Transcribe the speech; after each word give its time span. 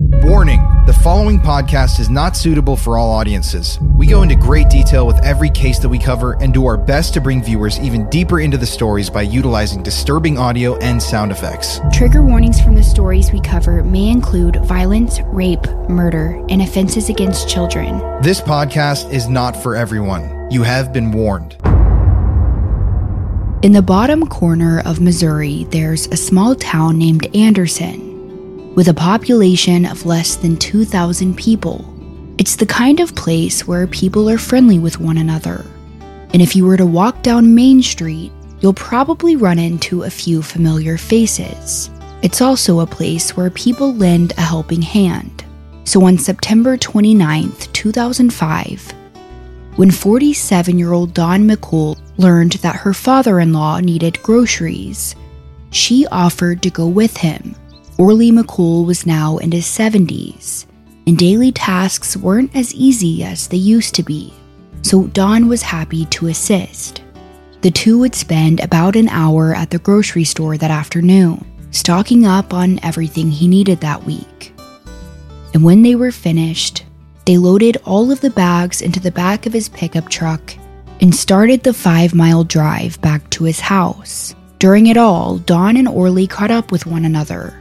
Warning 0.00 0.60
the 0.86 0.92
following 0.92 1.38
podcast 1.38 2.00
is 2.00 2.10
not 2.10 2.36
suitable 2.36 2.76
for 2.76 2.98
all 2.98 3.10
audiences. 3.10 3.78
We 3.96 4.06
go 4.06 4.22
into 4.22 4.34
great 4.34 4.68
detail 4.68 5.06
with 5.06 5.16
every 5.24 5.50
case 5.50 5.78
that 5.78 5.88
we 5.88 5.98
cover 5.98 6.32
and 6.42 6.52
do 6.52 6.66
our 6.66 6.76
best 6.76 7.14
to 7.14 7.20
bring 7.20 7.42
viewers 7.42 7.78
even 7.78 8.10
deeper 8.10 8.40
into 8.40 8.58
the 8.58 8.66
stories 8.66 9.08
by 9.08 9.22
utilizing 9.22 9.82
disturbing 9.82 10.36
audio 10.36 10.76
and 10.78 11.02
sound 11.02 11.30
effects. 11.30 11.80
Trigger 11.92 12.22
warnings 12.22 12.60
from 12.60 12.74
the 12.74 12.82
stories 12.82 13.32
we 13.32 13.40
cover 13.40 13.84
may 13.84 14.08
include 14.08 14.56
violence, 14.64 15.20
rape, 15.26 15.66
murder, 15.88 16.44
and 16.48 16.60
offenses 16.60 17.08
against 17.08 17.48
children. 17.48 17.98
This 18.20 18.40
podcast 18.40 19.12
is 19.12 19.28
not 19.28 19.56
for 19.56 19.76
everyone. 19.76 20.50
You 20.50 20.64
have 20.64 20.92
been 20.92 21.12
warned. 21.12 21.56
In 23.62 23.72
the 23.72 23.82
bottom 23.82 24.26
corner 24.26 24.80
of 24.80 25.00
Missouri, 25.00 25.64
there's 25.70 26.08
a 26.08 26.16
small 26.16 26.54
town 26.54 26.98
named 26.98 27.34
Anderson 27.34 28.13
with 28.74 28.88
a 28.88 28.94
population 28.94 29.86
of 29.86 30.04
less 30.04 30.36
than 30.36 30.56
2,000 30.56 31.36
people. 31.36 31.84
It's 32.38 32.56
the 32.56 32.66
kind 32.66 32.98
of 32.98 33.14
place 33.14 33.66
where 33.66 33.86
people 33.86 34.28
are 34.28 34.38
friendly 34.38 34.78
with 34.80 34.98
one 34.98 35.18
another. 35.18 35.64
And 36.32 36.42
if 36.42 36.56
you 36.56 36.66
were 36.66 36.76
to 36.76 36.86
walk 36.86 37.22
down 37.22 37.54
Main 37.54 37.82
Street, 37.82 38.32
you'll 38.60 38.74
probably 38.74 39.36
run 39.36 39.60
into 39.60 40.02
a 40.02 40.10
few 40.10 40.42
familiar 40.42 40.98
faces. 40.98 41.88
It's 42.22 42.40
also 42.40 42.80
a 42.80 42.86
place 42.86 43.36
where 43.36 43.50
people 43.50 43.94
lend 43.94 44.32
a 44.32 44.40
helping 44.40 44.82
hand. 44.82 45.44
So 45.84 46.04
on 46.04 46.18
September 46.18 46.76
29, 46.76 47.52
2005, 47.72 48.94
when 49.76 49.90
47 49.90 50.78
year 50.78 50.92
old 50.92 51.14
Dawn 51.14 51.48
McCool 51.48 52.00
learned 52.16 52.52
that 52.54 52.76
her 52.76 52.94
father 52.94 53.38
in 53.38 53.52
law 53.52 53.78
needed 53.78 54.22
groceries, 54.22 55.14
she 55.70 56.06
offered 56.10 56.62
to 56.62 56.70
go 56.70 56.88
with 56.88 57.16
him 57.16 57.54
Orly 57.96 58.32
McCool 58.32 58.84
was 58.84 59.06
now 59.06 59.36
in 59.36 59.52
his 59.52 59.66
70s, 59.66 60.66
and 61.06 61.16
daily 61.16 61.52
tasks 61.52 62.16
weren't 62.16 62.54
as 62.56 62.74
easy 62.74 63.22
as 63.22 63.46
they 63.46 63.56
used 63.56 63.94
to 63.94 64.02
be, 64.02 64.34
so 64.82 65.04
Dawn 65.08 65.46
was 65.46 65.62
happy 65.62 66.04
to 66.06 66.26
assist. 66.26 67.02
The 67.60 67.70
two 67.70 68.00
would 68.00 68.16
spend 68.16 68.58
about 68.58 68.96
an 68.96 69.08
hour 69.08 69.54
at 69.54 69.70
the 69.70 69.78
grocery 69.78 70.24
store 70.24 70.58
that 70.58 70.72
afternoon, 70.72 71.46
stocking 71.70 72.26
up 72.26 72.52
on 72.52 72.80
everything 72.82 73.30
he 73.30 73.46
needed 73.46 73.80
that 73.80 74.02
week. 74.02 74.52
And 75.54 75.62
when 75.62 75.82
they 75.82 75.94
were 75.94 76.10
finished, 76.10 76.84
they 77.26 77.38
loaded 77.38 77.76
all 77.84 78.10
of 78.10 78.20
the 78.20 78.30
bags 78.30 78.82
into 78.82 78.98
the 78.98 79.12
back 79.12 79.46
of 79.46 79.52
his 79.52 79.68
pickup 79.68 80.08
truck 80.08 80.52
and 81.00 81.14
started 81.14 81.62
the 81.62 81.72
five 81.72 82.12
mile 82.12 82.42
drive 82.42 83.00
back 83.00 83.30
to 83.30 83.44
his 83.44 83.60
house. 83.60 84.34
During 84.58 84.88
it 84.88 84.96
all, 84.96 85.38
Dawn 85.38 85.76
and 85.76 85.86
Orly 85.86 86.26
caught 86.26 86.50
up 86.50 86.72
with 86.72 86.86
one 86.86 87.04
another 87.04 87.54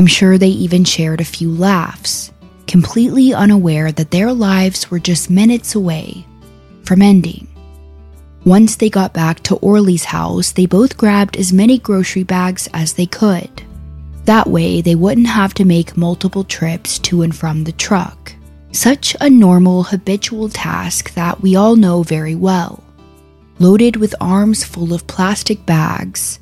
I'm 0.00 0.06
sure 0.06 0.38
they 0.38 0.48
even 0.48 0.84
shared 0.84 1.20
a 1.20 1.26
few 1.26 1.52
laughs, 1.52 2.32
completely 2.66 3.34
unaware 3.34 3.92
that 3.92 4.10
their 4.10 4.32
lives 4.32 4.90
were 4.90 4.98
just 4.98 5.28
minutes 5.28 5.74
away 5.74 6.24
from 6.84 7.02
ending. 7.02 7.46
Once 8.46 8.76
they 8.76 8.88
got 8.88 9.12
back 9.12 9.40
to 9.40 9.56
Orly's 9.56 10.04
house, 10.04 10.52
they 10.52 10.64
both 10.64 10.96
grabbed 10.96 11.36
as 11.36 11.52
many 11.52 11.76
grocery 11.76 12.22
bags 12.22 12.66
as 12.72 12.94
they 12.94 13.04
could. 13.04 13.50
That 14.24 14.46
way, 14.46 14.80
they 14.80 14.94
wouldn't 14.94 15.26
have 15.26 15.52
to 15.52 15.66
make 15.66 15.98
multiple 15.98 16.44
trips 16.44 16.98
to 17.00 17.20
and 17.20 17.36
from 17.36 17.64
the 17.64 17.72
truck. 17.72 18.32
Such 18.72 19.14
a 19.20 19.28
normal, 19.28 19.82
habitual 19.82 20.48
task 20.48 21.12
that 21.12 21.42
we 21.42 21.56
all 21.56 21.76
know 21.76 22.04
very 22.04 22.34
well. 22.34 22.82
Loaded 23.58 23.96
with 23.96 24.14
arms 24.18 24.64
full 24.64 24.94
of 24.94 25.06
plastic 25.06 25.66
bags, 25.66 26.40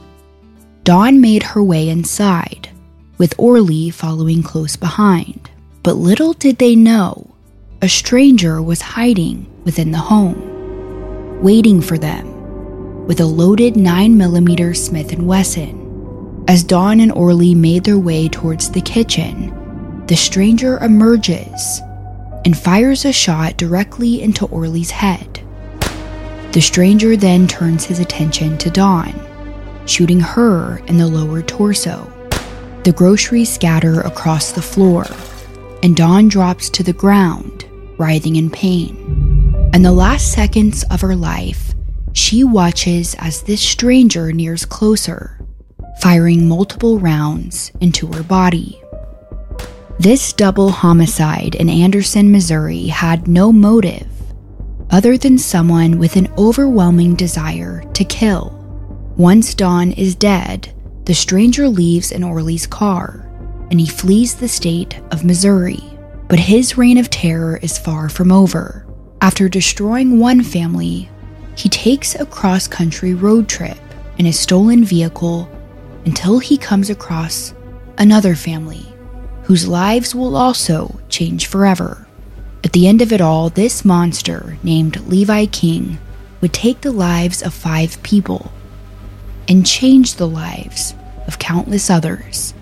Dawn 0.85 1.21
made 1.21 1.43
her 1.43 1.61
way 1.65 1.89
inside 1.89 2.69
with 3.19 3.35
Orly 3.37 3.91
following 3.91 4.43
close 4.43 4.77
behind. 4.77 5.51
But 5.83 5.97
little 5.97 6.33
did 6.33 6.59
they 6.59 6.77
know, 6.77 7.35
a 7.83 7.89
stranger 7.89 8.63
was 8.63 8.81
hiding 8.81 9.47
within 9.65 9.91
the 9.91 9.99
home, 9.99 11.43
waiting 11.43 11.81
for 11.81 11.99
them 11.99 13.07
with 13.07 13.21
a 13.21 13.27
loaded 13.27 13.75
9mm 13.75 14.77
Smith 14.77 15.17
& 15.19 15.19
Wesson. 15.19 16.45
As 16.47 16.65
Dawn 16.65 17.01
and 17.01 17.13
Orly 17.13 17.55
made 17.55 17.85
their 17.85 17.99
way 17.99 18.29
towards 18.29 18.71
the 18.71 18.81
kitchen, 18.81 20.05
the 20.07 20.17
stranger 20.17 20.79
emerges 20.79 21.81
and 22.45 22.57
fires 22.57 23.05
a 23.05 23.13
shot 23.13 23.57
directly 23.57 24.23
into 24.23 24.47
Orly's 24.47 24.91
head. 24.91 25.43
The 26.53 26.61
stranger 26.61 27.17
then 27.17 27.47
turns 27.47 27.85
his 27.85 27.99
attention 27.99 28.57
to 28.59 28.71
Dawn, 28.71 29.15
shooting 29.87 30.21
her 30.21 30.79
in 30.87 30.99
the 30.99 31.07
lower 31.07 31.43
torso. 31.43 32.13
The 32.89 32.95
groceries 32.95 33.53
scatter 33.53 34.01
across 34.01 34.53
the 34.53 34.63
floor, 34.63 35.05
and 35.83 35.95
Dawn 35.95 36.27
drops 36.29 36.71
to 36.71 36.83
the 36.83 36.95
ground, 36.95 37.67
writhing 37.99 38.37
in 38.37 38.49
pain. 38.49 38.97
In 39.75 39.83
the 39.83 39.93
last 39.93 40.33
seconds 40.33 40.85
of 40.91 41.03
her 41.03 41.15
life, 41.15 41.75
she 42.15 42.45
watches 42.45 43.15
as 43.19 43.43
this 43.43 43.61
stranger 43.61 44.33
nears 44.33 44.65
closer, 44.65 45.39
firing 46.01 46.49
multiple 46.49 46.99
rounds 46.99 47.73
into 47.83 48.07
her 48.07 48.23
body. 48.23 48.81
This 49.99 50.33
double 50.33 50.71
homicide 50.71 51.57
in 51.57 51.69
Anderson, 51.69 52.33
Missouri 52.33 52.87
had 52.87 53.29
no 53.29 53.53
motive 53.53 54.09
other 54.89 55.19
than 55.19 55.37
someone 55.37 55.99
with 55.99 56.17
an 56.17 56.33
overwhelming 56.39 57.17
desire 57.17 57.83
to 57.93 58.05
kill. 58.07 58.55
Once 59.19 59.55
Dawn 59.55 59.93
is 59.93 60.15
dead, 60.15 60.73
the 61.09 61.15
stranger 61.15 61.71
leaves 61.71 62.13
in 62.13 62.23
Orly's 62.23 62.67
car 62.67 63.27
and 63.71 63.81
he 63.81 63.87
flees 63.87 64.35
the 64.35 64.47
state 64.47 65.01
of 65.11 65.25
Missouri. 65.25 65.83
But 66.29 66.39
his 66.39 66.77
reign 66.77 66.99
of 66.99 67.09
terror 67.09 67.59
is 67.63 67.79
far 67.79 68.11
from 68.11 68.31
over. 68.31 68.87
After 69.23 69.49
destroying 69.49 70.21
one 70.21 70.43
family, 70.43 71.09
he 71.57 71.71
takes 71.71 72.15
a 72.15 72.27
cross 72.27 72.69
country 72.69 73.15
road 73.15 73.49
trip 73.49 73.79
in 74.19 74.27
a 74.27 74.33
stolen 74.35 74.85
vehicle 74.85 75.49
until 76.05 76.41
he 76.41 76.59
comes 76.59 76.91
across 76.91 77.55
another 77.97 78.35
family 78.35 78.85
whose 79.45 79.67
lives 79.67 80.15
will 80.15 80.37
also 80.37 81.01
change 81.09 81.47
forever. 81.47 82.07
At 82.65 82.75
the 82.75 82.87
end 82.87 83.01
of 83.01 83.15
it 83.15 83.23
all, 83.23 83.49
this 83.49 83.83
monster 83.83 84.59
named 84.63 85.01
Levi 85.07 85.47
King 85.47 85.97
would 86.43 86.53
take 86.53 86.83
the 86.83 86.93
lives 86.93 87.43
of 87.43 87.55
five 87.55 88.03
people 88.03 88.53
and 89.49 89.65
change 89.65 90.17
the 90.17 90.29
lives 90.29 90.95
of 91.29 91.39
countless 91.39 91.91
others. 91.91 92.55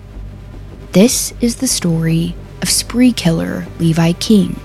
This 0.91 1.33
is 1.41 1.55
the 1.55 1.67
story 1.67 2.35
of 2.61 2.69
spree 2.69 3.11
killer 3.11 3.65
Levi 3.79 4.13
King. 4.13 4.59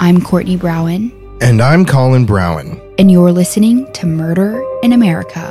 I'm 0.00 0.20
Courtney 0.20 0.58
Browen. 0.58 1.12
And 1.40 1.62
I'm 1.62 1.86
Colin 1.86 2.26
Browen. 2.26 2.80
And 2.98 3.10
you're 3.10 3.32
listening 3.32 3.90
to 3.94 4.06
Murder 4.06 4.62
in 4.82 4.92
America. 4.92 5.50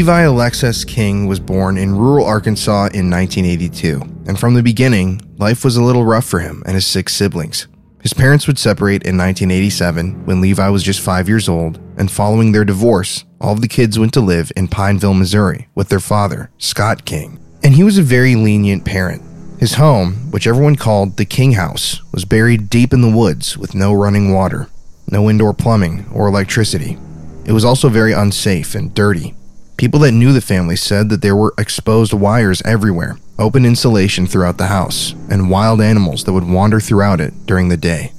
Levi 0.00 0.22
Alexis 0.22 0.82
King 0.82 1.26
was 1.26 1.38
born 1.38 1.76
in 1.76 1.94
rural 1.94 2.24
Arkansas 2.24 2.88
in 2.94 3.10
1982, 3.10 4.00
and 4.26 4.40
from 4.40 4.54
the 4.54 4.62
beginning, 4.62 5.20
life 5.36 5.62
was 5.62 5.76
a 5.76 5.82
little 5.82 6.06
rough 6.06 6.24
for 6.24 6.38
him 6.38 6.62
and 6.64 6.74
his 6.74 6.86
six 6.86 7.12
siblings. 7.12 7.68
His 8.00 8.14
parents 8.14 8.46
would 8.46 8.58
separate 8.58 9.02
in 9.02 9.18
1987 9.18 10.24
when 10.24 10.40
Levi 10.40 10.70
was 10.70 10.82
just 10.82 11.02
five 11.02 11.28
years 11.28 11.50
old, 11.50 11.78
and 11.98 12.10
following 12.10 12.52
their 12.52 12.64
divorce, 12.64 13.26
all 13.42 13.52
of 13.52 13.60
the 13.60 13.68
kids 13.68 13.98
went 13.98 14.14
to 14.14 14.22
live 14.22 14.50
in 14.56 14.68
Pineville, 14.68 15.12
Missouri 15.12 15.68
with 15.74 15.90
their 15.90 16.00
father, 16.00 16.50
Scott 16.56 17.04
King. 17.04 17.38
And 17.62 17.74
he 17.74 17.84
was 17.84 17.98
a 17.98 18.02
very 18.02 18.36
lenient 18.36 18.86
parent. 18.86 19.20
His 19.60 19.74
home, 19.74 20.30
which 20.30 20.46
everyone 20.46 20.76
called 20.76 21.18
the 21.18 21.26
King 21.26 21.52
House, 21.52 22.00
was 22.10 22.24
buried 22.24 22.70
deep 22.70 22.94
in 22.94 23.02
the 23.02 23.14
woods 23.14 23.58
with 23.58 23.74
no 23.74 23.92
running 23.92 24.32
water, 24.32 24.66
no 25.08 25.28
indoor 25.28 25.52
plumbing 25.52 26.06
or 26.10 26.26
electricity. 26.26 26.96
It 27.44 27.52
was 27.52 27.66
also 27.66 27.90
very 27.90 28.14
unsafe 28.14 28.74
and 28.74 28.94
dirty. 28.94 29.34
People 29.80 30.00
that 30.00 30.12
knew 30.12 30.34
the 30.34 30.42
family 30.42 30.76
said 30.76 31.08
that 31.08 31.22
there 31.22 31.34
were 31.34 31.54
exposed 31.56 32.12
wires 32.12 32.60
everywhere, 32.66 33.16
open 33.38 33.64
insulation 33.64 34.26
throughout 34.26 34.58
the 34.58 34.66
house, 34.66 35.12
and 35.30 35.48
wild 35.48 35.80
animals 35.80 36.24
that 36.24 36.34
would 36.34 36.46
wander 36.46 36.80
throughout 36.80 37.18
it 37.18 37.32
during 37.46 37.70
the 37.70 37.78
day. 37.78 38.12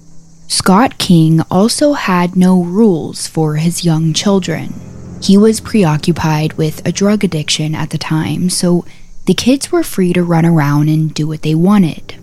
Scott 0.48 0.98
King 0.98 1.42
also 1.52 1.94
had 1.94 2.36
no 2.36 2.64
rules 2.64 3.28
for 3.28 3.58
his 3.58 3.86
young 3.86 4.12
children. 4.12 4.74
He 5.22 5.38
was 5.38 5.62
preoccupied 5.62 6.54
with 6.54 6.84
a 6.84 6.92
drug 6.92 7.24
addiction 7.24 7.76
at 7.76 7.92
the 7.92 8.00
time, 8.00 8.50
so 8.50 8.84
the 9.28 9.36
kids 9.36 9.72
were 9.72 9.84
free 9.84 10.14
to 10.14 10.24
run 10.24 10.48
around 10.48 10.90
and 10.90 11.14
do 11.14 11.28
what 11.28 11.44
they 11.44 11.54
wanted. 11.54 12.16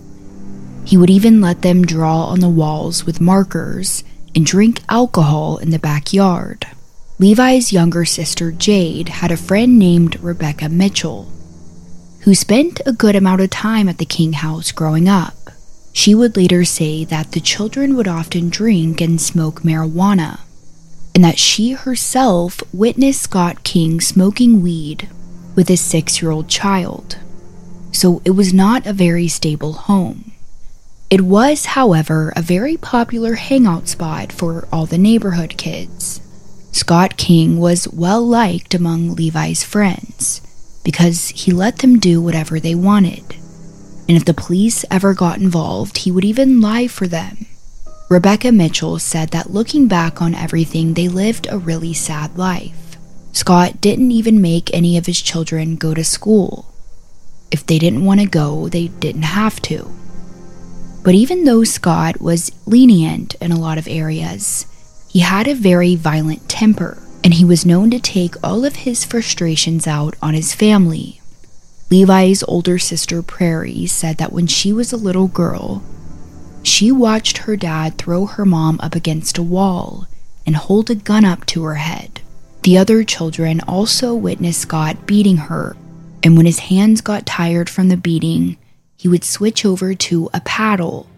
He 0.84 0.96
would 0.96 1.10
even 1.10 1.40
let 1.40 1.62
them 1.62 1.86
draw 1.86 2.24
on 2.24 2.40
the 2.40 2.48
walls 2.48 3.06
with 3.06 3.20
markers 3.20 4.02
and 4.34 4.44
drink 4.44 4.80
alcohol 4.88 5.58
in 5.58 5.70
the 5.70 5.78
backyard. 5.78 6.66
Levi's 7.20 7.72
younger 7.72 8.04
sister 8.04 8.52
Jade 8.52 9.08
had 9.08 9.32
a 9.32 9.36
friend 9.36 9.76
named 9.76 10.20
Rebecca 10.20 10.68
Mitchell, 10.68 11.28
who 12.20 12.32
spent 12.32 12.80
a 12.86 12.92
good 12.92 13.16
amount 13.16 13.40
of 13.40 13.50
time 13.50 13.88
at 13.88 13.98
the 13.98 14.04
King 14.04 14.34
house 14.34 14.70
growing 14.70 15.08
up. 15.08 15.34
She 15.92 16.14
would 16.14 16.36
later 16.36 16.64
say 16.64 17.04
that 17.06 17.32
the 17.32 17.40
children 17.40 17.96
would 17.96 18.06
often 18.06 18.50
drink 18.50 19.00
and 19.00 19.20
smoke 19.20 19.62
marijuana, 19.62 20.38
and 21.12 21.24
that 21.24 21.40
she 21.40 21.72
herself 21.72 22.62
witnessed 22.72 23.22
Scott 23.22 23.64
King 23.64 24.00
smoking 24.00 24.62
weed 24.62 25.08
with 25.56 25.66
his 25.66 25.80
six 25.80 26.22
year 26.22 26.30
old 26.30 26.48
child. 26.48 27.18
So 27.90 28.22
it 28.24 28.30
was 28.30 28.54
not 28.54 28.86
a 28.86 28.92
very 28.92 29.26
stable 29.26 29.72
home. 29.72 30.30
It 31.10 31.22
was, 31.22 31.64
however, 31.64 32.32
a 32.36 32.42
very 32.42 32.76
popular 32.76 33.34
hangout 33.34 33.88
spot 33.88 34.30
for 34.30 34.68
all 34.70 34.86
the 34.86 34.98
neighborhood 34.98 35.56
kids. 35.56 36.20
Scott 36.72 37.16
King 37.16 37.58
was 37.58 37.88
well 37.88 38.24
liked 38.26 38.74
among 38.74 39.14
Levi's 39.14 39.64
friends 39.64 40.40
because 40.84 41.28
he 41.30 41.52
let 41.52 41.78
them 41.78 41.98
do 41.98 42.20
whatever 42.20 42.60
they 42.60 42.74
wanted. 42.74 43.36
And 44.08 44.16
if 44.16 44.24
the 44.24 44.34
police 44.34 44.84
ever 44.90 45.12
got 45.12 45.38
involved, 45.38 45.98
he 45.98 46.10
would 46.10 46.24
even 46.24 46.60
lie 46.60 46.86
for 46.86 47.06
them. 47.06 47.46
Rebecca 48.08 48.52
Mitchell 48.52 48.98
said 48.98 49.30
that 49.30 49.50
looking 49.50 49.86
back 49.86 50.22
on 50.22 50.34
everything, 50.34 50.94
they 50.94 51.08
lived 51.08 51.46
a 51.50 51.58
really 51.58 51.92
sad 51.92 52.38
life. 52.38 52.96
Scott 53.32 53.82
didn't 53.82 54.12
even 54.12 54.40
make 54.40 54.72
any 54.72 54.96
of 54.96 55.04
his 55.04 55.20
children 55.20 55.76
go 55.76 55.92
to 55.92 56.02
school. 56.02 56.72
If 57.50 57.66
they 57.66 57.78
didn't 57.78 58.04
want 58.04 58.20
to 58.20 58.26
go, 58.26 58.68
they 58.68 58.88
didn't 58.88 59.22
have 59.22 59.60
to. 59.62 59.90
But 61.02 61.14
even 61.14 61.44
though 61.44 61.64
Scott 61.64 62.20
was 62.20 62.50
lenient 62.66 63.34
in 63.36 63.52
a 63.52 63.60
lot 63.60 63.78
of 63.78 63.86
areas, 63.86 64.66
he 65.08 65.20
had 65.20 65.48
a 65.48 65.54
very 65.54 65.96
violent 65.96 66.48
temper, 66.48 67.02
and 67.24 67.34
he 67.34 67.44
was 67.44 67.66
known 67.66 67.90
to 67.90 67.98
take 67.98 68.34
all 68.44 68.64
of 68.64 68.76
his 68.76 69.04
frustrations 69.04 69.86
out 69.86 70.14
on 70.22 70.34
his 70.34 70.54
family. 70.54 71.20
Levi's 71.90 72.42
older 72.46 72.78
sister, 72.78 73.22
Prairie, 73.22 73.86
said 73.86 74.18
that 74.18 74.32
when 74.32 74.46
she 74.46 74.72
was 74.72 74.92
a 74.92 74.96
little 74.96 75.26
girl, 75.26 75.82
she 76.62 76.92
watched 76.92 77.38
her 77.38 77.56
dad 77.56 77.96
throw 77.96 78.26
her 78.26 78.44
mom 78.44 78.78
up 78.82 78.94
against 78.94 79.38
a 79.38 79.42
wall 79.42 80.06
and 80.46 80.54
hold 80.54 80.90
a 80.90 80.94
gun 80.94 81.24
up 81.24 81.46
to 81.46 81.64
her 81.64 81.76
head. 81.76 82.20
The 82.62 82.76
other 82.76 83.04
children 83.04 83.60
also 83.66 84.14
witnessed 84.14 84.60
Scott 84.60 85.06
beating 85.06 85.38
her, 85.38 85.76
and 86.22 86.36
when 86.36 86.46
his 86.46 86.58
hands 86.58 87.00
got 87.00 87.24
tired 87.24 87.70
from 87.70 87.88
the 87.88 87.96
beating, 87.96 88.58
he 88.96 89.08
would 89.08 89.24
switch 89.24 89.64
over 89.64 89.94
to 89.94 90.28
a 90.34 90.40
paddle, 90.40 91.08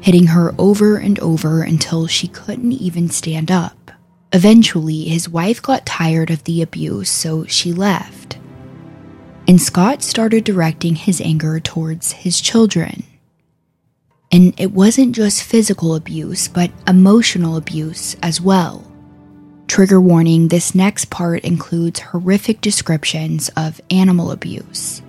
hitting 0.00 0.26
her 0.28 0.54
over 0.58 0.96
and 0.96 1.18
over 1.20 1.62
until 1.62 2.06
she 2.06 2.28
couldn't 2.28 2.72
even 2.72 3.08
stand 3.08 3.50
up. 3.50 3.90
Eventually, 4.32 5.04
his 5.04 5.28
wife 5.28 5.62
got 5.62 5.86
tired 5.86 6.30
of 6.30 6.44
the 6.44 6.62
abuse, 6.62 7.10
so 7.10 7.44
she 7.46 7.72
left. 7.72 8.38
And 9.46 9.60
Scott 9.60 10.02
started 10.02 10.44
directing 10.44 10.94
his 10.94 11.20
anger 11.20 11.58
towards 11.58 12.12
his 12.12 12.40
children. 12.40 13.04
And 14.30 14.52
it 14.60 14.72
wasn't 14.72 15.14
just 15.16 15.42
physical 15.42 15.94
abuse, 15.94 16.48
but 16.48 16.70
emotional 16.86 17.56
abuse 17.56 18.14
as 18.22 18.40
well. 18.40 18.84
Trigger 19.66 20.00
warning 20.00 20.48
this 20.48 20.74
next 20.74 21.06
part 21.08 21.44
includes 21.44 22.00
horrific 22.00 22.60
descriptions 22.60 23.48
of 23.56 23.80
animal 23.90 24.30
abuse. 24.30 25.00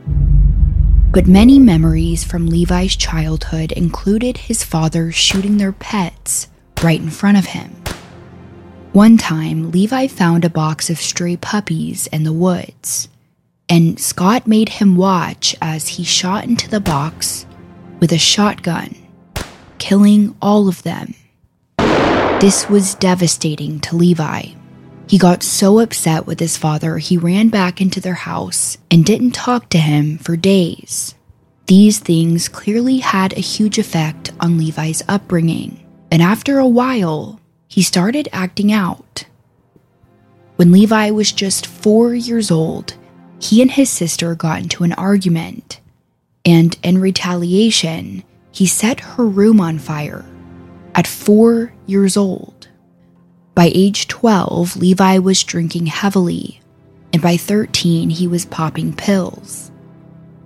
But 1.11 1.25
many 1.25 1.57
memories 1.57 2.23
from 2.23 2.45
Levi's 2.45 2.95
childhood 2.95 3.71
included 3.71 4.37
his 4.37 4.63
father 4.63 5.11
shooting 5.11 5.57
their 5.57 5.71
pets 5.71 6.47
right 6.83 6.99
in 6.99 7.09
front 7.09 7.39
of 7.39 7.45
him. 7.45 7.71
One 8.93 9.17
time, 9.17 9.71
Levi 9.71 10.05
found 10.05 10.45
a 10.45 10.51
box 10.51 10.91
of 10.91 10.99
stray 10.99 11.35
puppies 11.35 12.05
in 12.07 12.25
the 12.25 12.33
woods, 12.33 13.09
and 13.67 13.99
Scott 13.99 14.45
made 14.45 14.69
him 14.69 14.95
watch 14.95 15.55
as 15.63 15.87
he 15.87 16.03
shot 16.03 16.43
into 16.43 16.69
the 16.69 16.79
box 16.79 17.47
with 17.99 18.11
a 18.11 18.19
shotgun, 18.19 18.95
killing 19.79 20.35
all 20.43 20.67
of 20.67 20.83
them. 20.83 21.15
This 22.39 22.69
was 22.69 22.93
devastating 22.95 23.79
to 23.81 23.95
Levi. 23.95 24.58
He 25.09 25.17
got 25.17 25.41
so 25.41 25.79
upset 25.79 26.27
with 26.27 26.39
his 26.39 26.55
father, 26.55 26.99
he 26.99 27.17
ran 27.17 27.49
back 27.49 27.81
into 27.81 27.99
their 27.99 28.13
house 28.13 28.77
and 28.91 29.03
didn't 29.03 29.31
talk 29.31 29.67
to 29.69 29.79
him 29.79 30.19
for 30.19 30.37
days. 30.37 31.15
These 31.65 31.97
things 31.97 32.47
clearly 32.47 32.99
had 32.99 33.33
a 33.33 33.41
huge 33.41 33.79
effect 33.79 34.31
on 34.39 34.59
Levi's 34.59 35.01
upbringing, 35.07 35.83
and 36.11 36.21
after 36.21 36.59
a 36.59 36.67
while, 36.67 37.39
he 37.67 37.81
started 37.81 38.29
acting 38.31 38.71
out. 38.71 39.25
When 40.57 40.71
Levi 40.71 41.09
was 41.09 41.31
just 41.31 41.65
four 41.65 42.13
years 42.13 42.51
old, 42.51 42.93
he 43.39 43.63
and 43.63 43.71
his 43.71 43.89
sister 43.89 44.35
got 44.35 44.61
into 44.61 44.83
an 44.83 44.93
argument, 44.93 45.79
and 46.45 46.77
in 46.83 46.99
retaliation, 46.99 48.23
he 48.51 48.67
set 48.67 48.99
her 48.99 49.25
room 49.25 49.59
on 49.59 49.79
fire 49.79 50.23
at 50.93 51.07
four 51.07 51.73
years 51.87 52.15
old. 52.15 52.58
By 53.59 53.73
age 53.75 54.07
12, 54.07 54.77
Levi 54.77 55.17
was 55.17 55.43
drinking 55.43 55.87
heavily, 55.87 56.61
and 57.11 57.21
by 57.21 57.35
13, 57.35 58.09
he 58.09 58.25
was 58.25 58.45
popping 58.45 58.93
pills. 58.93 59.69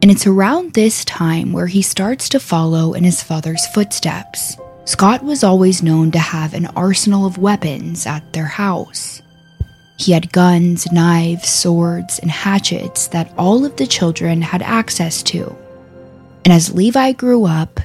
And 0.02 0.10
it's 0.10 0.26
around 0.26 0.74
this 0.74 1.06
time 1.06 1.54
where 1.54 1.68
he 1.68 1.84
starts 1.84 2.28
to 2.30 2.40
follow 2.40 2.94
in 2.94 3.04
his 3.04 3.22
father's 3.22 3.68
footsteps. 3.68 4.58
Scott 4.86 5.24
was 5.24 5.44
always 5.44 5.84
known 5.84 6.10
to 6.10 6.18
have 6.18 6.56
an 6.56 6.66
arsenal 6.76 7.28
of 7.28 7.38
weapons 7.38 8.08
at 8.08 8.34
their 8.34 8.48
house. 8.48 9.22
He 10.00 10.12
had 10.12 10.32
guns, 10.32 10.92
knives, 10.92 11.48
swords, 11.48 12.18
and 12.18 12.32
hatchets 12.32 13.10
that 13.10 13.32
all 13.38 13.64
of 13.64 13.76
the 13.76 13.86
children 13.86 14.42
had 14.42 14.64
access 14.64 15.22
to. 15.22 15.56
And 16.46 16.52
as 16.52 16.74
Levi 16.74 17.12
grew 17.12 17.46
up, 17.46 17.80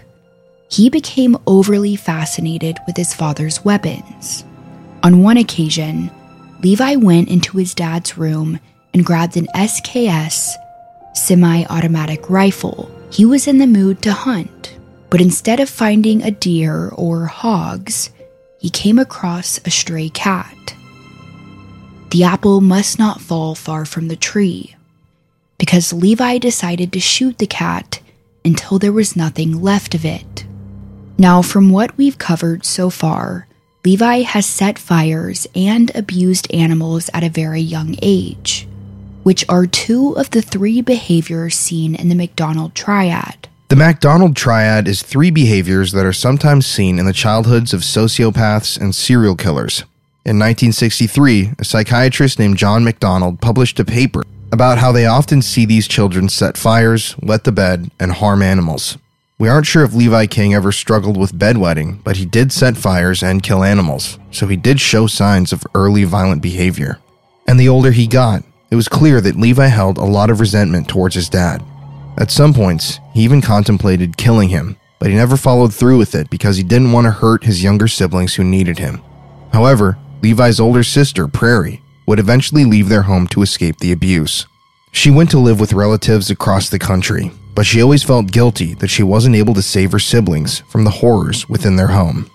he 0.70 0.88
became 0.88 1.36
overly 1.46 1.96
fascinated 1.96 2.78
with 2.86 2.96
his 2.96 3.12
father's 3.12 3.62
weapons. 3.62 4.46
On 5.02 5.22
one 5.22 5.36
occasion, 5.36 6.10
Levi 6.62 6.96
went 6.96 7.28
into 7.28 7.56
his 7.56 7.74
dad's 7.74 8.18
room 8.18 8.58
and 8.92 9.04
grabbed 9.04 9.36
an 9.36 9.46
SKS 9.54 10.54
semi 11.14 11.64
automatic 11.66 12.28
rifle. 12.30 12.90
He 13.10 13.24
was 13.24 13.46
in 13.46 13.58
the 13.58 13.66
mood 13.66 14.02
to 14.02 14.12
hunt, 14.12 14.76
but 15.10 15.20
instead 15.20 15.60
of 15.60 15.68
finding 15.68 16.22
a 16.22 16.30
deer 16.30 16.88
or 16.90 17.26
hogs, 17.26 18.10
he 18.58 18.70
came 18.70 18.98
across 18.98 19.58
a 19.64 19.70
stray 19.70 20.08
cat. 20.10 20.74
The 22.10 22.24
apple 22.24 22.60
must 22.60 22.98
not 22.98 23.20
fall 23.20 23.54
far 23.54 23.84
from 23.84 24.08
the 24.08 24.16
tree, 24.16 24.76
because 25.58 25.92
Levi 25.92 26.38
decided 26.38 26.92
to 26.92 27.00
shoot 27.00 27.38
the 27.38 27.46
cat 27.46 28.00
until 28.44 28.78
there 28.78 28.92
was 28.92 29.16
nothing 29.16 29.60
left 29.60 29.94
of 29.94 30.04
it. 30.04 30.46
Now, 31.18 31.42
from 31.42 31.70
what 31.70 31.96
we've 31.98 32.16
covered 32.16 32.64
so 32.64 32.90
far, 32.90 33.47
Levi 33.88 34.20
has 34.20 34.44
set 34.44 34.78
fires 34.78 35.46
and 35.54 35.90
abused 35.96 36.52
animals 36.52 37.08
at 37.14 37.24
a 37.24 37.30
very 37.30 37.62
young 37.62 37.96
age, 38.02 38.68
which 39.22 39.46
are 39.48 39.66
two 39.66 40.12
of 40.18 40.28
the 40.28 40.42
three 40.42 40.82
behaviors 40.82 41.54
seen 41.54 41.94
in 41.94 42.10
the 42.10 42.14
McDonald 42.14 42.74
Triad. 42.74 43.48
The 43.68 43.76
McDonald 43.76 44.36
Triad 44.36 44.88
is 44.88 45.02
three 45.02 45.30
behaviors 45.30 45.92
that 45.92 46.04
are 46.04 46.12
sometimes 46.12 46.66
seen 46.66 46.98
in 46.98 47.06
the 47.06 47.14
childhoods 47.14 47.72
of 47.72 47.80
sociopaths 47.80 48.78
and 48.78 48.94
serial 48.94 49.36
killers. 49.36 49.84
In 50.26 50.38
1963, 50.38 51.52
a 51.58 51.64
psychiatrist 51.64 52.38
named 52.38 52.58
John 52.58 52.84
McDonald 52.84 53.40
published 53.40 53.80
a 53.80 53.86
paper 53.86 54.22
about 54.52 54.76
how 54.76 54.92
they 54.92 55.06
often 55.06 55.40
see 55.40 55.64
these 55.64 55.88
children 55.88 56.28
set 56.28 56.58
fires, 56.58 57.16
wet 57.22 57.44
the 57.44 57.52
bed, 57.52 57.90
and 57.98 58.12
harm 58.12 58.42
animals. 58.42 58.98
We 59.40 59.48
aren't 59.48 59.66
sure 59.66 59.84
if 59.84 59.94
Levi 59.94 60.26
King 60.26 60.54
ever 60.54 60.72
struggled 60.72 61.16
with 61.16 61.38
bedwetting, 61.38 62.02
but 62.02 62.16
he 62.16 62.26
did 62.26 62.50
set 62.50 62.76
fires 62.76 63.22
and 63.22 63.40
kill 63.40 63.62
animals, 63.62 64.18
so 64.32 64.48
he 64.48 64.56
did 64.56 64.80
show 64.80 65.06
signs 65.06 65.52
of 65.52 65.64
early 65.76 66.02
violent 66.02 66.42
behavior. 66.42 66.98
And 67.46 67.58
the 67.58 67.68
older 67.68 67.92
he 67.92 68.08
got, 68.08 68.42
it 68.72 68.74
was 68.74 68.88
clear 68.88 69.20
that 69.20 69.36
Levi 69.36 69.68
held 69.68 69.96
a 69.96 70.04
lot 70.04 70.30
of 70.30 70.40
resentment 70.40 70.88
towards 70.88 71.14
his 71.14 71.28
dad. 71.28 71.64
At 72.18 72.32
some 72.32 72.52
points, 72.52 72.98
he 73.14 73.22
even 73.22 73.40
contemplated 73.40 74.16
killing 74.16 74.48
him, 74.48 74.76
but 74.98 75.08
he 75.08 75.14
never 75.14 75.36
followed 75.36 75.72
through 75.72 75.98
with 75.98 76.16
it 76.16 76.28
because 76.30 76.56
he 76.56 76.64
didn't 76.64 76.90
want 76.90 77.04
to 77.04 77.12
hurt 77.12 77.44
his 77.44 77.62
younger 77.62 77.86
siblings 77.86 78.34
who 78.34 78.42
needed 78.42 78.80
him. 78.80 79.00
However, 79.52 79.96
Levi's 80.20 80.58
older 80.58 80.82
sister, 80.82 81.28
Prairie, 81.28 81.80
would 82.08 82.18
eventually 82.18 82.64
leave 82.64 82.88
their 82.88 83.02
home 83.02 83.28
to 83.28 83.42
escape 83.42 83.78
the 83.78 83.92
abuse. 83.92 84.46
She 84.90 85.12
went 85.12 85.30
to 85.30 85.38
live 85.38 85.60
with 85.60 85.74
relatives 85.74 86.28
across 86.28 86.68
the 86.68 86.78
country, 86.80 87.30
but 87.58 87.66
she 87.66 87.82
always 87.82 88.04
felt 88.04 88.30
guilty 88.30 88.74
that 88.74 88.86
she 88.86 89.02
wasn't 89.02 89.34
able 89.34 89.52
to 89.52 89.60
save 89.60 89.90
her 89.90 89.98
siblings 89.98 90.60
from 90.68 90.84
the 90.84 90.90
horrors 90.90 91.48
within 91.48 91.74
their 91.74 91.88
home. 91.88 92.30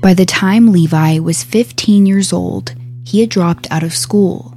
By 0.00 0.14
the 0.14 0.24
time 0.24 0.70
Levi 0.70 1.18
was 1.18 1.42
15 1.42 2.06
years 2.06 2.32
old, 2.32 2.76
he 3.04 3.18
had 3.18 3.28
dropped 3.28 3.66
out 3.72 3.82
of 3.82 3.92
school. 3.92 4.52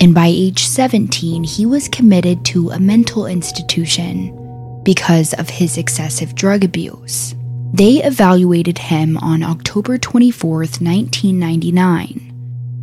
And 0.00 0.14
by 0.14 0.28
age 0.28 0.64
17, 0.64 1.42
he 1.42 1.66
was 1.66 1.88
committed 1.88 2.44
to 2.44 2.70
a 2.70 2.78
mental 2.78 3.26
institution 3.26 4.80
because 4.84 5.34
of 5.34 5.50
his 5.50 5.76
excessive 5.76 6.36
drug 6.36 6.62
abuse. 6.62 7.34
They 7.72 7.94
evaluated 7.94 8.78
him 8.78 9.18
on 9.18 9.42
October 9.42 9.98
24, 9.98 10.58
1999, 10.58 12.30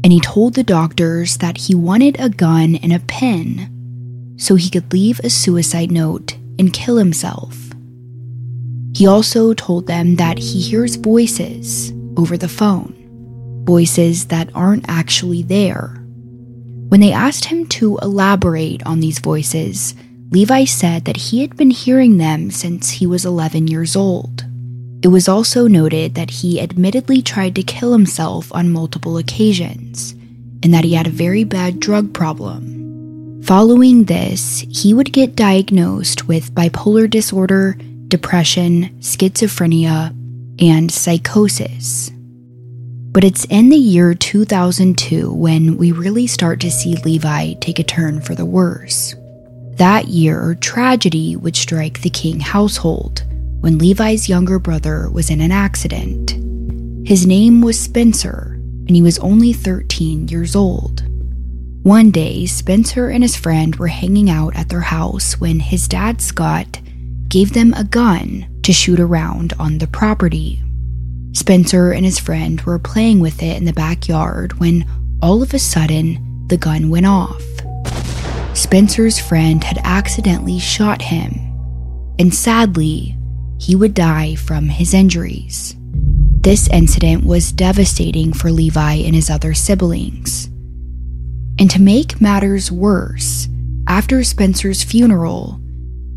and 0.04 0.12
he 0.12 0.20
told 0.20 0.54
the 0.56 0.64
doctors 0.64 1.38
that 1.38 1.58
he 1.58 1.76
wanted 1.76 2.20
a 2.20 2.30
gun 2.30 2.76
and 2.78 2.92
a 2.94 3.00
pen 3.00 4.36
so 4.38 4.56
he 4.56 4.70
could 4.70 4.92
leave 4.92 5.20
a 5.20 5.30
suicide 5.30 5.92
note 5.92 6.36
and 6.58 6.74
kill 6.74 6.98
himself. 6.98 7.58
He 8.96 9.08
also 9.08 9.54
told 9.54 9.88
them 9.88 10.16
that 10.16 10.38
he 10.38 10.60
hears 10.60 10.96
voices 10.96 11.94
over 12.18 12.38
the 12.38 12.50
phone, 12.50 13.64
voices 13.66 14.26
that 14.28 14.50
aren't 14.56 14.86
actually 14.90 15.44
there. 15.44 15.98
When 16.90 17.00
they 17.00 17.14
asked 17.14 17.46
him 17.46 17.68
to 17.68 17.98
elaborate 18.02 18.86
on 18.86 19.00
these 19.00 19.20
voices, 19.20 19.96
Levi 20.32 20.66
said 20.66 21.06
that 21.06 21.18
he 21.18 21.42
had 21.42 21.56
been 21.56 21.70
hearing 21.70 22.18
them 22.18 22.52
since 22.52 22.90
he 22.90 23.06
was 23.06 23.26
11 23.26 23.68
years 23.68 23.96
old. 23.96 24.46
It 25.04 25.08
was 25.08 25.28
also 25.28 25.68
noted 25.68 26.14
that 26.14 26.30
he 26.30 26.62
admittedly 26.62 27.24
tried 27.24 27.56
to 27.56 27.64
kill 27.64 27.92
himself 27.92 28.54
on 28.54 28.72
multiple 28.72 29.18
occasions, 29.18 30.14
and 30.62 30.72
that 30.74 30.84
he 30.84 30.94
had 30.94 31.08
a 31.08 31.12
very 31.12 31.44
bad 31.44 31.80
drug 31.80 32.14
problem. 32.14 33.42
Following 33.44 34.04
this, 34.04 34.64
he 34.70 34.94
would 34.94 35.12
get 35.12 35.36
diagnosed 35.36 36.28
with 36.28 36.54
bipolar 36.54 37.10
disorder, 37.10 37.76
depression, 38.10 38.90
schizophrenia, 39.00 40.16
and 40.62 40.92
psychosis. 40.92 42.12
But 43.12 43.24
it's 43.24 43.46
in 43.46 43.70
the 43.70 43.78
year 43.78 44.14
2002 44.14 45.34
when 45.34 45.78
we 45.78 45.92
really 45.92 46.28
start 46.28 46.60
to 46.62 46.70
see 46.70 46.96
Levi 46.98 47.54
take 47.54 47.80
a 47.80 47.84
turn 47.84 48.22
for 48.22 48.36
the 48.36 48.46
worse. 48.46 49.16
That 49.78 50.10
year, 50.10 50.56
tragedy 50.62 51.36
would 51.36 51.56
strike 51.56 52.02
the 52.02 52.12
King 52.12 52.40
household 52.40 53.24
when 53.62 53.78
Levi's 53.78 54.28
younger 54.28 54.60
brother 54.60 55.10
was 55.10 55.30
in 55.30 55.40
an 55.40 55.52
accident. 55.52 56.32
His 57.08 57.26
name 57.26 57.62
was 57.62 57.80
Spencer, 57.80 58.54
and 58.88 58.96
he 58.96 59.02
was 59.02 59.20
only 59.20 59.54
13 59.54 60.28
years 60.28 60.56
old. 60.56 61.04
One 61.84 62.12
day, 62.12 62.48
Spencer 62.48 63.10
and 63.10 63.24
his 63.24 63.36
friend 63.36 63.76
were 63.76 63.88
hanging 63.88 64.30
out 64.30 64.56
at 64.56 64.70
their 64.70 64.82
house 64.82 65.40
when 65.40 65.60
his 65.60 65.88
dad, 65.88 66.22
Scott, 66.22 66.80
gave 67.28 67.54
them 67.54 67.74
a 67.74 67.84
gun 67.84 68.48
to 68.64 68.74
shoot 68.74 69.00
around 69.00 69.54
on 69.60 69.78
the 69.78 69.88
property. 69.88 70.62
Spencer 71.34 71.92
and 71.92 72.04
his 72.04 72.20
friend 72.20 72.62
were 72.62 72.80
playing 72.80 73.20
with 73.20 73.42
it 73.42 73.58
in 73.58 73.66
the 73.66 73.74
backyard 73.74 74.60
when 74.60 74.86
all 75.22 75.42
of 75.42 75.54
a 75.54 75.60
sudden 75.60 76.46
the 76.48 76.58
gun 76.58 76.90
went 76.90 77.06
off. 77.06 77.42
Spencer's 78.54 79.20
friend 79.20 79.64
had 79.64 79.80
accidentally 79.84 80.60
shot 80.60 81.02
him, 81.02 81.32
and 82.20 82.34
sadly, 82.34 83.16
he 83.62 83.76
would 83.76 83.94
die 83.94 84.34
from 84.34 84.68
his 84.70 84.92
injuries. 84.92 85.76
This 86.42 86.68
incident 86.70 87.24
was 87.24 87.52
devastating 87.52 88.34
for 88.34 88.52
Levi 88.52 88.94
and 88.94 89.14
his 89.14 89.30
other 89.30 89.54
siblings. 89.54 90.48
And 91.60 91.70
to 91.70 91.80
make 91.80 92.20
matters 92.20 92.72
worse, 92.72 93.48
after 93.88 94.24
Spencer's 94.24 94.84
funeral, 94.84 95.62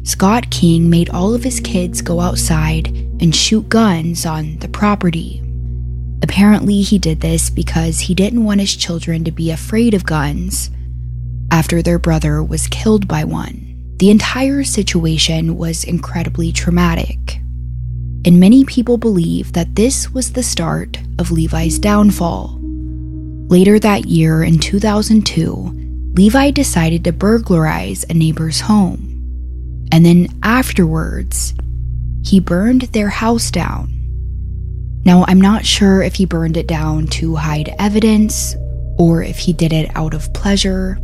Scott 0.04 0.50
King 0.50 0.88
made 0.88 1.10
all 1.10 1.34
of 1.34 1.44
his 1.44 1.60
kids 1.60 2.00
go 2.00 2.20
outside 2.20 2.86
and 3.20 3.36
shoot 3.36 3.68
guns 3.68 4.24
on 4.24 4.56
the 4.60 4.68
property. 4.68 5.42
Apparently, 6.22 6.80
he 6.80 6.98
did 6.98 7.20
this 7.20 7.50
because 7.50 8.00
he 8.00 8.14
didn't 8.14 8.44
want 8.44 8.60
his 8.60 8.74
children 8.74 9.22
to 9.24 9.30
be 9.30 9.50
afraid 9.50 9.92
of 9.92 10.06
guns 10.06 10.70
after 11.50 11.82
their 11.82 11.98
brother 11.98 12.42
was 12.42 12.68
killed 12.68 13.06
by 13.06 13.24
one. 13.24 13.63
The 13.98 14.10
entire 14.10 14.64
situation 14.64 15.56
was 15.56 15.84
incredibly 15.84 16.50
traumatic, 16.50 17.36
and 18.24 18.40
many 18.40 18.64
people 18.64 18.98
believe 18.98 19.52
that 19.52 19.76
this 19.76 20.10
was 20.10 20.32
the 20.32 20.42
start 20.42 20.98
of 21.18 21.30
Levi's 21.30 21.78
downfall. 21.78 22.58
Later 23.48 23.78
that 23.78 24.06
year, 24.06 24.42
in 24.42 24.58
2002, 24.58 26.10
Levi 26.14 26.50
decided 26.50 27.04
to 27.04 27.12
burglarize 27.12 28.04
a 28.08 28.14
neighbor's 28.14 28.60
home. 28.60 29.10
And 29.92 30.04
then 30.04 30.28
afterwards, 30.42 31.54
he 32.24 32.40
burned 32.40 32.82
their 32.82 33.10
house 33.10 33.50
down. 33.50 33.90
Now, 35.04 35.24
I'm 35.28 35.40
not 35.40 35.66
sure 35.66 36.02
if 36.02 36.14
he 36.14 36.24
burned 36.24 36.56
it 36.56 36.66
down 36.66 37.06
to 37.08 37.36
hide 37.36 37.74
evidence 37.78 38.56
or 38.98 39.22
if 39.22 39.38
he 39.38 39.52
did 39.52 39.72
it 39.72 39.90
out 39.94 40.14
of 40.14 40.32
pleasure. 40.32 40.98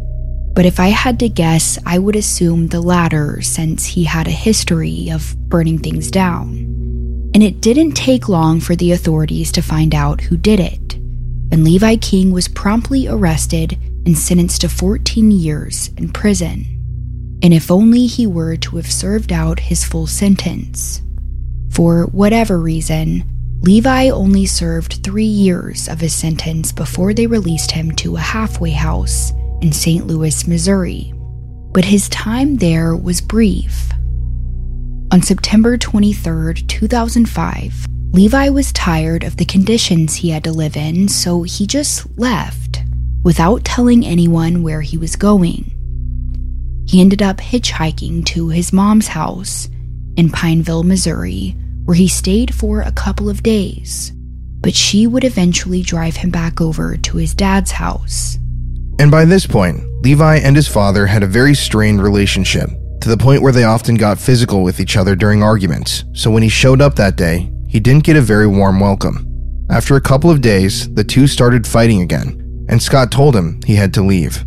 But 0.53 0.67
if 0.67 0.81
I 0.81 0.89
had 0.89 1.21
to 1.21 1.29
guess, 1.29 1.79
I 1.87 1.99
would 1.99 2.17
assume 2.17 2.67
the 2.67 2.81
latter 2.81 3.41
since 3.41 3.87
he 3.87 4.05
had 4.05 4.27
a 4.27 4.33
history 4.33 5.09
of 5.11 5.37
burning 5.49 5.79
things 5.79 6.11
down. 6.11 6.49
And 7.33 7.43
it 7.43 7.61
didn't 7.61 7.93
take 7.93 8.29
long 8.29 8.61
for 8.61 8.75
the 8.75 8.93
authorities 8.93 9.53
to 9.53 9.63
find 9.63 9.95
out 9.95 10.21
who 10.21 10.37
did 10.37 10.59
it. 10.59 10.95
And 11.53 11.65
Levi 11.65 11.97
King 11.97 12.33
was 12.33 12.49
promptly 12.49 13.07
arrested 13.07 13.79
and 14.05 14.19
sentenced 14.19 14.63
to 14.63 14.69
14 14.69 15.31
years 15.31 15.89
in 15.97 16.11
prison. 16.11 16.67
And 17.43 17.55
if 17.55 17.71
only 17.71 18.07
he 18.07 18.27
were 18.27 18.57
to 18.57 18.77
have 18.77 18.91
served 18.91 19.33
out 19.33 19.61
his 19.61 19.85
full 19.85 20.07
sentence. 20.07 21.01
For 21.71 22.07
whatever 22.07 22.59
reason, 22.59 23.25
Levi 23.63 24.11
only 24.11 24.47
served 24.47 25.05
three 25.05 25.25
years 25.25 25.89
of 25.89 26.01
his 26.01 26.15
sentence 26.15 26.73
before 26.73 27.15
they 27.15 27.27
released 27.27 27.71
him 27.71 27.93
to 27.93 28.17
a 28.17 28.21
halfway 28.21 28.73
house 28.73 29.33
in 29.63 29.73
St. 29.73 30.07
Louis, 30.07 30.47
Missouri, 30.47 31.13
but 31.73 31.85
his 31.85 32.09
time 32.09 32.57
there 32.57 32.97
was 32.97 33.21
brief. 33.21 33.91
On 35.13 35.23
September 35.23 35.77
23, 35.77 36.55
2005, 36.55 37.87
Levi 38.13 38.49
was 38.49 38.73
tired 38.73 39.23
of 39.23 39.37
the 39.37 39.45
conditions 39.45 40.17
he 40.17 40.31
had 40.31 40.45
to 40.45 40.53
live 40.53 40.77
in, 40.77 41.09
so 41.09 41.43
he 41.43 41.67
just 41.67 42.07
left 42.19 42.83
without 43.23 43.65
telling 43.65 44.05
anyone 44.05 44.63
where 44.63 44.81
he 44.81 44.97
was 44.97 45.15
going. 45.15 45.71
He 46.89 47.01
ended 47.01 47.23
up 47.23 47.37
hitchhiking 47.37 48.27
to 48.27 48.49
his 48.49 48.73
mom's 48.73 49.09
house 49.09 49.69
in 50.17 50.31
Pineville, 50.31 50.83
Missouri, 50.83 51.55
where 51.85 51.97
he 51.97 52.09
stayed 52.09 52.53
for 52.53 52.81
a 52.81 52.93
couple 52.93 53.29
of 53.29 53.43
days, 53.43 54.13
but 54.61 54.75
she 54.75 55.07
would 55.07 55.23
eventually 55.23 55.83
drive 55.83 56.17
him 56.17 56.31
back 56.31 56.61
over 56.61 56.97
to 56.97 57.17
his 57.17 57.35
dad's 57.35 57.71
house. 57.71 58.39
And 59.01 59.11
by 59.11 59.25
this 59.25 59.47
point, 59.47 59.83
Levi 60.03 60.37
and 60.41 60.55
his 60.55 60.69
father 60.69 61.07
had 61.07 61.23
a 61.23 61.27
very 61.27 61.55
strained 61.55 62.03
relationship, 62.03 62.69
to 63.01 63.09
the 63.09 63.17
point 63.17 63.41
where 63.41 63.51
they 63.51 63.65
often 63.65 63.95
got 63.95 64.19
physical 64.19 64.63
with 64.63 64.79
each 64.79 64.95
other 64.95 65.17
during 65.17 65.43
arguments. 65.43 66.05
So 66.13 66.31
when 66.31 66.43
he 66.43 66.51
showed 66.51 66.83
up 66.83 66.97
that 66.97 67.17
day, 67.17 67.51
he 67.67 67.81
didn't 67.81 68.05
get 68.05 68.17
a 68.17 68.21
very 68.21 68.47
warm 68.47 68.79
welcome. 68.79 69.27
After 69.71 69.97
a 69.97 70.03
couple 70.03 70.31
of 70.31 70.43
days, 70.43 70.93
the 70.93 71.03
two 71.03 71.27
started 71.27 71.67
fighting 71.67 72.03
again, 72.03 72.67
and 72.69 72.83
Scott 72.83 73.11
told 73.11 73.35
him 73.35 73.63
he 73.65 73.77
had 73.77 73.95
to 73.95 74.03
leave. 74.03 74.45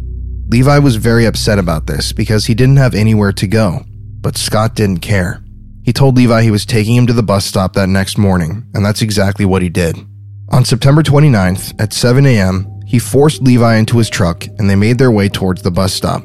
Levi 0.50 0.77
was 0.77 0.98
very 0.98 1.25
upset 1.25 1.57
about 1.57 1.88
this 1.88 2.13
because 2.13 2.45
he 2.45 2.53
didn't 2.53 2.77
have 2.77 2.93
anywhere 2.93 3.31
to 3.31 3.48
go, 3.48 3.83
but 4.22 4.38
Scott 4.38 4.75
didn't 4.75 5.00
care. 5.00 5.43
He 5.83 5.91
told 5.91 6.15
Levi 6.15 6.43
he 6.43 6.51
was 6.51 6.67
taking 6.67 6.95
him 6.95 7.07
to 7.07 7.13
the 7.13 7.24
bus 7.24 7.43
stop 7.43 7.74
that 7.74 7.89
next 7.89 8.19
morning, 8.19 8.69
and 8.75 8.86
that's 8.86 9.01
exactly 9.01 9.45
what 9.45 9.63
he 9.63 9.69
did. 9.69 9.98
On 10.51 10.63
September 10.63 11.01
29th 11.01 11.74
at 11.81 11.91
7 11.91 12.24
a.m., 12.27 12.67
he 12.93 13.00
forced 13.00 13.41
Levi 13.41 13.77
into 13.77 13.97
his 13.97 14.07
truck 14.07 14.45
and 14.59 14.69
they 14.69 14.75
made 14.75 15.00
their 15.00 15.09
way 15.09 15.27
towards 15.27 15.63
the 15.63 15.71
bus 15.71 15.91
stop. 15.91 16.21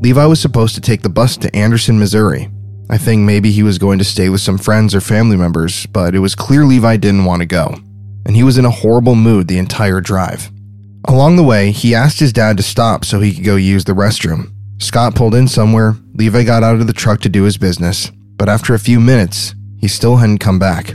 Levi 0.00 0.26
was 0.26 0.40
supposed 0.40 0.74
to 0.74 0.80
take 0.80 1.02
the 1.02 1.08
bus 1.08 1.36
to 1.36 1.54
Anderson, 1.54 2.00
Missouri. 2.00 2.50
I 2.90 2.98
think 2.98 3.22
maybe 3.22 3.52
he 3.52 3.62
was 3.62 3.78
going 3.78 4.00
to 4.00 4.04
stay 4.04 4.28
with 4.28 4.40
some 4.40 4.58
friends 4.58 4.92
or 4.92 5.00
family 5.00 5.36
members, 5.36 5.86
but 5.86 6.16
it 6.16 6.18
was 6.18 6.34
clear 6.34 6.64
Levi 6.64 6.96
didn't 6.96 7.26
want 7.26 7.42
to 7.42 7.46
go. 7.46 7.76
and 8.26 8.34
he 8.34 8.42
was 8.42 8.58
in 8.58 8.64
a 8.64 8.70
horrible 8.70 9.14
mood 9.14 9.46
the 9.46 9.58
entire 9.58 10.00
drive. 10.00 10.50
Along 11.06 11.36
the 11.36 11.44
way, 11.44 11.70
he 11.70 11.94
asked 11.94 12.18
his 12.18 12.32
dad 12.32 12.56
to 12.56 12.62
stop 12.62 13.04
so 13.04 13.20
he 13.20 13.32
could 13.32 13.44
go 13.44 13.54
use 13.54 13.84
the 13.84 13.92
restroom. 13.92 14.52
Scott 14.78 15.14
pulled 15.14 15.36
in 15.36 15.46
somewhere, 15.46 15.94
Levi 16.14 16.42
got 16.42 16.64
out 16.64 16.80
of 16.80 16.88
the 16.88 16.92
truck 16.92 17.20
to 17.20 17.28
do 17.28 17.44
his 17.44 17.56
business, 17.56 18.10
but 18.36 18.48
after 18.48 18.74
a 18.74 18.80
few 18.80 18.98
minutes, 18.98 19.54
he 19.78 19.86
still 19.86 20.16
hadn't 20.16 20.38
come 20.38 20.58
back. 20.58 20.92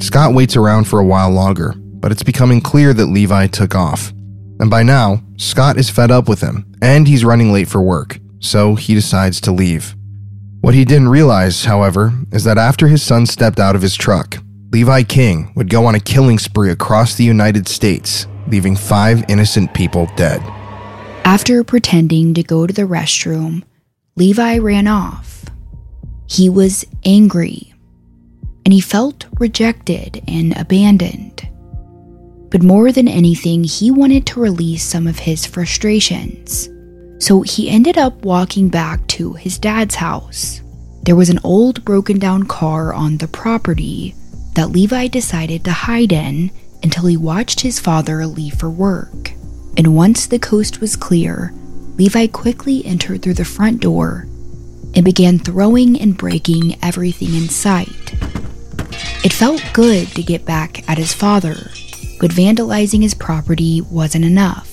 Scott 0.00 0.32
waits 0.34 0.56
around 0.56 0.88
for 0.88 0.98
a 0.98 1.04
while 1.04 1.30
longer, 1.30 1.74
but 1.76 2.10
it's 2.10 2.22
becoming 2.22 2.62
clear 2.62 2.94
that 2.94 3.06
Levi 3.06 3.48
took 3.48 3.74
off. 3.74 4.12
And 4.60 4.70
by 4.70 4.82
now, 4.82 5.22
Scott 5.36 5.76
is 5.76 5.90
fed 5.90 6.10
up 6.10 6.28
with 6.28 6.40
him, 6.40 6.72
and 6.80 7.06
he's 7.06 7.24
running 7.24 7.52
late 7.52 7.68
for 7.68 7.82
work, 7.82 8.18
so 8.38 8.74
he 8.74 8.94
decides 8.94 9.40
to 9.42 9.52
leave. 9.52 9.94
What 10.60 10.74
he 10.74 10.84
didn't 10.84 11.08
realize, 11.08 11.64
however, 11.64 12.12
is 12.32 12.44
that 12.44 12.58
after 12.58 12.88
his 12.88 13.02
son 13.02 13.26
stepped 13.26 13.60
out 13.60 13.76
of 13.76 13.82
his 13.82 13.94
truck, 13.94 14.38
Levi 14.72 15.02
King 15.04 15.52
would 15.54 15.70
go 15.70 15.86
on 15.86 15.94
a 15.94 16.00
killing 16.00 16.38
spree 16.38 16.70
across 16.70 17.14
the 17.14 17.24
United 17.24 17.68
States, 17.68 18.26
leaving 18.48 18.76
five 18.76 19.24
innocent 19.28 19.72
people 19.74 20.10
dead. 20.16 20.40
After 21.24 21.62
pretending 21.62 22.34
to 22.34 22.42
go 22.42 22.66
to 22.66 22.72
the 22.72 22.82
restroom, 22.82 23.62
Levi 24.16 24.58
ran 24.58 24.86
off. 24.86 25.44
He 26.28 26.48
was 26.48 26.84
angry 27.04 27.72
and 28.66 28.72
he 28.72 28.80
felt 28.80 29.26
rejected 29.38 30.24
and 30.26 30.56
abandoned. 30.56 31.48
But 32.56 32.64
more 32.64 32.90
than 32.90 33.06
anything, 33.06 33.64
he 33.64 33.90
wanted 33.90 34.24
to 34.28 34.40
release 34.40 34.82
some 34.82 35.06
of 35.06 35.18
his 35.18 35.44
frustrations. 35.44 36.70
So 37.18 37.42
he 37.42 37.68
ended 37.68 37.98
up 37.98 38.24
walking 38.24 38.70
back 38.70 39.06
to 39.08 39.34
his 39.34 39.58
dad's 39.58 39.96
house. 39.96 40.62
There 41.02 41.16
was 41.16 41.28
an 41.28 41.38
old 41.44 41.84
broken 41.84 42.18
down 42.18 42.44
car 42.44 42.94
on 42.94 43.18
the 43.18 43.28
property 43.28 44.14
that 44.54 44.70
Levi 44.70 45.08
decided 45.08 45.66
to 45.66 45.72
hide 45.72 46.12
in 46.12 46.50
until 46.82 47.04
he 47.04 47.18
watched 47.18 47.60
his 47.60 47.78
father 47.78 48.26
leave 48.26 48.54
for 48.54 48.70
work. 48.70 49.32
And 49.76 49.94
once 49.94 50.26
the 50.26 50.38
coast 50.38 50.80
was 50.80 50.96
clear, 50.96 51.52
Levi 51.98 52.26
quickly 52.28 52.82
entered 52.86 53.20
through 53.20 53.34
the 53.34 53.44
front 53.44 53.82
door 53.82 54.28
and 54.94 55.04
began 55.04 55.38
throwing 55.38 56.00
and 56.00 56.16
breaking 56.16 56.82
everything 56.82 57.34
in 57.34 57.50
sight. 57.50 58.14
It 59.22 59.34
felt 59.34 59.62
good 59.74 60.08
to 60.12 60.22
get 60.22 60.46
back 60.46 60.88
at 60.88 60.96
his 60.96 61.12
father, 61.12 61.70
but 62.20 62.30
vandalizing 62.30 63.02
his 63.02 63.14
property 63.14 63.80
wasn't 63.80 64.24
enough. 64.24 64.72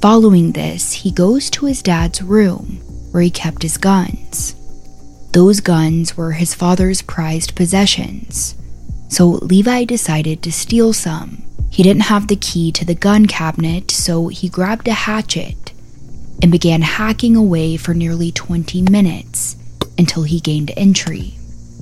Following 0.00 0.52
this, 0.52 0.92
he 0.92 1.10
goes 1.12 1.48
to 1.50 1.66
his 1.66 1.82
dad's 1.82 2.22
room 2.22 2.80
where 3.12 3.22
he 3.22 3.30
kept 3.30 3.62
his 3.62 3.76
guns. 3.76 4.56
Those 5.32 5.60
guns 5.60 6.16
were 6.16 6.32
his 6.32 6.54
father's 6.54 7.02
prized 7.02 7.54
possessions, 7.54 8.56
so 9.08 9.26
Levi 9.26 9.84
decided 9.84 10.42
to 10.42 10.52
steal 10.52 10.92
some. 10.92 11.42
He 11.70 11.82
didn't 11.82 12.02
have 12.02 12.28
the 12.28 12.36
key 12.36 12.72
to 12.72 12.84
the 12.84 12.94
gun 12.94 13.26
cabinet, 13.26 13.90
so 13.90 14.28
he 14.28 14.48
grabbed 14.48 14.88
a 14.88 14.92
hatchet 14.92 15.72
and 16.42 16.50
began 16.50 16.82
hacking 16.82 17.36
away 17.36 17.76
for 17.76 17.94
nearly 17.94 18.32
20 18.32 18.82
minutes 18.82 19.56
until 19.96 20.24
he 20.24 20.40
gained 20.40 20.72
entry. 20.76 21.34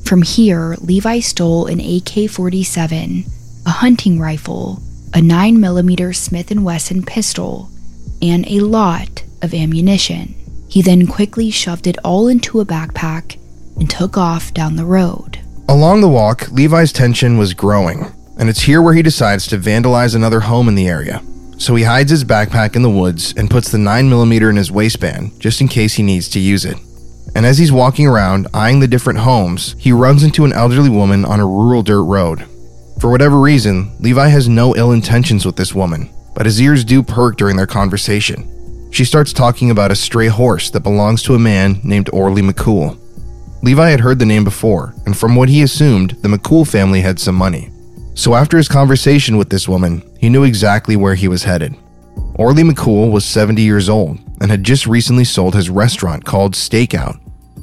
From 0.05 0.23
here, 0.23 0.77
Levi 0.81 1.21
stole 1.21 1.67
an 1.67 1.81
AK 1.81 2.29
47, 2.31 3.25
a 3.67 3.71
hunting 3.71 4.19
rifle, 4.19 4.83
a 5.15 5.19
9mm 5.19 6.15
Smith 6.15 6.51
& 6.51 6.57
Wesson 6.57 7.03
pistol, 7.03 7.69
and 8.23 8.47
a 8.47 8.61
lot 8.61 9.25
of 9.43 9.55
ammunition. 9.55 10.35
He 10.69 10.83
then 10.83 11.07
quickly 11.07 11.51
shoved 11.51 11.87
it 11.87 11.99
all 12.05 12.29
into 12.29 12.61
a 12.61 12.65
backpack 12.65 13.39
and 13.77 13.91
took 13.91 14.17
off 14.17 14.55
down 14.55 14.77
the 14.77 14.85
road. 14.85 15.41
Along 15.69 16.01
the 16.01 16.09
walk, 16.09 16.51
Levi's 16.51 16.93
tension 16.93 17.39
was 17.39 17.55
growing, 17.55 18.07
and 18.39 18.49
it's 18.49 18.63
here 18.63 18.83
where 18.83 18.95
he 18.95 19.03
decides 19.03 19.47
to 19.49 19.59
vandalize 19.59 20.15
another 20.15 20.41
home 20.41 20.69
in 20.69 20.75
the 20.75 20.89
area. 20.89 21.23
So 21.59 21.75
he 21.75 21.85
hides 21.85 22.11
his 22.11 22.25
backpack 22.25 22.75
in 22.75 22.83
the 22.83 22.91
woods 22.91 23.35
and 23.37 23.51
puts 23.51 23.71
the 23.71 23.79
9mm 23.79 24.51
in 24.51 24.57
his 24.57 24.73
waistband 24.73 25.39
just 25.39 25.61
in 25.61 25.69
case 25.69 25.95
he 25.95 26.03
needs 26.03 26.29
to 26.31 26.41
use 26.41 26.65
it. 26.65 26.79
And 27.35 27.47
as 27.47 27.59
he's 27.59 27.71
walking 27.71 28.07
around, 28.07 28.49
eyeing 28.55 28.81
the 28.81 28.89
different 28.89 29.21
homes, 29.21 29.77
he 29.79 29.93
runs 29.93 30.23
into 30.23 30.45
an 30.45 30.53
elderly 30.53 30.89
woman 30.89 31.25
on 31.25 31.39
a 31.39 31.47
rural 31.47 31.83
dirt 31.83 32.03
road. 32.03 32.47
For 33.01 33.11
whatever 33.11 33.41
reason, 33.41 33.93
Levi 33.99 34.29
has 34.29 34.47
no 34.47 34.77
ill 34.77 34.93
intentions 34.93 35.47
with 35.47 35.57
this 35.57 35.75
woman, 35.75 36.11
but 36.35 36.45
his 36.45 36.61
ears 36.61 36.85
do 36.85 37.03
perk 37.03 37.39
during 37.39 37.57
their 37.57 37.67
conversation. 37.67 38.91
She 38.93 39.07
starts 39.07 39.33
talking 39.33 39.71
about 39.71 39.91
a 39.91 39.97
stray 39.97 40.27
horse 40.27 40.69
that 40.71 40.83
belongs 40.83 41.23
to 41.23 41.35
a 41.35 41.39
man 41.39 41.81
named 41.83 42.11
Orly 42.13 42.43
McCool. 42.43 42.99
Levi 43.63 43.89
had 43.89 44.01
heard 44.01 44.19
the 44.19 44.27
name 44.27 44.45
before, 44.45 44.95
and 45.07 45.17
from 45.17 45.35
what 45.35 45.49
he 45.49 45.63
assumed, 45.63 46.11
the 46.21 46.29
McCool 46.29 46.71
family 46.71 47.01
had 47.01 47.19
some 47.19 47.37
money. 47.37 47.71
So 48.15 48.35
after 48.35 48.59
his 48.59 48.69
conversation 48.69 49.39
with 49.39 49.49
this 49.49 49.67
woman, 49.67 50.03
he 50.19 50.29
knew 50.29 50.45
exactly 50.45 50.95
where 50.95 51.15
he 51.15 51.29
was 51.29 51.45
headed. 51.45 51.75
Orly 52.35 52.65
McCool 52.65 53.11
was 53.11 53.25
70 53.25 53.63
years 53.63 53.89
old 53.89 54.19
and 54.43 54.51
had 54.51 54.63
just 54.63 54.87
recently 54.87 55.25
sold 55.25 55.55
his 55.55 55.71
restaurant 55.71 56.27
called 56.27 56.53
Stakeout. 56.53 57.19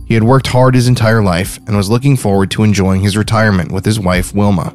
He 0.07 0.15
had 0.15 0.23
worked 0.23 0.47
hard 0.47 0.73
his 0.73 0.87
entire 0.87 1.21
life 1.21 1.59
and 1.67 1.77
was 1.77 1.91
looking 1.91 2.17
forward 2.17 2.49
to 2.51 2.63
enjoying 2.63 3.01
his 3.01 3.17
retirement 3.17 3.71
with 3.71 3.85
his 3.85 3.99
wife, 3.99 4.33
Wilma. 4.33 4.73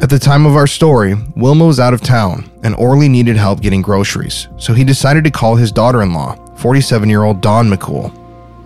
At 0.00 0.10
the 0.10 0.18
time 0.18 0.44
of 0.44 0.56
our 0.56 0.66
story, 0.66 1.14
Wilma 1.36 1.66
was 1.66 1.78
out 1.78 1.94
of 1.94 2.00
town 2.00 2.50
and 2.64 2.74
Orly 2.74 3.08
needed 3.08 3.36
help 3.36 3.60
getting 3.60 3.80
groceries, 3.80 4.48
so 4.58 4.74
he 4.74 4.82
decided 4.82 5.22
to 5.24 5.30
call 5.30 5.54
his 5.54 5.70
daughter 5.70 6.02
in 6.02 6.12
law, 6.12 6.34
47 6.56 7.08
year 7.08 7.22
old 7.22 7.40
Dawn 7.40 7.70
McCool. 7.70 8.12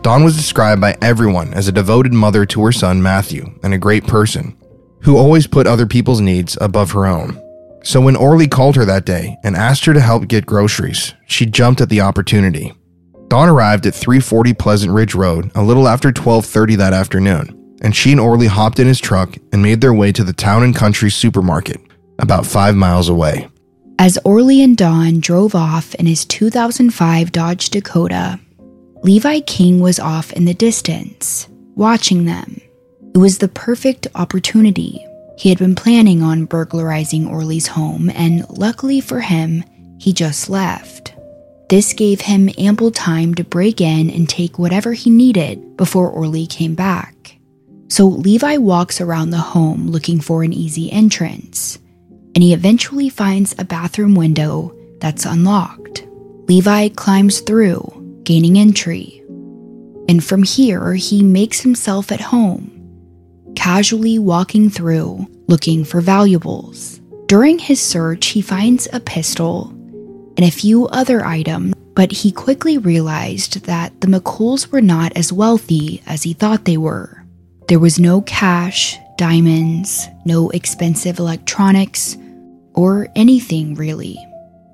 Dawn 0.02 0.24
was 0.24 0.36
described 0.36 0.80
by 0.80 0.96
everyone 1.02 1.52
as 1.52 1.68
a 1.68 1.72
devoted 1.72 2.14
mother 2.14 2.46
to 2.46 2.64
her 2.64 2.72
son 2.72 3.02
Matthew 3.02 3.58
and 3.62 3.74
a 3.74 3.78
great 3.78 4.06
person, 4.06 4.56
who 5.02 5.18
always 5.18 5.46
put 5.46 5.66
other 5.66 5.86
people's 5.86 6.22
needs 6.22 6.56
above 6.62 6.92
her 6.92 7.06
own. 7.06 7.38
So 7.84 8.00
when 8.00 8.16
Orly 8.16 8.48
called 8.48 8.76
her 8.76 8.86
that 8.86 9.04
day 9.04 9.36
and 9.44 9.54
asked 9.54 9.84
her 9.84 9.92
to 9.92 10.00
help 10.00 10.28
get 10.28 10.46
groceries, 10.46 11.12
she 11.26 11.44
jumped 11.44 11.82
at 11.82 11.90
the 11.90 12.00
opportunity. 12.00 12.72
Dawn 13.28 13.50
arrived 13.50 13.86
at 13.86 13.94
340 13.94 14.54
Pleasant 14.54 14.92
Ridge 14.92 15.14
Road 15.14 15.50
a 15.54 15.62
little 15.62 15.88
after 15.88 16.10
12:30 16.10 16.76
that 16.76 16.94
afternoon 16.94 17.57
and 17.82 17.94
she 17.94 18.12
and 18.12 18.20
Orly 18.20 18.46
hopped 18.46 18.78
in 18.78 18.86
his 18.86 19.00
truck 19.00 19.36
and 19.52 19.62
made 19.62 19.80
their 19.80 19.94
way 19.94 20.12
to 20.12 20.24
the 20.24 20.32
town 20.32 20.62
and 20.62 20.74
country 20.74 21.10
supermarket, 21.10 21.80
about 22.18 22.46
five 22.46 22.74
miles 22.74 23.08
away. 23.08 23.48
As 23.98 24.18
Orly 24.24 24.62
and 24.62 24.76
Dawn 24.76 25.20
drove 25.20 25.54
off 25.54 25.94
in 25.96 26.06
his 26.06 26.24
2005 26.24 27.32
Dodge 27.32 27.70
Dakota, 27.70 28.38
Levi 29.02 29.40
King 29.40 29.80
was 29.80 29.98
off 29.98 30.32
in 30.32 30.44
the 30.44 30.54
distance, 30.54 31.48
watching 31.74 32.24
them. 32.24 32.60
It 33.14 33.18
was 33.18 33.38
the 33.38 33.48
perfect 33.48 34.06
opportunity. 34.14 35.04
He 35.36 35.48
had 35.48 35.58
been 35.58 35.74
planning 35.74 36.22
on 36.22 36.44
burglarizing 36.46 37.26
Orly's 37.26 37.68
home, 37.68 38.10
and 38.10 38.48
luckily 38.50 39.00
for 39.00 39.20
him, 39.20 39.64
he 39.98 40.12
just 40.12 40.48
left. 40.48 41.14
This 41.68 41.92
gave 41.92 42.22
him 42.22 42.48
ample 42.56 42.90
time 42.90 43.34
to 43.34 43.44
break 43.44 43.80
in 43.80 44.10
and 44.10 44.28
take 44.28 44.58
whatever 44.58 44.94
he 44.94 45.10
needed 45.10 45.76
before 45.76 46.08
Orly 46.08 46.46
came 46.46 46.74
back. 46.74 47.17
So 47.88 48.06
Levi 48.06 48.58
walks 48.58 49.00
around 49.00 49.30
the 49.30 49.38
home 49.38 49.88
looking 49.88 50.20
for 50.20 50.42
an 50.42 50.52
easy 50.52 50.92
entrance, 50.92 51.78
and 52.34 52.44
he 52.44 52.52
eventually 52.52 53.08
finds 53.08 53.54
a 53.58 53.64
bathroom 53.64 54.14
window 54.14 54.74
that's 55.00 55.24
unlocked. 55.24 56.06
Levi 56.48 56.88
climbs 56.90 57.40
through, 57.40 58.20
gaining 58.24 58.58
entry. 58.58 59.22
And 60.08 60.22
from 60.22 60.42
here, 60.42 60.94
he 60.94 61.22
makes 61.22 61.60
himself 61.60 62.12
at 62.12 62.20
home, 62.20 62.70
casually 63.56 64.18
walking 64.18 64.70
through, 64.70 65.26
looking 65.48 65.84
for 65.84 66.00
valuables. 66.00 67.00
During 67.26 67.58
his 67.58 67.80
search, 67.80 68.26
he 68.28 68.40
finds 68.40 68.88
a 68.92 69.00
pistol 69.00 69.70
and 70.36 70.40
a 70.40 70.50
few 70.50 70.86
other 70.88 71.24
items, 71.24 71.74
but 71.94 72.12
he 72.12 72.32
quickly 72.32 72.78
realized 72.78 73.64
that 73.64 74.00
the 74.00 74.06
McCools 74.06 74.70
were 74.70 74.80
not 74.80 75.12
as 75.16 75.32
wealthy 75.32 76.02
as 76.06 76.22
he 76.22 76.32
thought 76.32 76.64
they 76.64 76.76
were. 76.76 77.17
There 77.68 77.78
was 77.78 77.98
no 77.98 78.22
cash, 78.22 78.96
diamonds, 79.18 80.08
no 80.24 80.48
expensive 80.48 81.18
electronics, 81.18 82.16
or 82.72 83.08
anything 83.14 83.74
really. 83.74 84.16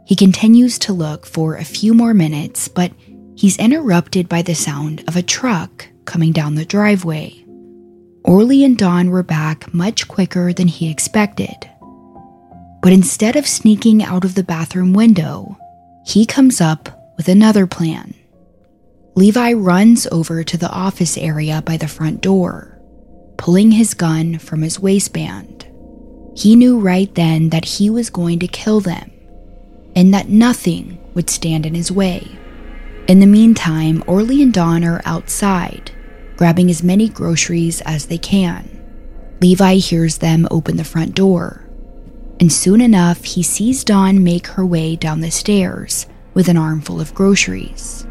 He 0.07 0.15
continues 0.15 0.79
to 0.81 0.93
look 0.93 1.27
for 1.27 1.57
a 1.57 1.65
few 1.65 1.93
more 1.93 2.15
minutes, 2.15 2.69
but 2.69 2.93
he's 3.35 3.59
interrupted 3.59 4.29
by 4.29 4.43
the 4.43 4.55
sound 4.55 5.03
of 5.09 5.17
a 5.17 5.23
truck 5.23 5.89
coming 6.05 6.31
down 6.31 6.55
the 6.55 6.65
driveway. 6.65 7.45
Orly 8.23 8.63
and 8.63 8.79
Dawn 8.79 9.11
were 9.11 9.25
back 9.25 9.75
much 9.75 10.07
quicker 10.07 10.53
than 10.53 10.69
he 10.69 10.89
expected. 10.89 11.69
But 12.81 12.93
instead 12.93 13.35
of 13.35 13.49
sneaking 13.49 14.05
out 14.05 14.25
of 14.25 14.37
the 14.37 14.45
bathroom 14.45 14.93
window, 14.93 15.59
he 16.07 16.25
comes 16.25 16.61
up 16.61 17.13
with 17.17 17.27
another 17.27 17.67
plan. 17.67 18.15
Levi 19.17 19.53
runs 19.55 20.07
over 20.13 20.45
to 20.45 20.57
the 20.57 20.71
office 20.71 21.19
area 21.19 21.61
by 21.61 21.77
the 21.77 21.89
front 21.89 22.21
door 22.21 22.74
pulling 23.37 23.73
his 23.73 23.95
gun 23.95 24.39
from 24.39 24.63
his 24.63 24.81
waistband. 24.81 25.67
He 26.37 26.57
knew 26.57 26.79
right 26.79 27.15
then 27.15 27.51
that 27.51 27.65
he 27.65 27.91
was 27.91 28.11
going 28.11 28.39
to 28.41 28.49
kill 28.49 28.81
them 28.81 29.11
and 29.97 30.13
that 30.13 30.29
nothing 30.29 30.99
would 31.15 31.31
stand 31.31 31.65
in 31.65 31.75
his 31.75 31.93
way. 31.93 32.27
In 33.07 33.21
the 33.21 33.27
meantime, 33.27 34.03
Orly 34.07 34.43
and 34.43 34.53
Dawn 34.53 34.83
are 34.83 35.03
outside, 35.05 35.93
grabbing 36.37 36.71
as 36.71 36.83
many 36.83 37.09
groceries 37.09 37.81
as 37.83 38.07
they 38.07 38.19
can. 38.19 38.69
Levi 39.41 39.75
hears 39.77 40.19
them 40.19 40.49
open 40.51 40.77
the 40.77 40.85
front 40.85 41.15
door. 41.15 41.61
and 42.41 42.53
soon 42.53 42.81
enough, 42.81 43.25
he 43.25 43.43
sees 43.43 43.85
Dawn 43.85 44.23
make 44.23 44.49
her 44.49 44.67
way 44.67 44.97
down 44.97 45.21
the 45.21 45.31
stairs 45.31 46.07
with 46.35 46.49
an 46.49 46.57
armful 46.57 47.01
of 47.01 47.15
groceries. 47.15 48.07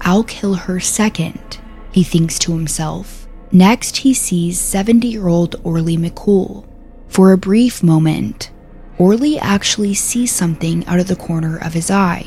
I'll 0.00 0.24
kill 0.24 0.54
her 0.54 0.80
second, 0.80 1.58
he 1.92 2.02
thinks 2.02 2.38
to 2.40 2.52
himself. 2.52 3.19
Next, 3.52 3.98
he 3.98 4.14
sees 4.14 4.60
70 4.60 5.08
year 5.08 5.26
old 5.26 5.56
Orly 5.64 5.96
McCool. 5.96 6.66
For 7.08 7.32
a 7.32 7.38
brief 7.38 7.82
moment, 7.82 8.52
Orly 8.98 9.38
actually 9.38 9.94
sees 9.94 10.30
something 10.30 10.86
out 10.86 11.00
of 11.00 11.08
the 11.08 11.16
corner 11.16 11.56
of 11.56 11.72
his 11.72 11.90
eye. 11.90 12.26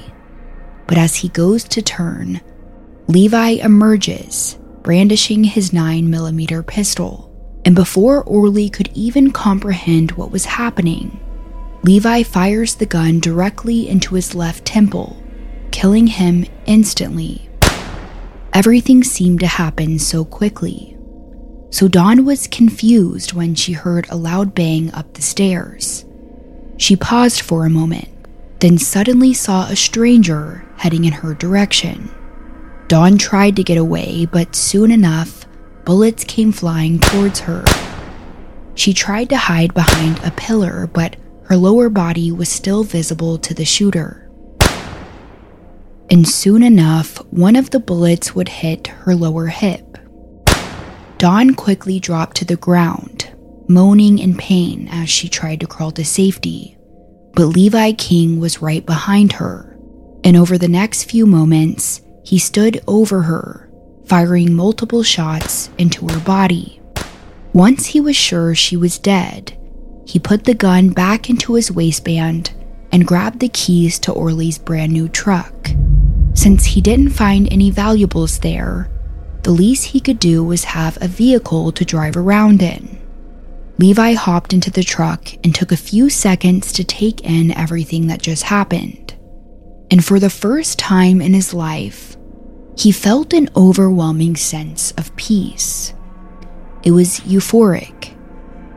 But 0.87 0.97
as 0.97 1.15
he 1.17 1.29
goes 1.29 1.63
to 1.65 1.81
turn, 1.81 2.41
Levi 3.07 3.51
emerges, 3.51 4.57
brandishing 4.81 5.45
his 5.45 5.71
9mm 5.71 6.67
pistol. 6.67 7.29
And 7.63 7.75
before 7.75 8.23
Orly 8.23 8.69
could 8.69 8.89
even 8.93 9.31
comprehend 9.31 10.11
what 10.11 10.31
was 10.31 10.45
happening, 10.45 11.19
Levi 11.83 12.23
fires 12.23 12.75
the 12.75 12.85
gun 12.85 13.21
directly 13.21 13.87
into 13.87 14.15
his 14.15 14.35
left 14.35 14.65
temple, 14.65 15.15
killing 15.71 16.07
him 16.07 16.45
instantly. 16.65 17.49
Everything 18.51 19.03
seemed 19.03 19.39
to 19.39 19.47
happen 19.47 19.99
so 19.99 20.25
quickly. 20.25 20.92
So 21.73 21.87
Dawn 21.87 22.23
was 22.23 22.45
confused 22.45 23.33
when 23.33 23.55
she 23.55 23.73
heard 23.73 24.05
a 24.07 24.15
loud 24.15 24.53
bang 24.53 24.93
up 24.93 25.11
the 25.15 25.23
stairs. 25.23 26.05
She 26.77 26.95
paused 26.95 27.41
for 27.41 27.65
a 27.65 27.69
moment, 27.71 28.09
then 28.59 28.77
suddenly 28.77 29.33
saw 29.33 29.65
a 29.65 29.75
stranger 29.75 30.63
heading 30.77 31.05
in 31.05 31.13
her 31.13 31.33
direction. 31.33 32.11
Dawn 32.89 33.17
tried 33.17 33.55
to 33.55 33.63
get 33.63 33.79
away, 33.79 34.27
but 34.27 34.55
soon 34.55 34.91
enough, 34.91 35.47
bullets 35.83 36.23
came 36.23 36.51
flying 36.51 36.99
towards 36.99 37.39
her. 37.39 37.65
She 38.75 38.93
tried 38.93 39.29
to 39.29 39.37
hide 39.37 39.73
behind 39.73 40.19
a 40.23 40.29
pillar, 40.29 40.85
but 40.85 41.15
her 41.45 41.57
lower 41.57 41.89
body 41.89 42.31
was 42.31 42.49
still 42.49 42.83
visible 42.83 43.39
to 43.39 43.53
the 43.55 43.65
shooter. 43.65 44.29
And 46.11 46.27
soon 46.27 46.61
enough, 46.61 47.17
one 47.31 47.55
of 47.55 47.71
the 47.71 47.79
bullets 47.79 48.35
would 48.35 48.49
hit 48.49 48.85
her 48.85 49.15
lower 49.15 49.47
hip. 49.47 49.92
Dawn 51.23 51.55
quickly 51.55 52.01
dropped 52.01 52.35
to 52.35 52.43
the 52.43 52.57
ground, 52.57 53.31
moaning 53.69 54.19
in 54.19 54.35
pain 54.35 54.89
as 54.91 55.09
she 55.09 55.29
tried 55.29 55.61
to 55.61 55.67
crawl 55.67 55.91
to 55.91 56.03
safety. 56.03 56.75
But 57.31 57.45
Levi 57.45 57.93
King 57.93 58.41
was 58.41 58.61
right 58.61 58.85
behind 58.85 59.31
her, 59.31 59.79
and 60.25 60.35
over 60.35 60.57
the 60.57 60.67
next 60.67 61.05
few 61.05 61.25
moments, 61.25 62.01
he 62.25 62.37
stood 62.37 62.83
over 62.87 63.21
her, 63.21 63.71
firing 64.05 64.53
multiple 64.53 65.01
shots 65.01 65.69
into 65.77 66.09
her 66.09 66.19
body. 66.19 66.81
Once 67.53 67.85
he 67.85 68.01
was 68.01 68.17
sure 68.17 68.53
she 68.53 68.75
was 68.75 68.99
dead, 68.99 69.57
he 70.05 70.19
put 70.19 70.43
the 70.43 70.53
gun 70.53 70.89
back 70.89 71.29
into 71.29 71.53
his 71.53 71.71
waistband 71.71 72.51
and 72.91 73.07
grabbed 73.07 73.39
the 73.39 73.47
keys 73.47 73.97
to 73.99 74.11
Orly's 74.11 74.57
brand 74.57 74.91
new 74.91 75.07
truck. 75.07 75.69
Since 76.33 76.65
he 76.65 76.81
didn't 76.81 77.11
find 77.11 77.47
any 77.49 77.69
valuables 77.71 78.39
there, 78.39 78.89
the 79.43 79.51
least 79.51 79.85
he 79.85 79.99
could 79.99 80.19
do 80.19 80.43
was 80.43 80.63
have 80.63 80.97
a 81.01 81.07
vehicle 81.07 81.71
to 81.71 81.85
drive 81.85 82.17
around 82.17 82.61
in. 82.61 82.99
Levi 83.77 84.13
hopped 84.13 84.53
into 84.53 84.71
the 84.71 84.83
truck 84.83 85.33
and 85.43 85.53
took 85.53 85.71
a 85.71 85.77
few 85.77 86.09
seconds 86.09 86.71
to 86.73 86.83
take 86.83 87.21
in 87.21 87.51
everything 87.51 88.07
that 88.07 88.21
just 88.21 88.43
happened. 88.43 89.15
And 89.91 90.03
for 90.03 90.19
the 90.19 90.29
first 90.29 90.79
time 90.79 91.21
in 91.21 91.33
his 91.33 91.53
life, 91.53 92.15
he 92.77 92.91
felt 92.91 93.33
an 93.33 93.49
overwhelming 93.55 94.35
sense 94.35 94.91
of 94.91 95.15
peace. 95.15 95.93
It 96.83 96.91
was 96.91 97.19
euphoric 97.21 98.13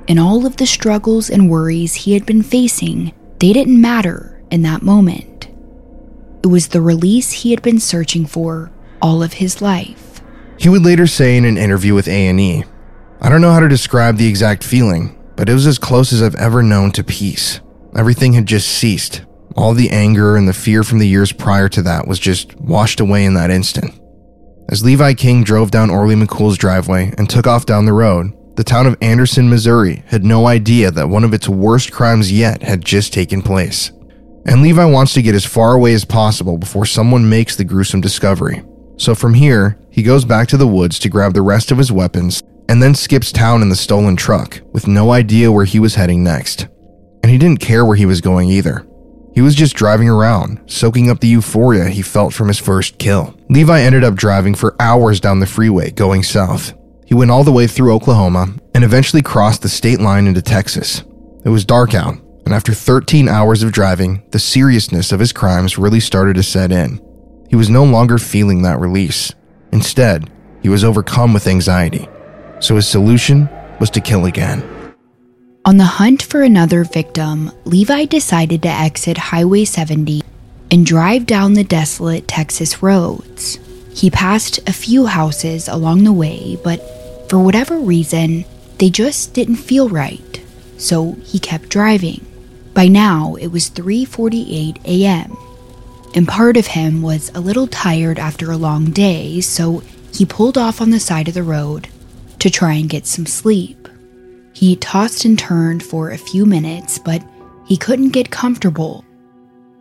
and 0.09 0.21
all 0.21 0.47
of 0.47 0.57
the 0.57 0.67
struggles 0.67 1.31
and 1.31 1.51
worries 1.51 1.95
he 1.95 2.13
had 2.15 2.27
been 2.27 2.43
facing, 2.43 3.13
they 3.41 3.53
didn't 3.53 3.81
matter 3.81 4.41
in 4.51 4.63
that 4.63 4.83
moment. 4.83 5.49
It 6.43 6.49
was 6.49 6.69
the 6.69 6.81
release 6.81 7.33
he 7.33 7.51
had 7.51 7.63
been 7.63 7.81
searching 7.81 8.25
for 8.25 8.71
all 9.03 9.23
of 9.23 9.35
his 9.35 9.61
life. 9.61 10.06
He 10.59 10.69
would 10.69 10.85
later 10.85 11.07
say 11.07 11.37
in 11.37 11.45
an 11.45 11.59
interview 11.59 11.95
with 11.95 12.09
A&E, 12.09 12.65
I 13.21 13.29
don't 13.29 13.41
know 13.41 13.53
how 13.53 13.61
to 13.61 13.69
describe 13.69 14.17
the 14.17 14.29
exact 14.29 14.65
feeling, 14.65 15.19
but 15.37 15.49
it 15.49 15.55
was 15.55 15.67
as 15.67 15.79
close 15.79 16.13
as 16.13 16.23
I've 16.23 16.35
ever 16.37 16.63
known 16.63 16.91
to 16.93 17.05
peace. 17.05 17.61
Everything 17.97 18.33
had 18.33 18.47
just 18.47 18.69
ceased. 18.69 19.23
All 19.57 19.73
the 19.73 19.91
anger 19.91 20.37
and 20.37 20.47
the 20.47 20.53
fear 20.53 20.83
from 20.83 20.99
the 20.99 21.09
years 21.09 21.33
prior 21.33 21.69
to 21.71 21.83
that 21.83 22.07
was 22.07 22.19
just 22.19 22.55
washed 22.61 23.01
away 23.01 23.25
in 23.25 23.35
that 23.35 23.51
instant. 23.51 23.99
As 24.69 24.85
Levi 24.85 25.15
King 25.15 25.45
drove 25.45 25.71
down 25.71 25.91
Orly 25.91 26.15
McCool's 26.15 26.59
driveway 26.59 27.15
and 27.17 27.31
took 27.31 27.47
off 27.47 27.67
down 27.67 27.87
the 27.87 27.93
road, 27.93 28.33
the 28.57 28.65
town 28.65 28.87
of 28.87 28.97
Anderson, 29.01 29.49
Missouri 29.49 30.03
had 30.07 30.25
no 30.25 30.47
idea 30.47 30.91
that 30.91 31.09
one 31.09 31.25
of 31.25 31.33
its 31.33 31.49
worst 31.49 31.93
crimes 31.93 32.33
yet 32.33 32.63
had 32.63 32.85
just 32.85 33.13
taken 33.13 33.43
place. 33.43 33.93
And 34.47 34.63
Levi 34.63 34.85
wants 34.85 35.15
to 35.15 35.23
get 35.23 35.35
as 35.35 35.45
far 35.45 35.75
away 35.75 35.93
as 35.93 36.05
possible 36.05 36.59
before 36.59 36.87
someone 36.87 37.29
makes 37.29 37.57
the 37.57 37.65
gruesome 37.65 38.01
discovery. 38.01 38.63
So 38.97 39.15
from 39.15 39.35
here, 39.35 39.79
he 39.97 40.05
goes 40.05 40.25
back 40.25 40.47
to 40.49 40.57
the 40.57 40.69
woods 40.69 41.01
to 41.01 41.09
grab 41.09 41.35
the 41.35 41.43
rest 41.43 41.73
of 41.73 41.79
his 41.79 41.91
weapons 41.91 42.41
and 42.69 42.81
then 42.81 42.95
skips 42.95 43.33
town 43.33 43.63
in 43.63 43.69
the 43.69 43.75
stolen 43.75 44.15
truck 44.15 44.61
with 44.73 44.87
no 44.87 45.11
idea 45.11 45.51
where 45.51 45.65
he 45.65 45.81
was 45.81 45.97
heading 45.97 46.23
next. 46.23 46.69
And 47.25 47.33
he 47.33 47.39
didn't 47.39 47.61
care 47.61 47.85
where 47.85 47.97
he 47.97 48.07
was 48.07 48.21
going 48.21 48.49
either. 48.49 48.87
He 49.35 49.41
was 49.41 49.57
just 49.57 49.75
driving 49.75 50.09
around, 50.09 50.71
soaking 50.71 51.11
up 51.11 51.19
the 51.19 51.29
euphoria 51.29 51.89
he 51.89 52.03
felt 52.03 52.33
from 52.33 52.47
his 52.47 52.61
first 52.61 52.99
kill. 52.99 53.37
Levi 53.51 53.81
ended 53.81 54.05
up 54.05 54.15
driving 54.15 54.55
for 54.55 54.77
hours 54.79 55.19
down 55.19 55.41
the 55.41 55.47
freeway 55.47 55.91
going 55.91 56.23
south, 56.23 56.75
he 57.07 57.15
went 57.15 57.31
all 57.31 57.45
the 57.45 57.53
way 57.53 57.69
through 57.69 57.95
Oklahoma 57.95 58.49
and 58.75 58.83
eventually 58.83 59.23
crossed 59.23 59.63
the 59.63 59.69
state 59.69 60.01
line 60.01 60.27
into 60.27 60.43
Texas. 60.43 61.05
It 61.45 61.51
was 61.51 61.65
dark 61.65 61.95
out, 61.95 62.17
and 62.45 62.53
after 62.53 62.75
13 62.75 63.29
hours 63.29 63.63
of 63.63 63.71
driving, 63.71 64.25
the 64.33 64.41
seriousness 64.41 65.13
of 65.13 65.21
his 65.21 65.33
crimes 65.33 65.79
really 65.79 66.01
started 66.01 66.35
to 66.35 66.43
set 66.43 66.73
in. 66.73 67.01
He 67.49 67.55
was 67.55 67.71
no 67.71 67.85
longer 67.85 68.19
feeling 68.19 68.63
that 68.63 68.81
release. 68.81 69.33
Instead, 69.73 70.31
he 70.63 70.69
was 70.69 70.85
overcome 70.85 71.33
with 71.33 71.47
anxiety. 71.47 72.09
So 72.61 72.77
his 72.77 72.89
solution 72.89 73.49
was 73.81 73.91
to 73.91 74.01
kill 74.01 74.25
again. 74.27 74.63
On 75.65 75.77
the 75.77 75.85
hunt 75.85 76.23
for 76.23 76.43
another 76.43 76.85
victim, 76.85 77.51
Levi 77.65 78.05
decided 78.05 78.63
to 78.63 78.69
exit 78.69 79.19
Highway 79.19 79.65
70 79.65 80.23
and 80.71 80.87
drive 80.87 81.27
down 81.27 81.55
the 81.55 81.65
desolate 81.65 82.29
Texas 82.29 82.83
roads. 82.83 83.59
He 83.93 84.11
passed 84.11 84.59
a 84.69 84.73
few 84.73 85.07
houses 85.07 85.69
along 85.69 86.05
the 86.05 86.13
way, 86.13 86.59
but 86.63 86.81
for 87.29 87.39
whatever 87.39 87.79
reason, 87.79 88.45
they 88.79 88.91
just 88.91 89.35
didn't 89.35 89.57
feel 89.57 89.89
right. 89.89 90.41
So 90.79 91.13
he 91.25 91.39
kept 91.39 91.69
driving. 91.71 92.25
By 92.75 92.89
now, 92.89 93.37
it 93.41 93.49
was 93.49 93.71
3:48 93.71 94.85
a.m. 94.85 95.37
And 96.17 96.27
part 96.27 96.57
of 96.57 96.67
him 96.67 97.03
was 97.03 97.31
a 97.35 97.41
little 97.41 97.67
tired 97.67 98.19
after 98.19 98.51
a 98.51 98.57
long 98.57 98.87
day, 98.87 99.43
so 99.43 99.83
he 100.15 100.25
pulled 100.25 100.57
off 100.57 100.81
on 100.81 100.89
the 100.89 100.99
side 100.99 101.29
of 101.29 101.35
the 101.35 101.43
road 101.43 101.89
to 102.39 102.49
try 102.49 102.73
and 102.73 102.89
get 102.89 103.07
some 103.07 103.27
sleep. 103.27 103.87
He 104.55 104.77
tossed 104.77 105.27
and 105.27 105.39
turned 105.39 105.83
for 105.83 106.11
a 106.11 106.17
few 106.17 106.47
minutes, 106.47 106.99
but 106.99 107.23
he 107.67 107.77
couldn't 107.77 108.15
get 108.15 108.31
comfortable. 108.31 109.05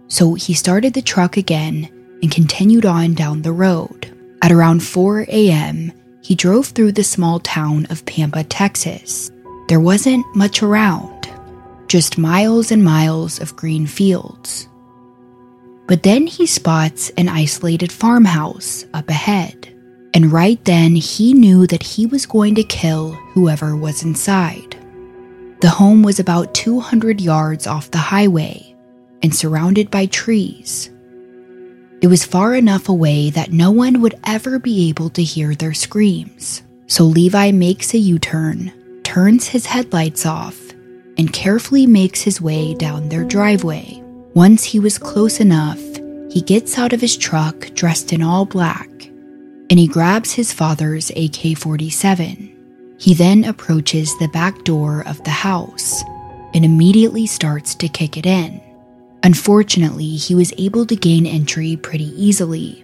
So 0.10 0.34
he 0.34 0.54
started 0.54 0.94
the 0.94 1.02
truck 1.02 1.38
again 1.38 1.90
and 2.22 2.30
continued 2.30 2.86
on 2.86 3.14
down 3.14 3.42
the 3.42 3.54
road. 3.54 4.12
At 4.42 4.52
around 4.52 4.84
4 4.84 5.22
a.m., 5.30 5.94
he 6.22 6.36
drove 6.36 6.68
through 6.68 6.92
the 6.92 7.04
small 7.06 7.40
town 7.40 7.86
of 7.90 8.06
Pampa, 8.06 8.44
Texas. 8.44 9.32
There 9.70 9.80
wasn't 9.80 10.26
much 10.36 10.62
around, 10.62 11.30
just 11.88 12.18
miles 12.18 12.72
and 12.72 12.84
miles 12.84 13.40
of 13.40 13.56
green 13.56 13.88
fields. 13.88 14.68
But 15.88 16.04
then 16.04 16.28
he 16.28 16.46
spots 16.46 17.12
an 17.12 17.30
isolated 17.30 17.92
farmhouse 17.92 18.86
up 18.94 19.10
ahead. 19.10 19.72
And 20.14 20.32
right 20.32 20.64
then, 20.66 20.96
he 20.96 21.34
knew 21.34 21.68
that 21.68 21.84
he 21.84 22.06
was 22.06 22.26
going 22.26 22.56
to 22.56 22.64
kill 22.64 23.12
whoever 23.34 23.76
was 23.76 24.04
inside. 24.04 24.78
The 25.62 25.70
home 25.70 26.04
was 26.04 26.20
about 26.20 26.54
200 26.54 27.20
yards 27.20 27.68
off 27.68 27.92
the 27.92 27.98
highway 27.98 28.76
and 29.22 29.36
surrounded 29.36 29.92
by 29.92 30.06
trees. 30.08 30.90
It 32.02 32.08
was 32.08 32.26
far 32.26 32.56
enough 32.56 32.88
away 32.90 33.30
that 33.32 33.52
no 33.52 33.72
one 33.72 34.02
would 34.02 34.16
ever 34.26 34.60
be 34.60 34.90
able 34.90 35.10
to 35.12 35.24
hear 35.24 35.56
their 35.56 35.74
screams. 35.74 36.62
So 36.88 37.04
Levi 37.04 37.52
makes 37.52 37.94
a 37.94 37.98
U 37.98 38.20
turn, 38.20 38.72
turns 39.04 39.48
his 39.48 39.66
headlights 39.66 40.26
off, 40.26 40.72
and 41.18 41.34
carefully 41.34 41.88
makes 41.88 42.22
his 42.22 42.40
way 42.40 42.74
down 42.76 43.10
their 43.10 43.24
driveway. 43.24 44.04
Once 44.36 44.66
he 44.66 44.82
was 44.82 44.98
close 44.98 45.40
enough, 45.40 45.80
he 46.30 46.42
gets 46.42 46.78
out 46.78 46.92
of 46.92 47.00
his 47.00 47.16
truck 47.16 47.74
dressed 47.74 48.12
in 48.12 48.22
all 48.22 48.46
black 48.46 48.90
and 49.70 49.80
he 49.80 49.88
grabs 49.88 50.34
his 50.34 50.52
father's 50.52 51.10
AK 51.12 51.58
47. 51.58 52.96
He 53.00 53.14
then 53.14 53.46
approaches 53.46 54.14
the 54.20 54.28
back 54.28 54.66
door 54.66 55.08
of 55.08 55.24
the 55.24 55.30
house 55.30 56.04
and 56.54 56.66
immediately 56.66 57.26
starts 57.26 57.76
to 57.76 57.88
kick 57.88 58.18
it 58.18 58.26
in. 58.26 58.62
Unfortunately, 59.24 60.18
he 60.18 60.36
was 60.36 60.52
able 60.58 60.86
to 60.86 60.98
gain 60.98 61.26
entry 61.26 61.78
pretty 61.78 62.12
easily, 62.22 62.84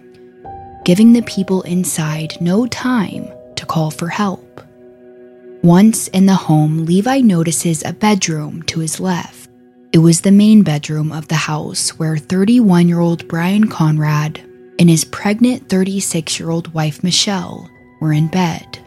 giving 0.86 1.12
the 1.12 1.22
people 1.22 1.60
inside 1.62 2.32
no 2.40 2.66
time 2.66 3.28
to 3.56 3.66
call 3.66 3.90
for 3.90 4.08
help. 4.08 4.62
Once 5.62 6.08
in 6.08 6.24
the 6.24 6.34
home, 6.34 6.86
Levi 6.86 7.20
notices 7.20 7.84
a 7.84 7.92
bedroom 7.92 8.62
to 8.62 8.80
his 8.80 8.98
left. 8.98 9.41
It 9.92 9.98
was 9.98 10.22
the 10.22 10.32
main 10.32 10.62
bedroom 10.62 11.12
of 11.12 11.28
the 11.28 11.34
house 11.34 11.90
where 11.98 12.16
31 12.16 12.88
year 12.88 13.00
old 13.00 13.28
Brian 13.28 13.68
Conrad 13.68 14.40
and 14.78 14.88
his 14.88 15.04
pregnant 15.04 15.68
36 15.68 16.40
year 16.40 16.48
old 16.48 16.72
wife 16.72 17.04
Michelle 17.04 17.68
were 18.00 18.14
in 18.14 18.28
bed. 18.28 18.78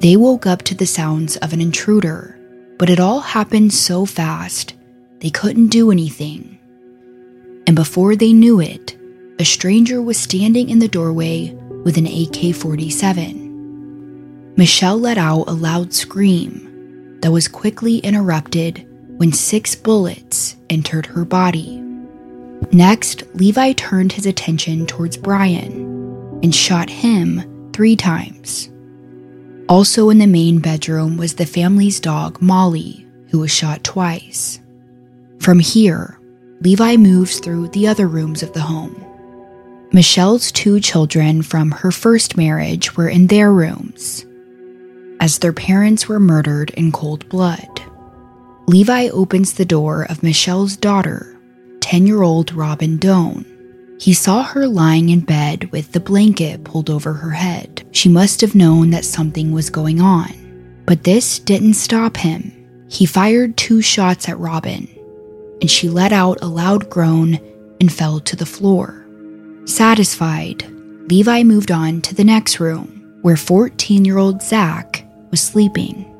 They 0.00 0.16
woke 0.16 0.44
up 0.44 0.62
to 0.62 0.74
the 0.74 0.84
sounds 0.84 1.36
of 1.36 1.52
an 1.52 1.60
intruder, 1.60 2.36
but 2.76 2.90
it 2.90 2.98
all 2.98 3.20
happened 3.20 3.72
so 3.72 4.04
fast 4.04 4.74
they 5.20 5.30
couldn't 5.30 5.68
do 5.68 5.92
anything. 5.92 6.58
And 7.68 7.76
before 7.76 8.16
they 8.16 8.32
knew 8.32 8.60
it, 8.60 8.98
a 9.38 9.44
stranger 9.44 10.02
was 10.02 10.18
standing 10.18 10.70
in 10.70 10.80
the 10.80 10.88
doorway 10.88 11.54
with 11.84 11.98
an 11.98 12.06
AK 12.06 12.52
47. 12.54 14.54
Michelle 14.56 14.98
let 14.98 15.18
out 15.18 15.44
a 15.46 15.52
loud 15.52 15.94
scream 15.94 17.20
that 17.20 17.30
was 17.30 17.46
quickly 17.46 17.98
interrupted 17.98 18.85
when 19.16 19.32
six 19.32 19.74
bullets 19.74 20.56
entered 20.70 21.06
her 21.06 21.24
body. 21.24 21.82
Next, 22.72 23.22
Levi 23.34 23.72
turned 23.72 24.12
his 24.12 24.26
attention 24.26 24.86
towards 24.86 25.16
Brian 25.16 26.40
and 26.42 26.54
shot 26.54 26.88
him 26.88 27.70
three 27.72 27.96
times. 27.96 28.70
Also 29.68 30.10
in 30.10 30.18
the 30.18 30.26
main 30.26 30.60
bedroom 30.60 31.16
was 31.16 31.34
the 31.34 31.46
family's 31.46 32.00
dog, 32.00 32.40
Molly, 32.40 33.06
who 33.30 33.40
was 33.40 33.50
shot 33.50 33.82
twice. 33.84 34.60
From 35.40 35.58
here, 35.58 36.20
Levi 36.60 36.96
moves 36.96 37.40
through 37.40 37.68
the 37.68 37.88
other 37.88 38.06
rooms 38.06 38.42
of 38.42 38.52
the 38.52 38.60
home. 38.60 39.02
Michelle's 39.92 40.52
two 40.52 40.80
children 40.80 41.42
from 41.42 41.70
her 41.70 41.90
first 41.90 42.36
marriage 42.36 42.96
were 42.96 43.08
in 43.08 43.26
their 43.26 43.52
rooms, 43.52 44.24
as 45.20 45.38
their 45.38 45.52
parents 45.52 46.08
were 46.08 46.20
murdered 46.20 46.70
in 46.70 46.92
cold 46.92 47.28
blood. 47.28 47.82
Levi 48.68 49.08
opens 49.10 49.52
the 49.52 49.64
door 49.64 50.06
of 50.10 50.24
Michelle's 50.24 50.76
daughter, 50.76 51.38
10 51.80 52.04
year 52.04 52.22
old 52.22 52.52
Robin 52.52 52.96
Doan. 52.96 53.44
He 54.00 54.12
saw 54.12 54.42
her 54.42 54.66
lying 54.66 55.08
in 55.08 55.20
bed 55.20 55.70
with 55.70 55.92
the 55.92 56.00
blanket 56.00 56.64
pulled 56.64 56.90
over 56.90 57.12
her 57.12 57.30
head. 57.30 57.86
She 57.92 58.08
must 58.08 58.40
have 58.40 58.56
known 58.56 58.90
that 58.90 59.04
something 59.04 59.52
was 59.52 59.70
going 59.70 60.00
on. 60.00 60.82
But 60.84 61.04
this 61.04 61.38
didn't 61.38 61.74
stop 61.74 62.16
him. 62.16 62.52
He 62.88 63.06
fired 63.06 63.56
two 63.56 63.82
shots 63.82 64.28
at 64.28 64.38
Robin, 64.38 64.88
and 65.60 65.70
she 65.70 65.88
let 65.88 66.12
out 66.12 66.42
a 66.42 66.48
loud 66.48 66.90
groan 66.90 67.38
and 67.80 67.92
fell 67.92 68.18
to 68.18 68.34
the 68.34 68.46
floor. 68.46 69.06
Satisfied, 69.64 70.66
Levi 71.08 71.44
moved 71.44 71.70
on 71.70 72.00
to 72.02 72.16
the 72.16 72.24
next 72.24 72.58
room, 72.58 73.18
where 73.22 73.36
14 73.36 74.04
year 74.04 74.18
old 74.18 74.42
Zach 74.42 75.04
was 75.30 75.40
sleeping. 75.40 76.12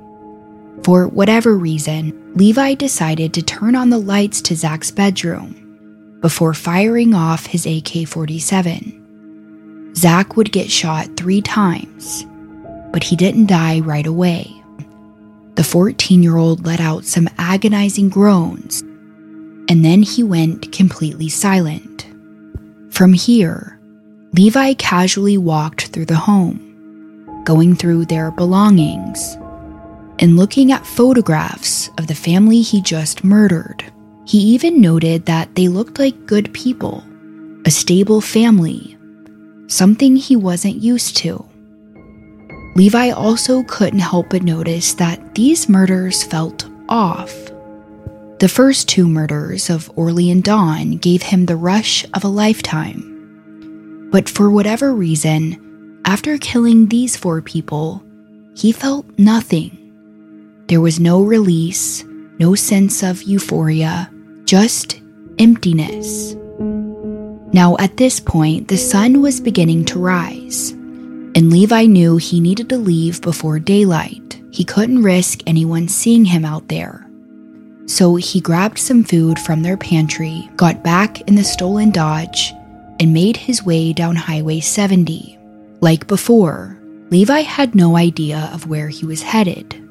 For 0.84 1.08
whatever 1.08 1.56
reason, 1.56 2.22
Levi 2.36 2.74
decided 2.74 3.32
to 3.32 3.40
turn 3.40 3.74
on 3.74 3.88
the 3.88 3.96
lights 3.96 4.42
to 4.42 4.54
Zach's 4.54 4.90
bedroom 4.90 6.18
before 6.20 6.52
firing 6.52 7.14
off 7.14 7.46
his 7.46 7.64
AK 7.64 8.06
47. 8.06 9.94
Zach 9.96 10.36
would 10.36 10.52
get 10.52 10.70
shot 10.70 11.16
three 11.16 11.40
times, 11.40 12.26
but 12.92 13.02
he 13.02 13.16
didn't 13.16 13.46
die 13.46 13.80
right 13.80 14.06
away. 14.06 14.52
The 15.54 15.64
14 15.64 16.22
year 16.22 16.36
old 16.36 16.66
let 16.66 16.78
out 16.78 17.06
some 17.06 17.30
agonizing 17.38 18.10
groans, 18.10 18.82
and 18.82 19.82
then 19.82 20.02
he 20.02 20.22
went 20.22 20.70
completely 20.72 21.30
silent. 21.30 22.06
From 22.90 23.14
here, 23.14 23.80
Levi 24.34 24.74
casually 24.74 25.38
walked 25.38 25.86
through 25.86 26.04
the 26.04 26.16
home, 26.16 26.60
going 27.44 27.74
through 27.74 28.04
their 28.04 28.30
belongings 28.30 29.38
and 30.18 30.36
looking 30.36 30.72
at 30.72 30.86
photographs 30.86 31.90
of 31.98 32.06
the 32.06 32.14
family 32.14 32.62
he 32.62 32.80
just 32.80 33.24
murdered. 33.24 33.84
He 34.26 34.38
even 34.38 34.80
noted 34.80 35.26
that 35.26 35.54
they 35.54 35.68
looked 35.68 35.98
like 35.98 36.26
good 36.26 36.52
people, 36.52 37.04
a 37.64 37.70
stable 37.70 38.20
family, 38.20 38.98
something 39.68 40.16
he 40.16 40.36
wasn't 40.36 40.82
used 40.82 41.16
to. 41.18 41.44
Levi 42.74 43.10
also 43.10 43.62
couldn't 43.62 44.00
help 44.00 44.30
but 44.30 44.42
notice 44.42 44.94
that 44.94 45.34
these 45.34 45.68
murders 45.68 46.22
felt 46.22 46.68
off. 46.88 47.32
The 48.38 48.50
first 48.52 48.86
two 48.88 49.08
murders 49.08 49.70
of 49.70 49.90
Orly 49.96 50.30
and 50.30 50.44
Dawn 50.44 50.98
gave 50.98 51.22
him 51.22 51.46
the 51.46 51.56
rush 51.56 52.04
of 52.12 52.22
a 52.22 52.28
lifetime. 52.28 54.08
But 54.12 54.28
for 54.28 54.50
whatever 54.50 54.92
reason, 54.92 56.00
after 56.04 56.36
killing 56.36 56.86
these 56.86 57.16
four 57.16 57.40
people, 57.40 58.02
he 58.54 58.72
felt 58.72 59.06
nothing. 59.18 59.85
There 60.68 60.80
was 60.80 60.98
no 60.98 61.22
release, 61.22 62.02
no 62.40 62.56
sense 62.56 63.04
of 63.04 63.22
euphoria, 63.22 64.10
just 64.46 65.00
emptiness. 65.38 66.34
Now, 67.52 67.76
at 67.78 67.98
this 67.98 68.18
point, 68.18 68.66
the 68.66 68.76
sun 68.76 69.22
was 69.22 69.40
beginning 69.40 69.84
to 69.84 70.00
rise, 70.00 70.72
and 70.72 71.52
Levi 71.52 71.86
knew 71.86 72.16
he 72.16 72.40
needed 72.40 72.68
to 72.70 72.78
leave 72.78 73.22
before 73.22 73.60
daylight. 73.60 74.40
He 74.50 74.64
couldn't 74.64 75.04
risk 75.04 75.40
anyone 75.46 75.86
seeing 75.86 76.24
him 76.24 76.44
out 76.44 76.66
there. 76.66 77.08
So 77.86 78.16
he 78.16 78.40
grabbed 78.40 78.80
some 78.80 79.04
food 79.04 79.38
from 79.38 79.62
their 79.62 79.76
pantry, 79.76 80.50
got 80.56 80.82
back 80.82 81.20
in 81.28 81.36
the 81.36 81.44
stolen 81.44 81.92
Dodge, 81.92 82.52
and 82.98 83.14
made 83.14 83.36
his 83.36 83.62
way 83.62 83.92
down 83.92 84.16
Highway 84.16 84.58
70. 84.58 85.38
Like 85.80 86.08
before, 86.08 86.76
Levi 87.10 87.42
had 87.42 87.76
no 87.76 87.96
idea 87.96 88.50
of 88.52 88.66
where 88.66 88.88
he 88.88 89.06
was 89.06 89.22
headed 89.22 89.85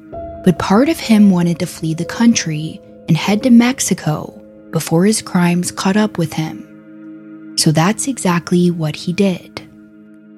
but 0.46 0.60
part 0.60 0.88
of 0.88 1.00
him 1.00 1.32
wanted 1.32 1.58
to 1.58 1.66
flee 1.66 1.92
the 1.92 2.04
country 2.04 2.80
and 3.08 3.16
head 3.16 3.42
to 3.42 3.50
Mexico 3.50 4.40
before 4.70 5.04
his 5.04 5.20
crimes 5.20 5.72
caught 5.72 5.96
up 5.96 6.18
with 6.18 6.32
him. 6.32 7.56
So 7.58 7.72
that's 7.72 8.06
exactly 8.06 8.70
what 8.70 8.94
he 8.94 9.12
did. 9.12 9.68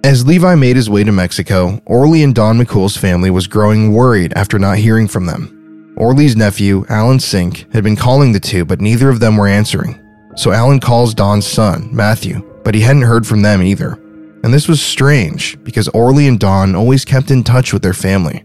As 0.05 0.27
Levi 0.27 0.55
made 0.55 0.77
his 0.77 0.89
way 0.89 1.05
to 1.05 1.13
Mexico, 1.13 1.83
Orly 1.85 2.23
and 2.23 2.35
Dawn 2.35 2.59
McCool's 2.59 2.97
family 2.97 3.29
was 3.29 3.47
growing 3.47 3.93
worried 3.93 4.33
after 4.33 4.59
not 4.59 4.79
hearing 4.79 5.09
from 5.09 5.27
them. 5.27 5.95
Orly's 5.99 6.37
nephew, 6.37 6.87
Alan 6.89 7.21
Sink, 7.21 7.71
had 7.75 7.85
been 7.85 7.97
calling 7.97 8.33
the 8.33 8.41
two, 8.41 8.65
but 8.65 8.81
neither 8.81 9.11
of 9.11 9.21
them 9.21 9.37
were 9.37 9.49
answering. 9.49 10.01
So 10.37 10.53
Alan 10.53 10.81
calls 10.81 11.13
Dawn's 11.13 11.47
son, 11.47 11.95
Matthew, 11.95 12.41
but 12.65 12.75
he 12.75 12.81
hadn't 12.81 13.03
heard 13.03 13.27
from 13.27 13.43
them 13.43 13.63
either. 13.63 14.01
And 14.43 14.55
this 14.55 14.69
was 14.69 14.81
strange 14.81 15.63
because 15.65 15.89
Orly 15.89 16.29
and 16.29 16.41
Dawn 16.41 16.75
always 16.75 17.05
kept 17.05 17.31
in 17.31 17.45
touch 17.45 17.75
with 17.75 17.83
their 17.83 17.93
family. 17.93 18.45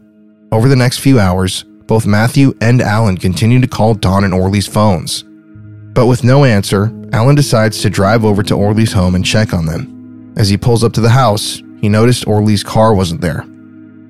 Over 0.54 0.70
the 0.70 0.76
next 0.76 1.00
few 1.00 1.20
hours, 1.20 1.64
both 1.88 2.06
Matthew 2.06 2.56
and 2.62 2.80
Alan 2.80 3.18
continue 3.18 3.60
to 3.60 3.66
call 3.66 3.96
Dawn 3.96 4.24
and 4.24 4.36
Orly's 4.36 4.68
phones. 4.68 5.24
But 5.96 6.06
with 6.06 6.24
no 6.24 6.46
answer, 6.46 6.94
Alan 7.12 7.34
decides 7.34 7.82
to 7.82 7.90
drive 7.90 8.24
over 8.24 8.44
to 8.44 8.54
Orly's 8.54 8.94
home 8.94 9.16
and 9.16 9.26
check 9.26 9.52
on 9.52 9.66
them. 9.66 10.32
As 10.38 10.50
he 10.50 10.58
pulls 10.58 10.84
up 10.84 10.94
to 10.94 11.02
the 11.02 11.10
house, 11.10 11.64
he 11.82 11.90
noticed 11.90 12.28
Orly's 12.28 12.64
car 12.64 12.94
wasn't 12.94 13.22
there. 13.22 13.44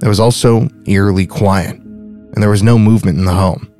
It 0.02 0.08
was 0.10 0.20
also 0.20 0.68
eerily 0.86 1.26
quiet, 1.26 1.78
and 1.78 2.44
there 2.44 2.50
was 2.50 2.62
no 2.62 2.78
movement 2.78 3.18
in 3.18 3.24
the 3.24 3.32
home. 3.32 3.72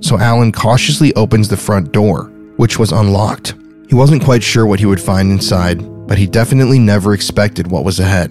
So 0.00 0.16
Alan 0.16 0.52
cautiously 0.52 1.12
opens 1.14 1.48
the 1.48 1.56
front 1.56 1.90
door, 1.90 2.26
which 2.56 2.78
was 2.78 2.92
unlocked. 2.92 3.56
He 3.88 3.96
wasn't 3.96 4.22
quite 4.22 4.44
sure 4.44 4.64
what 4.64 4.78
he 4.78 4.86
would 4.86 5.00
find 5.00 5.32
inside, 5.32 6.06
but 6.06 6.18
he 6.18 6.28
definitely 6.28 6.78
never 6.78 7.14
expected 7.14 7.68
what 7.68 7.84
was 7.84 7.98
ahead. 7.98 8.30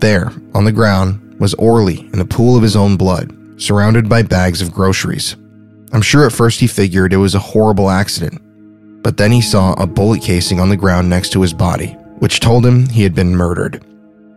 There, 0.00 0.32
on 0.54 0.64
the 0.64 0.72
ground, 0.72 1.29
was 1.40 1.54
Orly 1.54 2.08
in 2.12 2.20
a 2.20 2.24
pool 2.24 2.56
of 2.56 2.62
his 2.62 2.76
own 2.76 2.96
blood, 2.96 3.34
surrounded 3.56 4.08
by 4.08 4.22
bags 4.22 4.62
of 4.62 4.72
groceries. 4.72 5.34
I'm 5.92 6.02
sure 6.02 6.24
at 6.24 6.32
first 6.32 6.60
he 6.60 6.68
figured 6.68 7.12
it 7.12 7.16
was 7.16 7.34
a 7.34 7.40
horrible 7.40 7.90
accident, 7.90 8.40
but 9.02 9.16
then 9.16 9.32
he 9.32 9.40
saw 9.40 9.72
a 9.72 9.86
bullet 9.86 10.22
casing 10.22 10.60
on 10.60 10.68
the 10.68 10.76
ground 10.76 11.10
next 11.10 11.30
to 11.30 11.42
his 11.42 11.52
body, 11.52 11.96
which 12.20 12.38
told 12.38 12.64
him 12.64 12.88
he 12.88 13.02
had 13.02 13.14
been 13.14 13.34
murdered. 13.34 13.84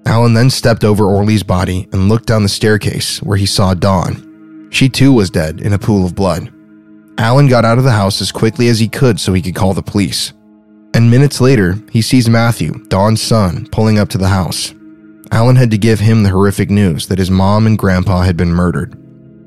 Alan 0.06 0.34
then 0.34 0.50
stepped 0.50 0.84
over 0.84 1.06
Orly's 1.06 1.44
body 1.44 1.88
and 1.92 2.10
looked 2.10 2.26
down 2.26 2.44
the 2.44 2.50
staircase 2.50 3.22
where 3.22 3.38
he 3.38 3.46
saw 3.46 3.74
Dawn. 3.74 4.68
She 4.72 4.90
too 4.90 5.14
was 5.14 5.30
dead 5.30 5.62
in 5.62 5.74
a 5.74 5.80
pool 5.80 6.06
of 6.06 6.16
blood. 6.16 6.52
Alan 7.18 7.48
got 7.48 7.64
out 7.64 7.78
of 7.78 7.84
the 7.84 7.92
house 7.92 8.22
as 8.22 8.32
quickly 8.32 8.70
as 8.70 8.80
he 8.80 8.88
could 8.88 9.20
so 9.20 9.34
he 9.34 9.42
could 9.42 9.56
call 9.56 9.74
the 9.74 9.84
police. 9.84 10.34
And 10.94 11.10
minutes 11.10 11.40
later, 11.40 11.78
he 11.92 12.02
sees 12.02 12.30
Matthew, 12.30 12.84
Dawn's 12.88 13.22
son, 13.22 13.68
pulling 13.72 14.00
up 14.00 14.10
to 14.10 14.18
the 14.18 14.28
house. 14.28 14.74
Alan 15.32 15.56
had 15.56 15.72
to 15.72 15.78
give 15.78 16.00
him 16.00 16.24
the 16.24 16.30
horrific 16.30 16.70
news 16.70 17.08
that 17.08 17.20
his 17.20 17.32
mom 17.32 17.66
and 17.66 17.78
grandpa 17.78 18.22
had 18.22 18.38
been 18.38 18.54
murdered. 18.54 18.98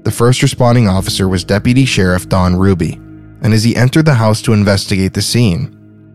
The 0.04 0.10
first 0.10 0.42
responding 0.42 0.88
officer 0.88 1.28
was 1.28 1.44
Deputy 1.44 1.84
Sheriff 1.84 2.28
Don 2.28 2.56
Ruby, 2.56 2.94
and 3.42 3.52
as 3.52 3.64
he 3.64 3.76
entered 3.76 4.06
the 4.06 4.14
house 4.14 4.40
to 4.42 4.52
investigate 4.52 5.14
the 5.14 5.22
scene, 5.22 5.72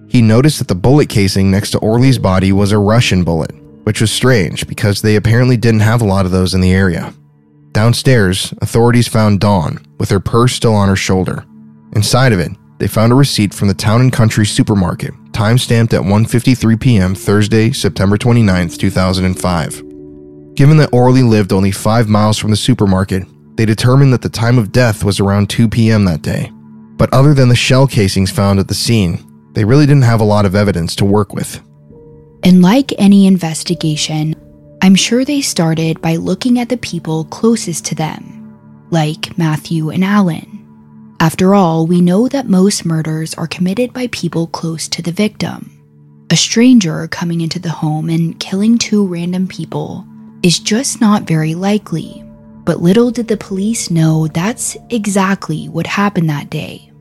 he 0.09 0.21
noticed 0.21 0.59
that 0.59 0.67
the 0.67 0.75
bullet 0.75 1.07
casing 1.09 1.49
next 1.49 1.71
to 1.71 1.79
Orly's 1.79 2.17
body 2.17 2.51
was 2.51 2.71
a 2.71 2.77
Russian 2.77 3.23
bullet, 3.23 3.51
which 3.83 4.01
was 4.01 4.11
strange 4.11 4.67
because 4.67 5.01
they 5.01 5.15
apparently 5.15 5.57
didn't 5.57 5.81
have 5.81 6.01
a 6.01 6.05
lot 6.05 6.25
of 6.25 6.31
those 6.31 6.53
in 6.53 6.61
the 6.61 6.73
area. 6.73 7.13
Downstairs, 7.71 8.53
authorities 8.61 9.07
found 9.07 9.39
Dawn 9.39 9.79
with 9.97 10.09
her 10.09 10.19
purse 10.19 10.53
still 10.53 10.73
on 10.73 10.89
her 10.89 10.97
shoulder. 10.97 11.45
Inside 11.93 12.33
of 12.33 12.39
it, 12.39 12.51
they 12.79 12.87
found 12.87 13.13
a 13.13 13.15
receipt 13.15 13.53
from 13.53 13.69
the 13.69 13.73
Town 13.73 14.01
and 14.01 14.11
Country 14.11 14.45
supermarket, 14.45 15.13
time-stamped 15.33 15.93
at 15.93 16.01
1:53 16.01 16.79
p.m. 16.79 17.15
Thursday, 17.15 17.71
September 17.71 18.17
29, 18.17 18.69
2005. 18.69 19.83
Given 20.55 20.77
that 20.77 20.93
Orley 20.93 21.23
lived 21.23 21.53
only 21.53 21.71
5 21.71 22.09
miles 22.09 22.37
from 22.37 22.51
the 22.51 22.57
supermarket, 22.57 23.23
they 23.55 23.65
determined 23.65 24.13
that 24.13 24.21
the 24.21 24.29
time 24.29 24.57
of 24.57 24.71
death 24.71 25.03
was 25.03 25.19
around 25.19 25.49
2 25.49 25.69
p.m. 25.69 26.05
that 26.05 26.21
day. 26.21 26.51
But 26.97 27.13
other 27.13 27.33
than 27.33 27.49
the 27.49 27.55
shell 27.55 27.87
casings 27.87 28.31
found 28.31 28.59
at 28.59 28.67
the 28.67 28.73
scene, 28.73 29.25
they 29.53 29.65
really 29.65 29.85
didn't 29.85 30.03
have 30.03 30.21
a 30.21 30.25
lot 30.25 30.45
of 30.45 30.55
evidence 30.55 30.95
to 30.97 31.05
work 31.05 31.33
with. 31.33 31.61
And 32.43 32.61
like 32.61 32.93
any 32.97 33.27
investigation, 33.27 34.35
I'm 34.81 34.95
sure 34.95 35.23
they 35.23 35.41
started 35.41 36.01
by 36.01 36.15
looking 36.15 36.59
at 36.59 36.69
the 36.69 36.77
people 36.77 37.25
closest 37.25 37.85
to 37.85 37.95
them, 37.95 38.87
like 38.89 39.37
Matthew 39.37 39.89
and 39.89 40.03
Alan. 40.03 40.60
After 41.21 41.53
all, 41.53 41.85
we 41.85 42.01
know 42.01 42.27
that 42.29 42.49
most 42.49 42.83
murders 42.83 43.35
are 43.35 43.45
committed 43.45 43.93
by 43.93 44.07
people 44.07 44.47
close 44.47 44.87
to 44.87 45.03
the 45.03 45.11
victim. 45.11 45.69
A 46.31 46.35
stranger 46.35 47.07
coming 47.09 47.41
into 47.41 47.59
the 47.59 47.69
home 47.69 48.09
and 48.09 48.39
killing 48.39 48.79
two 48.79 49.05
random 49.05 49.47
people 49.47 50.03
is 50.41 50.57
just 50.57 50.99
not 50.99 51.27
very 51.27 51.53
likely. 51.53 52.23
But 52.65 52.81
little 52.81 53.11
did 53.11 53.27
the 53.27 53.37
police 53.37 53.91
know 53.91 54.29
that's 54.29 54.75
exactly 54.89 55.69
what 55.69 55.85
happened 55.85 56.27
that 56.31 56.49
day. 56.49 56.91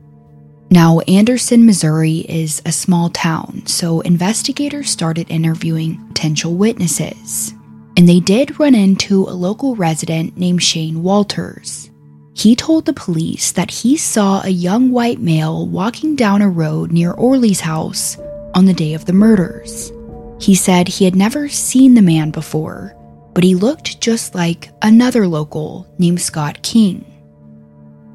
Now, 0.69 0.99
Anderson, 0.99 1.65
Missouri 1.65 2.19
is 2.29 2.61
a 2.63 2.71
small 2.71 3.09
town, 3.09 3.63
so 3.65 4.01
investigators 4.01 4.91
started 4.91 5.31
interviewing 5.31 5.97
potential 6.09 6.53
witnesses. 6.53 7.55
And 7.97 8.07
they 8.07 8.19
did 8.19 8.59
run 8.59 8.75
into 8.75 9.23
a 9.23 9.33
local 9.33 9.75
resident 9.75 10.37
named 10.37 10.61
Shane 10.61 11.01
Walters. 11.01 11.90
He 12.41 12.55
told 12.55 12.87
the 12.87 12.93
police 12.93 13.51
that 13.51 13.69
he 13.69 13.97
saw 13.97 14.41
a 14.41 14.49
young 14.49 14.89
white 14.89 15.19
male 15.19 15.67
walking 15.67 16.15
down 16.15 16.41
a 16.41 16.49
road 16.49 16.91
near 16.91 17.11
Orley's 17.11 17.59
house 17.59 18.17
on 18.55 18.65
the 18.65 18.73
day 18.73 18.95
of 18.95 19.05
the 19.05 19.13
murders. 19.13 19.91
He 20.39 20.55
said 20.55 20.87
he 20.87 21.05
had 21.05 21.15
never 21.15 21.49
seen 21.49 21.93
the 21.93 22.01
man 22.01 22.31
before, 22.31 22.95
but 23.35 23.43
he 23.43 23.53
looked 23.53 24.01
just 24.01 24.33
like 24.33 24.71
another 24.81 25.27
local 25.27 25.85
named 25.99 26.19
Scott 26.19 26.63
King. 26.63 27.05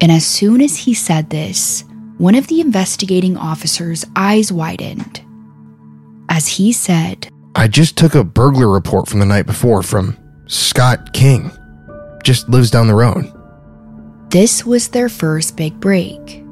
And 0.01 0.11
as 0.11 0.25
soon 0.25 0.59
as 0.59 0.75
he 0.75 0.93
said 0.93 1.29
this, 1.29 1.85
one 2.17 2.35
of 2.35 2.47
the 2.47 2.59
investigating 2.59 3.37
officers' 3.37 4.03
eyes 4.17 4.51
widened. 4.51 5.21
As 6.27 6.49
he 6.49 6.73
said, 6.73 7.29
I 7.55 7.69
just 7.69 7.95
took 7.95 8.13
a 8.13 8.25
burglar 8.25 8.67
report 8.67 9.07
from 9.07 9.21
the 9.21 9.25
night 9.25 9.45
before 9.45 9.83
from 9.83 10.17
Scott 10.47 11.13
King. 11.13 11.49
Just 12.25 12.49
lives 12.49 12.69
down 12.69 12.87
the 12.87 12.93
road. 12.93 13.31
This 14.29 14.65
was 14.65 14.89
their 14.89 15.07
first 15.07 15.55
big 15.55 15.79
break. 15.79 16.43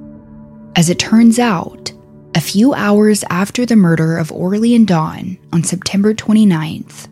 As 0.78 0.90
it 0.90 0.98
turns 0.98 1.40
out, 1.40 1.92
a 2.34 2.40
few 2.40 2.74
hours 2.74 3.26
after 3.30 3.66
the 3.66 3.76
murder 3.76 4.18
of 4.18 4.32
Orley 4.32 4.76
and 4.76 4.88
Dawn 4.88 5.38
on 5.52 5.64
September 5.64 6.14
29th, 6.14 7.10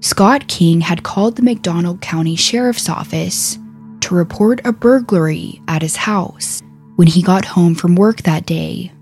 Scott 0.00 0.48
King 0.48 0.82
had 0.82 1.02
called 1.02 1.36
the 1.36 1.42
McDonald 1.42 2.02
County 2.02 2.36
Sheriff's 2.36 2.90
Office 2.90 3.58
to 4.00 4.14
report 4.14 4.60
a 4.66 4.72
burglary 4.72 5.62
at 5.66 5.80
his 5.80 5.96
house. 5.96 6.62
When 6.96 7.08
he 7.08 7.22
got 7.22 7.46
home 7.46 7.74
from 7.74 7.94
work 7.94 8.22
that 8.22 8.44
day, 8.44 8.92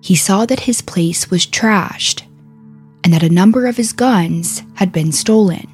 he 0.00 0.16
saw 0.16 0.46
that 0.46 0.60
his 0.60 0.82
place 0.82 1.30
was 1.30 1.46
trashed 1.46 2.22
and 3.04 3.12
that 3.12 3.22
a 3.22 3.28
number 3.28 3.66
of 3.66 3.76
his 3.76 3.92
guns 3.92 4.64
had 4.74 4.90
been 4.90 5.12
stolen. 5.12 5.68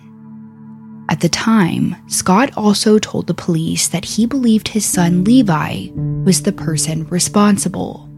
At 1.11 1.19
the 1.19 1.29
time, 1.29 1.97
Scott 2.07 2.53
also 2.57 3.01
told 3.01 3.27
the 3.27 3.35
police 3.35 3.89
that 3.89 4.05
he 4.05 4.27
believed 4.27 4.69
his 4.69 4.87
son 4.87 5.25
Levi 5.25 5.89
was 6.25 6.43
the 6.43 6.53
person 6.53 7.05
responsible. 7.09 8.09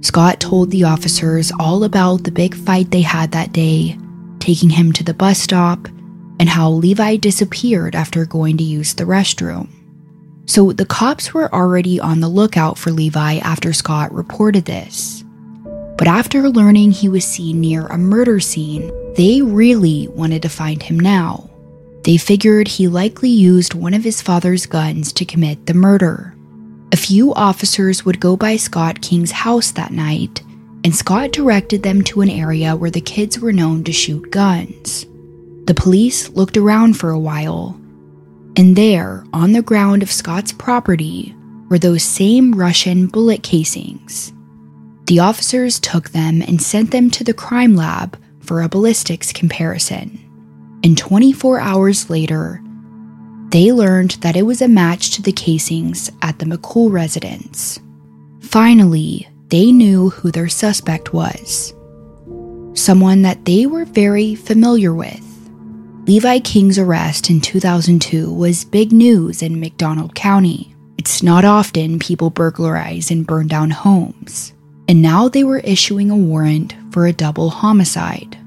Scott 0.00 0.38
told 0.38 0.70
the 0.70 0.84
officers 0.84 1.50
all 1.58 1.82
about 1.82 2.22
the 2.22 2.30
big 2.30 2.54
fight 2.54 2.92
they 2.92 3.02
had 3.02 3.32
that 3.32 3.52
day, 3.52 3.98
taking 4.38 4.70
him 4.70 4.92
to 4.92 5.02
the 5.02 5.12
bus 5.12 5.40
stop, 5.40 5.88
and 6.38 6.48
how 6.48 6.70
Levi 6.70 7.16
disappeared 7.16 7.96
after 7.96 8.24
going 8.24 8.56
to 8.58 8.64
use 8.64 8.94
the 8.94 9.04
restroom. 9.04 9.68
So 10.46 10.70
the 10.70 10.86
cops 10.86 11.34
were 11.34 11.52
already 11.52 11.98
on 11.98 12.20
the 12.20 12.28
lookout 12.28 12.78
for 12.78 12.92
Levi 12.92 13.38
after 13.38 13.72
Scott 13.72 14.12
reported 14.12 14.66
this. 14.66 15.24
But 15.98 16.06
after 16.06 16.48
learning 16.48 16.92
he 16.92 17.08
was 17.08 17.24
seen 17.24 17.60
near 17.60 17.86
a 17.86 17.98
murder 17.98 18.38
scene, 18.38 18.92
they 19.16 19.42
really 19.42 20.06
wanted 20.08 20.42
to 20.42 20.48
find 20.48 20.80
him 20.80 21.00
now. 21.00 21.45
They 22.06 22.18
figured 22.18 22.68
he 22.68 22.86
likely 22.86 23.30
used 23.30 23.74
one 23.74 23.92
of 23.92 24.04
his 24.04 24.22
father's 24.22 24.64
guns 24.64 25.12
to 25.14 25.24
commit 25.24 25.66
the 25.66 25.74
murder. 25.74 26.36
A 26.92 26.96
few 26.96 27.34
officers 27.34 28.04
would 28.04 28.20
go 28.20 28.36
by 28.36 28.54
Scott 28.54 29.02
King's 29.02 29.32
house 29.32 29.72
that 29.72 29.90
night, 29.90 30.40
and 30.84 30.94
Scott 30.94 31.32
directed 31.32 31.82
them 31.82 32.02
to 32.02 32.20
an 32.20 32.30
area 32.30 32.76
where 32.76 32.92
the 32.92 33.00
kids 33.00 33.40
were 33.40 33.52
known 33.52 33.82
to 33.82 33.92
shoot 33.92 34.30
guns. 34.30 35.04
The 35.64 35.74
police 35.74 36.28
looked 36.28 36.56
around 36.56 36.96
for 36.96 37.10
a 37.10 37.18
while, 37.18 37.76
and 38.56 38.76
there, 38.76 39.24
on 39.32 39.50
the 39.50 39.60
ground 39.60 40.04
of 40.04 40.12
Scott's 40.12 40.52
property, 40.52 41.34
were 41.68 41.78
those 41.78 42.04
same 42.04 42.52
Russian 42.52 43.08
bullet 43.08 43.42
casings. 43.42 44.32
The 45.06 45.18
officers 45.18 45.80
took 45.80 46.10
them 46.10 46.40
and 46.40 46.62
sent 46.62 46.92
them 46.92 47.10
to 47.10 47.24
the 47.24 47.34
crime 47.34 47.74
lab 47.74 48.16
for 48.38 48.62
a 48.62 48.68
ballistics 48.68 49.32
comparison. 49.32 50.20
And 50.86 50.96
24 50.96 51.58
hours 51.58 52.08
later, 52.10 52.62
they 53.48 53.72
learned 53.72 54.12
that 54.20 54.36
it 54.36 54.42
was 54.42 54.62
a 54.62 54.68
match 54.68 55.10
to 55.10 55.22
the 55.22 55.32
casings 55.32 56.12
at 56.22 56.38
the 56.38 56.44
McCool 56.44 56.92
residence. 56.92 57.80
Finally, 58.40 59.28
they 59.48 59.72
knew 59.72 60.10
who 60.10 60.30
their 60.30 60.48
suspect 60.48 61.12
was 61.12 61.74
someone 62.74 63.22
that 63.22 63.46
they 63.46 63.66
were 63.66 63.84
very 63.84 64.36
familiar 64.36 64.94
with. 64.94 65.24
Levi 66.06 66.38
King's 66.38 66.78
arrest 66.78 67.30
in 67.30 67.40
2002 67.40 68.32
was 68.32 68.64
big 68.64 68.92
news 68.92 69.42
in 69.42 69.58
McDonald 69.58 70.14
County. 70.14 70.72
It's 70.98 71.20
not 71.20 71.44
often 71.44 71.98
people 71.98 72.30
burglarize 72.30 73.10
and 73.10 73.26
burn 73.26 73.48
down 73.48 73.72
homes. 73.72 74.52
And 74.86 75.02
now 75.02 75.28
they 75.28 75.42
were 75.42 75.58
issuing 75.58 76.12
a 76.12 76.16
warrant 76.16 76.76
for 76.92 77.06
a 77.06 77.12
double 77.12 77.50
homicide. 77.50 78.38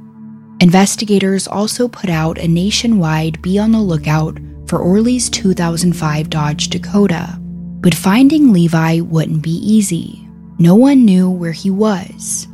Investigators 0.62 1.48
also 1.48 1.88
put 1.88 2.10
out 2.10 2.38
a 2.38 2.48
nationwide 2.48 3.42
be 3.42 3.58
on 3.58 3.72
the 3.72 3.80
lookout 3.80 4.40
for 4.68 4.80
Orley's 4.80 5.30
2005 5.30 6.30
Dodge 6.30 6.70
Dakota. 6.70 7.38
But 7.82 7.96
finding 7.96 8.52
Levi 8.52 9.00
wouldn't 9.00 9.42
be 9.42 9.58
easy. 9.64 10.28
No 10.58 10.76
one 10.76 11.06
knew 11.06 11.30
where 11.30 11.54
he 11.54 11.70
was 11.70 12.48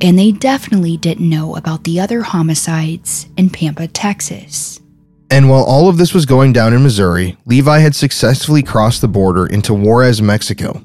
and 0.00 0.18
they 0.18 0.32
definitely 0.32 0.96
didn't 0.96 1.28
know 1.28 1.56
about 1.56 1.84
the 1.84 2.00
other 2.00 2.22
homicides 2.22 3.28
in 3.36 3.50
Pampa, 3.50 3.86
Texas. 3.88 4.80
And 5.30 5.48
while 5.48 5.62
all 5.62 5.88
of 5.88 5.98
this 5.98 6.14
was 6.14 6.26
going 6.26 6.52
down 6.52 6.72
in 6.72 6.82
Missouri, 6.82 7.36
Levi 7.46 7.78
had 7.78 7.94
successfully 7.94 8.62
crossed 8.62 9.00
the 9.00 9.08
border 9.08 9.46
into 9.46 9.74
Juarez, 9.74 10.20
Mexico. 10.20 10.82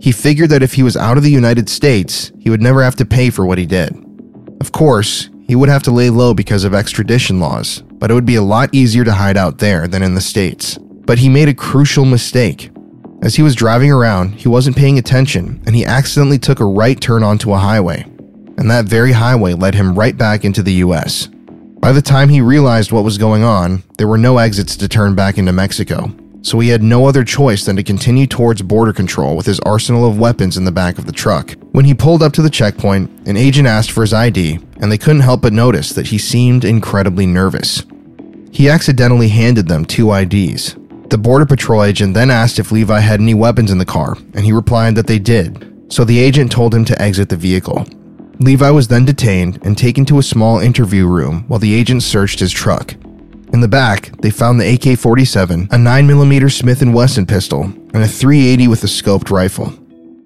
He 0.00 0.12
figured 0.12 0.50
that 0.50 0.62
if 0.62 0.74
he 0.74 0.82
was 0.82 0.96
out 0.96 1.16
of 1.16 1.22
the 1.22 1.30
United 1.30 1.68
States, 1.68 2.32
he 2.38 2.50
would 2.50 2.60
never 2.60 2.82
have 2.82 2.96
to 2.96 3.06
pay 3.06 3.30
for 3.30 3.46
what 3.46 3.58
he 3.58 3.66
did. 3.66 3.94
Of 4.60 4.72
course, 4.72 5.30
he 5.52 5.56
would 5.56 5.68
have 5.68 5.82
to 5.82 5.90
lay 5.90 6.08
low 6.08 6.32
because 6.32 6.64
of 6.64 6.72
extradition 6.72 7.38
laws, 7.38 7.82
but 7.82 8.10
it 8.10 8.14
would 8.14 8.24
be 8.24 8.36
a 8.36 8.42
lot 8.42 8.70
easier 8.72 9.04
to 9.04 9.12
hide 9.12 9.36
out 9.36 9.58
there 9.58 9.86
than 9.86 10.02
in 10.02 10.14
the 10.14 10.20
States. 10.22 10.78
But 10.80 11.18
he 11.18 11.28
made 11.28 11.46
a 11.50 11.52
crucial 11.52 12.06
mistake. 12.06 12.70
As 13.20 13.34
he 13.34 13.42
was 13.42 13.54
driving 13.54 13.92
around, 13.92 14.36
he 14.36 14.48
wasn't 14.48 14.78
paying 14.78 14.96
attention 14.96 15.62
and 15.66 15.76
he 15.76 15.84
accidentally 15.84 16.38
took 16.38 16.60
a 16.60 16.64
right 16.64 16.98
turn 16.98 17.22
onto 17.22 17.52
a 17.52 17.58
highway 17.58 18.06
and 18.56 18.70
that 18.70 18.86
very 18.86 19.12
highway 19.12 19.52
led 19.52 19.74
him 19.74 19.94
right 19.94 20.16
back 20.16 20.46
into 20.46 20.62
the 20.62 20.72
US. 20.86 21.26
By 21.80 21.92
the 21.92 22.00
time 22.00 22.30
he 22.30 22.40
realized 22.40 22.90
what 22.90 23.04
was 23.04 23.18
going 23.18 23.44
on, 23.44 23.82
there 23.98 24.08
were 24.08 24.16
no 24.16 24.38
exits 24.38 24.74
to 24.78 24.88
turn 24.88 25.14
back 25.14 25.36
into 25.36 25.52
Mexico, 25.52 26.06
so 26.42 26.58
he 26.58 26.68
had 26.68 26.82
no 26.82 27.06
other 27.06 27.24
choice 27.24 27.64
than 27.64 27.76
to 27.76 27.82
continue 27.82 28.26
towards 28.26 28.60
border 28.62 28.92
control 28.92 29.36
with 29.36 29.46
his 29.46 29.60
arsenal 29.60 30.04
of 30.04 30.18
weapons 30.18 30.56
in 30.56 30.64
the 30.64 30.72
back 30.72 30.98
of 30.98 31.06
the 31.06 31.12
truck. 31.12 31.54
When 31.70 31.84
he 31.84 31.94
pulled 31.94 32.22
up 32.22 32.32
to 32.34 32.42
the 32.42 32.50
checkpoint, 32.50 33.28
an 33.28 33.36
agent 33.36 33.68
asked 33.68 33.92
for 33.92 34.02
his 34.02 34.12
ID, 34.12 34.58
and 34.80 34.90
they 34.90 34.98
couldn't 34.98 35.22
help 35.22 35.42
but 35.42 35.52
notice 35.52 35.90
that 35.90 36.08
he 36.08 36.18
seemed 36.18 36.64
incredibly 36.64 37.26
nervous. 37.26 37.84
He 38.50 38.68
accidentally 38.68 39.28
handed 39.28 39.68
them 39.68 39.84
two 39.84 40.12
IDs. 40.12 40.76
The 41.08 41.18
Border 41.18 41.46
Patrol 41.46 41.84
agent 41.84 42.14
then 42.14 42.30
asked 42.30 42.58
if 42.58 42.72
Levi 42.72 43.00
had 43.00 43.20
any 43.20 43.34
weapons 43.34 43.70
in 43.70 43.78
the 43.78 43.84
car, 43.84 44.16
and 44.34 44.44
he 44.44 44.52
replied 44.52 44.94
that 44.96 45.06
they 45.06 45.18
did, 45.18 45.92
so 45.92 46.04
the 46.04 46.18
agent 46.18 46.50
told 46.50 46.74
him 46.74 46.84
to 46.86 47.00
exit 47.00 47.28
the 47.28 47.36
vehicle. 47.36 47.86
Levi 48.38 48.70
was 48.70 48.88
then 48.88 49.04
detained 49.04 49.64
and 49.64 49.78
taken 49.78 50.04
to 50.06 50.18
a 50.18 50.22
small 50.22 50.58
interview 50.58 51.06
room 51.06 51.44
while 51.48 51.60
the 51.60 51.74
agent 51.74 52.02
searched 52.02 52.40
his 52.40 52.50
truck. 52.50 52.94
In 53.52 53.60
the 53.60 53.68
back, 53.68 54.16
they 54.20 54.30
found 54.30 54.60
the 54.60 54.74
AK-47, 54.74 55.64
a 55.64 55.76
9mm 55.76 56.50
Smith 56.50 56.82
& 56.82 56.86
Wesson 56.86 57.26
pistol, 57.26 57.64
and 57.64 57.96
a 57.96 58.08
380 58.08 58.68
with 58.68 58.82
a 58.84 58.86
scoped 58.86 59.30
rifle. 59.30 59.72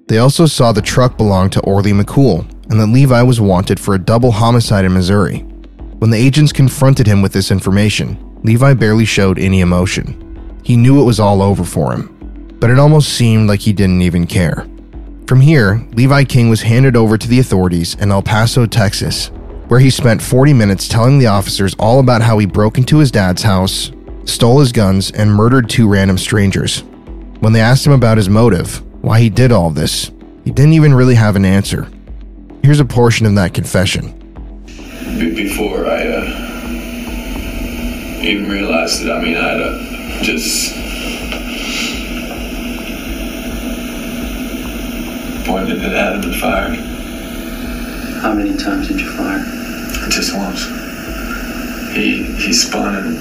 They 0.06 0.18
also 0.18 0.46
saw 0.46 0.70
the 0.70 0.80
truck 0.80 1.16
belonged 1.16 1.52
to 1.52 1.60
Orley 1.62 1.92
McCool 1.92 2.48
and 2.70 2.80
that 2.80 2.86
Levi 2.86 3.22
was 3.22 3.40
wanted 3.40 3.78
for 3.78 3.94
a 3.94 3.98
double 3.98 4.32
homicide 4.32 4.84
in 4.84 4.92
Missouri. 4.92 5.38
When 5.98 6.10
the 6.10 6.18
agents 6.18 6.52
confronted 6.52 7.06
him 7.06 7.22
with 7.22 7.32
this 7.32 7.50
information, 7.50 8.40
Levi 8.42 8.74
barely 8.74 9.04
showed 9.04 9.38
any 9.38 9.60
emotion. 9.60 10.60
He 10.62 10.76
knew 10.76 11.00
it 11.00 11.04
was 11.04 11.20
all 11.20 11.42
over 11.42 11.64
for 11.64 11.92
him, 11.92 12.56
but 12.60 12.70
it 12.70 12.78
almost 12.78 13.10
seemed 13.10 13.48
like 13.48 13.60
he 13.60 13.72
didn't 13.72 14.02
even 14.02 14.26
care. 14.26 14.66
From 15.26 15.40
here, 15.40 15.84
Levi 15.94 16.24
King 16.24 16.48
was 16.48 16.62
handed 16.62 16.96
over 16.96 17.16
to 17.16 17.28
the 17.28 17.40
authorities 17.40 17.94
in 17.96 18.12
El 18.12 18.22
Paso, 18.22 18.66
Texas, 18.66 19.30
where 19.68 19.80
he 19.80 19.90
spent 19.90 20.22
40 20.22 20.52
minutes 20.52 20.88
telling 20.88 21.18
the 21.18 21.26
officers 21.26 21.74
all 21.78 21.98
about 22.00 22.22
how 22.22 22.38
he 22.38 22.46
broke 22.46 22.78
into 22.78 22.98
his 22.98 23.10
dad's 23.10 23.42
house, 23.42 23.90
stole 24.24 24.60
his 24.60 24.72
guns, 24.72 25.10
and 25.10 25.32
murdered 25.32 25.68
two 25.68 25.88
random 25.88 26.18
strangers. 26.18 26.80
When 27.40 27.52
they 27.52 27.60
asked 27.60 27.86
him 27.86 27.92
about 27.92 28.16
his 28.16 28.28
motive, 28.28 28.82
why 29.02 29.20
he 29.20 29.28
did 29.30 29.52
all 29.52 29.70
this, 29.70 30.10
He 30.44 30.52
didn't 30.52 30.74
even 30.74 30.94
really 30.94 31.16
have 31.16 31.34
an 31.34 31.44
answer. 31.44 31.88
Here's 32.62 32.78
a 32.78 32.84
portion 32.84 33.26
of 33.26 33.34
that 33.34 33.52
confession. 33.52 34.12
before 35.34 35.86
I 35.86 36.06
uh, 36.06 36.24
even 38.22 38.48
realized 38.48 39.02
it, 39.02 39.10
I 39.10 39.20
mean, 39.20 39.36
I'd 39.36 39.60
uh, 39.60 40.22
just 40.22 40.72
pointed 45.46 45.82
it 45.82 45.92
at 45.92 46.14
him 46.16 46.22
and 46.30 46.36
fired. 46.36 46.95
How 48.20 48.32
many 48.32 48.56
times 48.56 48.88
did 48.88 49.00
you 49.00 49.10
fire? 49.12 49.44
Just 50.08 50.34
once. 50.34 50.64
He 51.94 52.24
he 52.24 52.52
spun 52.52 52.94
and 52.94 53.18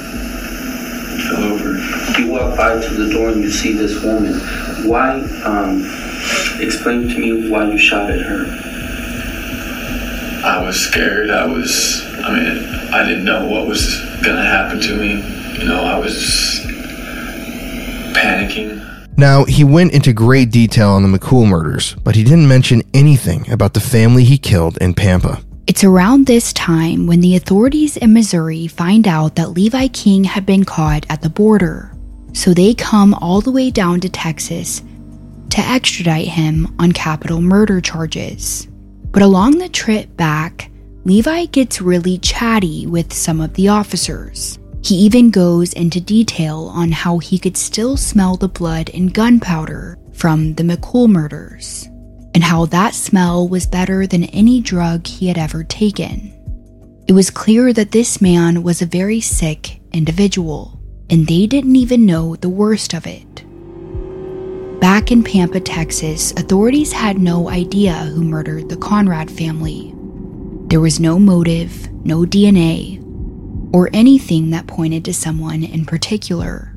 fell 1.29 1.43
over. 1.43 1.77
You 2.19 2.31
walk 2.31 2.57
by 2.57 2.79
to 2.79 2.93
the 2.93 3.13
door 3.13 3.29
and 3.29 3.41
you 3.41 3.49
see 3.49 3.73
this 3.73 4.03
woman. 4.03 4.39
Why? 4.87 5.19
Um, 5.43 5.81
explain 6.59 7.07
to 7.09 7.19
me 7.19 7.49
why 7.49 7.69
you 7.71 7.77
shot 7.77 8.09
at 8.11 8.21
her. 8.21 8.45
I 10.45 10.61
was 10.63 10.79
scared. 10.79 11.29
I 11.29 11.45
was. 11.45 12.03
I 12.23 12.33
mean, 12.33 12.93
I 12.93 13.07
didn't 13.07 13.25
know 13.25 13.47
what 13.47 13.67
was 13.67 13.99
gonna 14.23 14.45
happen 14.45 14.79
to 14.79 14.95
me. 14.95 15.15
You 15.59 15.65
know, 15.65 15.83
I 15.83 15.97
was 15.97 16.61
panicking. 18.13 18.94
Now, 19.17 19.45
he 19.45 19.63
went 19.63 19.93
into 19.93 20.11
great 20.11 20.51
detail 20.51 20.89
on 20.89 21.03
the 21.09 21.17
McCool 21.17 21.47
murders, 21.47 21.95
but 22.03 22.15
he 22.15 22.23
didn't 22.23 22.47
mention 22.47 22.83
anything 22.93 23.49
about 23.49 23.73
the 23.73 23.79
family 23.79 24.25
he 24.25 24.37
killed 24.37 24.77
in 24.77 24.93
Pampa. 24.93 25.41
It's 25.67 25.83
around 25.83 26.27
this 26.27 26.51
time 26.53 27.07
when 27.07 27.21
the 27.21 27.35
authorities 27.37 27.97
in 27.97 28.13
Missouri 28.13 28.67
find 28.67 29.07
out 29.07 29.35
that 29.35 29.51
Levi 29.51 29.87
King 29.87 30.23
had 30.25 30.45
been 30.45 30.65
caught 30.65 31.05
at 31.09 31.21
the 31.21 31.29
border. 31.29 31.95
So 32.33 32.53
they 32.53 32.73
come 32.73 33.13
all 33.15 33.39
the 33.39 33.51
way 33.51 33.71
down 33.71 34.01
to 34.01 34.09
Texas 34.09 34.83
to 35.51 35.61
extradite 35.61 36.27
him 36.27 36.75
on 36.77 36.91
capital 36.91 37.41
murder 37.41 37.79
charges. 37.79 38.67
But 39.11 39.21
along 39.21 39.57
the 39.57 39.69
trip 39.69 40.15
back, 40.17 40.69
Levi 41.05 41.45
gets 41.45 41.81
really 41.81 42.17
chatty 42.17 42.85
with 42.85 43.13
some 43.13 43.39
of 43.39 43.53
the 43.53 43.69
officers. 43.69 44.59
He 44.85 44.97
even 44.97 45.31
goes 45.31 45.73
into 45.73 45.99
detail 45.99 46.71
on 46.71 46.91
how 46.91 47.17
he 47.17 47.39
could 47.39 47.57
still 47.57 47.97
smell 47.97 48.37
the 48.37 48.47
blood 48.47 48.91
and 48.93 49.11
gunpowder 49.11 49.97
from 50.13 50.53
the 50.53 50.63
McCool 50.63 51.09
murders, 51.09 51.87
and 52.35 52.43
how 52.43 52.67
that 52.67 52.93
smell 52.93 53.47
was 53.47 53.65
better 53.65 54.05
than 54.05 54.25
any 54.25 54.61
drug 54.61 55.07
he 55.07 55.27
had 55.27 55.39
ever 55.39 55.63
taken. 55.63 56.31
It 57.07 57.13
was 57.13 57.31
clear 57.31 57.73
that 57.73 57.93
this 57.93 58.21
man 58.21 58.61
was 58.61 58.83
a 58.83 58.85
very 58.85 59.21
sick 59.21 59.81
individual, 59.91 60.79
and 61.09 61.25
they 61.25 61.47
didn't 61.47 61.75
even 61.77 62.05
know 62.05 62.35
the 62.35 62.49
worst 62.49 62.93
of 62.93 63.07
it. 63.07 63.43
Back 64.79 65.11
in 65.11 65.23
Pampa, 65.23 65.61
Texas, 65.61 66.31
authorities 66.33 66.91
had 66.91 67.17
no 67.17 67.49
idea 67.49 67.93
who 67.93 68.23
murdered 68.23 68.69
the 68.69 68.77
Conrad 68.77 69.31
family. 69.31 69.95
There 70.67 70.79
was 70.79 70.99
no 70.99 71.17
motive, 71.17 71.91
no 72.05 72.19
DNA, 72.19 73.01
or 73.75 73.89
anything 73.91 74.51
that 74.51 74.67
pointed 74.67 75.03
to 75.03 75.13
someone 75.13 75.61
in 75.61 75.83
particular. 75.83 76.73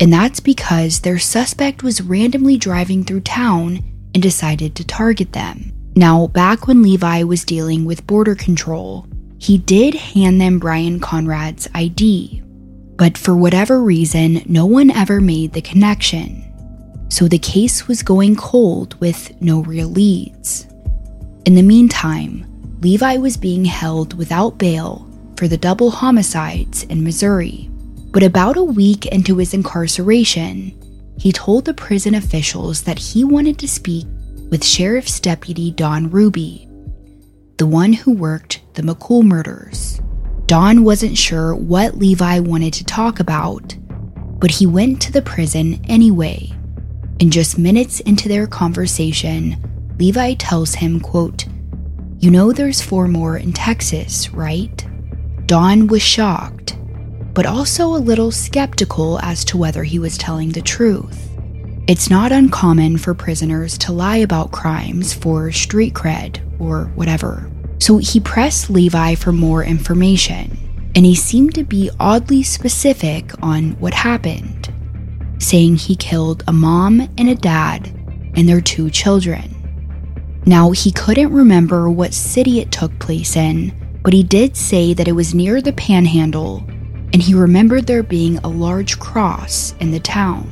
And 0.00 0.12
that's 0.12 0.40
because 0.40 0.98
their 0.98 1.20
suspect 1.20 1.84
was 1.84 2.02
randomly 2.02 2.56
driving 2.56 3.04
through 3.04 3.20
town 3.20 3.78
and 4.12 4.20
decided 4.20 4.74
to 4.74 4.84
target 4.84 5.34
them. 5.34 5.72
Now, 5.94 6.26
back 6.26 6.66
when 6.66 6.82
Levi 6.82 7.22
was 7.22 7.44
dealing 7.44 7.84
with 7.84 8.08
border 8.08 8.34
control, 8.34 9.06
he 9.38 9.56
did 9.56 9.94
hand 9.94 10.40
them 10.40 10.58
Brian 10.58 10.98
Conrad's 10.98 11.68
ID, 11.76 12.42
but 12.96 13.16
for 13.16 13.36
whatever 13.36 13.80
reason, 13.80 14.42
no 14.46 14.66
one 14.66 14.90
ever 14.90 15.20
made 15.20 15.52
the 15.52 15.62
connection. 15.62 16.42
So 17.08 17.28
the 17.28 17.38
case 17.38 17.86
was 17.86 18.02
going 18.02 18.34
cold 18.34 18.98
with 19.00 19.40
no 19.40 19.62
real 19.62 19.88
leads. 19.88 20.66
In 21.44 21.54
the 21.54 21.62
meantime, 21.62 22.44
Levi 22.80 23.18
was 23.18 23.36
being 23.36 23.64
held 23.64 24.14
without 24.14 24.58
bail 24.58 25.05
for 25.36 25.48
the 25.48 25.56
double 25.56 25.90
homicides 25.90 26.84
in 26.84 27.04
Missouri. 27.04 27.68
But 28.10 28.22
about 28.22 28.56
a 28.56 28.62
week 28.62 29.06
into 29.06 29.36
his 29.36 29.52
incarceration, 29.52 30.72
he 31.18 31.32
told 31.32 31.64
the 31.64 31.74
prison 31.74 32.14
officials 32.14 32.82
that 32.82 32.98
he 32.98 33.24
wanted 33.24 33.58
to 33.58 33.68
speak 33.68 34.06
with 34.50 34.64
Sheriff's 34.64 35.20
Deputy 35.20 35.70
Don 35.70 36.10
Ruby, 36.10 36.68
the 37.58 37.66
one 37.66 37.92
who 37.92 38.12
worked 38.12 38.62
the 38.74 38.82
McCool 38.82 39.22
murders. 39.22 40.00
Don 40.46 40.84
wasn't 40.84 41.18
sure 41.18 41.54
what 41.54 41.98
Levi 41.98 42.38
wanted 42.40 42.72
to 42.74 42.84
talk 42.84 43.18
about, 43.18 43.76
but 44.38 44.50
he 44.50 44.66
went 44.66 45.02
to 45.02 45.12
the 45.12 45.22
prison 45.22 45.80
anyway. 45.88 46.52
And 47.18 47.32
just 47.32 47.58
minutes 47.58 48.00
into 48.00 48.28
their 48.28 48.46
conversation, 48.46 49.56
Levi 49.98 50.34
tells 50.34 50.74
him, 50.74 51.00
quote, 51.00 51.46
You 52.18 52.30
know 52.30 52.52
there's 52.52 52.82
four 52.82 53.08
more 53.08 53.38
in 53.38 53.52
Texas, 53.52 54.30
right? 54.30 54.86
Don 55.46 55.86
was 55.86 56.02
shocked, 56.02 56.76
but 57.32 57.46
also 57.46 57.86
a 57.86 58.02
little 58.02 58.32
skeptical 58.32 59.20
as 59.20 59.44
to 59.44 59.56
whether 59.56 59.84
he 59.84 60.00
was 60.00 60.18
telling 60.18 60.50
the 60.50 60.60
truth. 60.60 61.30
It's 61.86 62.10
not 62.10 62.32
uncommon 62.32 62.98
for 62.98 63.14
prisoners 63.14 63.78
to 63.78 63.92
lie 63.92 64.16
about 64.16 64.50
crimes 64.50 65.14
for 65.14 65.52
street 65.52 65.94
cred 65.94 66.40
or 66.60 66.86
whatever. 66.96 67.48
So 67.78 67.98
he 67.98 68.18
pressed 68.18 68.70
Levi 68.70 69.14
for 69.14 69.30
more 69.30 69.62
information, 69.62 70.90
and 70.96 71.06
he 71.06 71.14
seemed 71.14 71.54
to 71.54 71.62
be 71.62 71.90
oddly 72.00 72.42
specific 72.42 73.30
on 73.40 73.78
what 73.78 73.94
happened, 73.94 74.74
saying 75.38 75.76
he 75.76 75.94
killed 75.94 76.42
a 76.48 76.52
mom 76.52 77.02
and 77.18 77.28
a 77.28 77.36
dad 77.36 77.86
and 78.34 78.48
their 78.48 78.60
two 78.60 78.90
children. 78.90 79.52
Now, 80.44 80.72
he 80.72 80.90
couldn't 80.90 81.32
remember 81.32 81.88
what 81.88 82.14
city 82.14 82.58
it 82.58 82.72
took 82.72 82.98
place 82.98 83.36
in, 83.36 83.72
but 84.06 84.14
he 84.14 84.22
did 84.22 84.56
say 84.56 84.94
that 84.94 85.08
it 85.08 85.16
was 85.16 85.34
near 85.34 85.60
the 85.60 85.72
panhandle, 85.72 86.62
and 87.12 87.16
he 87.16 87.34
remembered 87.34 87.88
there 87.88 88.04
being 88.04 88.38
a 88.38 88.48
large 88.48 89.00
cross 89.00 89.74
in 89.80 89.90
the 89.90 89.98
town. 89.98 90.48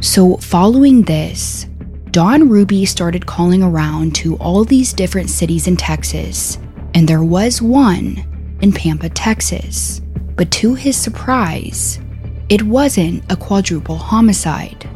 So, 0.00 0.38
following 0.38 1.02
this, 1.02 1.66
Don 2.12 2.48
Ruby 2.48 2.86
started 2.86 3.26
calling 3.26 3.62
around 3.62 4.14
to 4.14 4.36
all 4.36 4.64
these 4.64 4.94
different 4.94 5.28
cities 5.28 5.66
in 5.66 5.76
Texas, 5.76 6.56
and 6.94 7.06
there 7.06 7.22
was 7.22 7.60
one 7.60 8.24
in 8.62 8.72
Pampa, 8.72 9.10
Texas. 9.10 10.00
But 10.34 10.50
to 10.52 10.74
his 10.74 10.96
surprise, 10.96 12.00
it 12.48 12.62
wasn't 12.62 13.22
a 13.30 13.36
quadruple 13.36 13.98
homicide, 13.98 14.88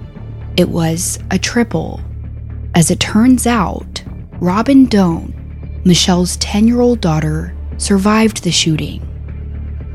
it 0.56 0.70
was 0.70 1.18
a 1.30 1.38
triple. 1.38 2.00
As 2.74 2.90
it 2.90 3.00
turns 3.00 3.46
out, 3.46 4.02
Robin 4.40 4.86
Doan, 4.86 5.43
Michelle's 5.84 6.36
10 6.38 6.66
year 6.66 6.80
old 6.80 7.00
daughter, 7.00 7.54
survived 7.76 8.42
the 8.42 8.50
shooting. 8.50 9.06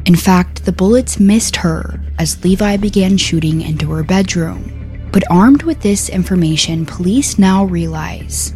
In 0.06 0.16
fact, 0.16 0.66
the 0.66 0.72
bullets 0.72 1.20
missed 1.20 1.56
her 1.58 2.00
as 2.18 2.44
Levi 2.44 2.78
began 2.78 3.18
shooting 3.18 3.62
into 3.62 3.92
her 3.92 4.04
bedroom. 4.04 5.10
But 5.12 5.24
armed 5.32 5.64
with 5.64 5.82
this 5.82 6.10
information, 6.10 6.86
police 6.86 7.40
now 7.40 7.66
realize 7.66 8.54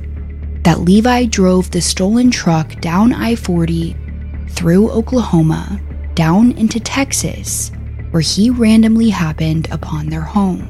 that 0.63 0.81
Levi 0.81 1.25
drove 1.25 1.71
the 1.71 1.81
stolen 1.81 2.29
truck 2.29 2.79
down 2.79 3.13
I 3.13 3.35
40 3.35 3.95
through 4.49 4.91
Oklahoma, 4.91 5.81
down 6.13 6.51
into 6.53 6.79
Texas, 6.79 7.71
where 8.11 8.21
he 8.21 8.49
randomly 8.49 9.09
happened 9.09 9.67
upon 9.71 10.07
their 10.07 10.21
home. 10.21 10.69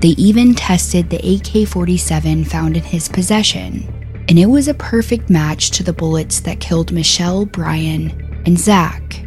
They 0.00 0.10
even 0.10 0.54
tested 0.54 1.10
the 1.10 1.18
AK 1.18 1.66
47 1.68 2.44
found 2.44 2.76
in 2.76 2.84
his 2.84 3.08
possession, 3.08 3.92
and 4.28 4.38
it 4.38 4.46
was 4.46 4.68
a 4.68 4.74
perfect 4.74 5.30
match 5.30 5.70
to 5.72 5.82
the 5.82 5.92
bullets 5.92 6.40
that 6.40 6.60
killed 6.60 6.92
Michelle, 6.92 7.46
Brian, 7.46 8.42
and 8.46 8.58
Zach. 8.58 9.26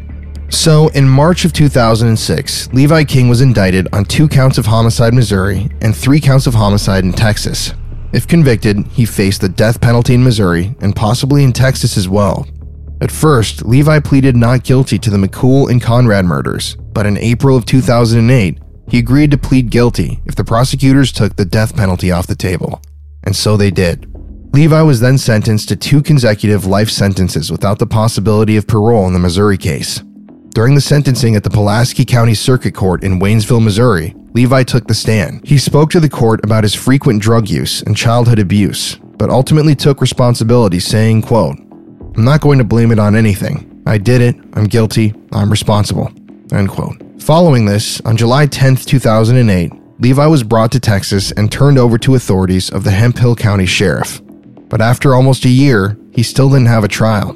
So, 0.50 0.88
in 0.90 1.08
March 1.08 1.46
of 1.46 1.54
2006, 1.54 2.74
Levi 2.74 3.04
King 3.04 3.30
was 3.30 3.42
indicted 3.42 3.88
on 3.94 4.04
two 4.06 4.28
counts 4.28 4.58
of 4.58 4.66
homicide 4.66 5.14
in 5.14 5.16
Missouri 5.16 5.70
and 5.82 5.96
three 5.96 6.20
counts 6.20 6.48
of 6.48 6.56
homicide 6.56 7.04
in 7.04 7.14
Texas. 7.14 7.74
If 8.14 8.28
convicted, 8.28 8.88
he 8.88 9.06
faced 9.06 9.42
the 9.42 9.50
death 9.50 9.80
penalty 9.80 10.16
in 10.16 10.24
Missouri 10.24 10.76
and 10.82 10.96
possibly 10.96 11.44
in 11.44 11.54
Texas 11.54 11.98
as 11.98 12.10
well. 12.10 12.48
At 13.02 13.12
first, 13.12 13.64
Levi 13.64 14.00
pleaded 14.00 14.36
not 14.36 14.64
guilty 14.64 14.98
to 14.98 15.10
the 15.12 15.18
McCool 15.18 15.70
and 15.70 15.82
Conrad 15.82 16.26
murders, 16.26 16.76
but 16.94 17.06
in 17.06 17.18
April 17.20 17.56
of 17.56 17.66
2008, 17.66 18.58
he 18.90 18.98
agreed 18.98 19.30
to 19.32 19.38
plead 19.38 19.70
guilty 19.70 20.20
if 20.26 20.36
the 20.36 20.44
prosecutors 20.44 21.12
took 21.12 21.36
the 21.36 21.46
death 21.46 21.76
penalty 21.76 22.12
off 22.12 22.26
the 22.26 22.36
table. 22.36 22.82
And 23.24 23.36
so 23.36 23.56
they 23.56 23.70
did. 23.70 24.09
Levi 24.52 24.82
was 24.82 25.00
then 25.00 25.18
sentenced 25.18 25.70
to 25.70 25.76
two 25.76 26.02
consecutive 26.02 26.66
life 26.66 26.90
sentences 26.90 27.52
without 27.52 27.78
the 27.78 27.86
possibility 27.86 28.58
of 28.58 28.66
parole 28.66 29.06
in 29.06 29.14
the 29.14 29.20
Missouri 29.20 29.58
case. 29.58 30.04
During 30.50 30.74
the 30.74 30.82
sentencing 30.82 31.36
at 31.36 31.44
the 31.44 31.52
Pulaski 31.52 32.04
County 32.04 32.34
Circuit 32.34 32.74
Court 32.74 33.04
in 33.04 33.20
Waynesville, 33.20 33.64
Missouri, 33.64 34.16
Levi 34.34 34.64
took 34.64 34.88
the 34.88 34.96
stand. 34.96 35.48
He 35.48 35.60
spoke 35.60 35.92
to 35.92 36.00
the 36.00 36.10
court 36.10 36.44
about 36.44 36.64
his 36.64 36.74
frequent 36.74 37.22
drug 37.22 37.48
use 37.48 37.84
and 37.84 37.96
childhood 37.96 38.40
abuse, 38.40 38.96
but 39.18 39.30
ultimately 39.30 39.76
took 39.76 40.02
responsibility, 40.02 40.80
saying, 40.80 41.22
quote, 41.22 41.58
I'm 42.16 42.26
not 42.26 42.42
going 42.42 42.58
to 42.58 42.64
blame 42.64 42.92
it 42.92 43.00
on 43.00 43.16
anything. 43.16 43.84
I 43.86 44.00
did 44.00 44.22
it, 44.22 44.36
I'm 44.54 44.66
guilty, 44.66 45.14
I'm 45.32 45.52
responsible. 45.52 46.12
End 46.52 46.70
quote. 46.70 47.02
Following 47.22 47.66
this, 47.66 48.02
on 48.02 48.18
July 48.18 48.48
10, 48.48 48.78
2008, 48.78 49.72
Levi 50.00 50.26
was 50.26 50.44
brought 50.44 50.72
to 50.72 50.80
Texas 50.80 51.32
and 51.34 51.52
turned 51.52 51.78
over 51.78 52.00
to 52.00 52.16
authorities 52.16 52.72
of 52.72 52.84
the 52.84 52.92
Hemphill 52.92 53.36
County 53.36 53.68
Sheriff. 53.68 54.22
But 54.70 54.82
after 54.82 55.14
almost 55.16 55.46
a 55.46 55.50
year, 55.50 55.98
he 56.14 56.24
still 56.24 56.50
didn't 56.50 56.68
have 56.68 56.84
a 56.84 56.88
trial. 56.88 57.36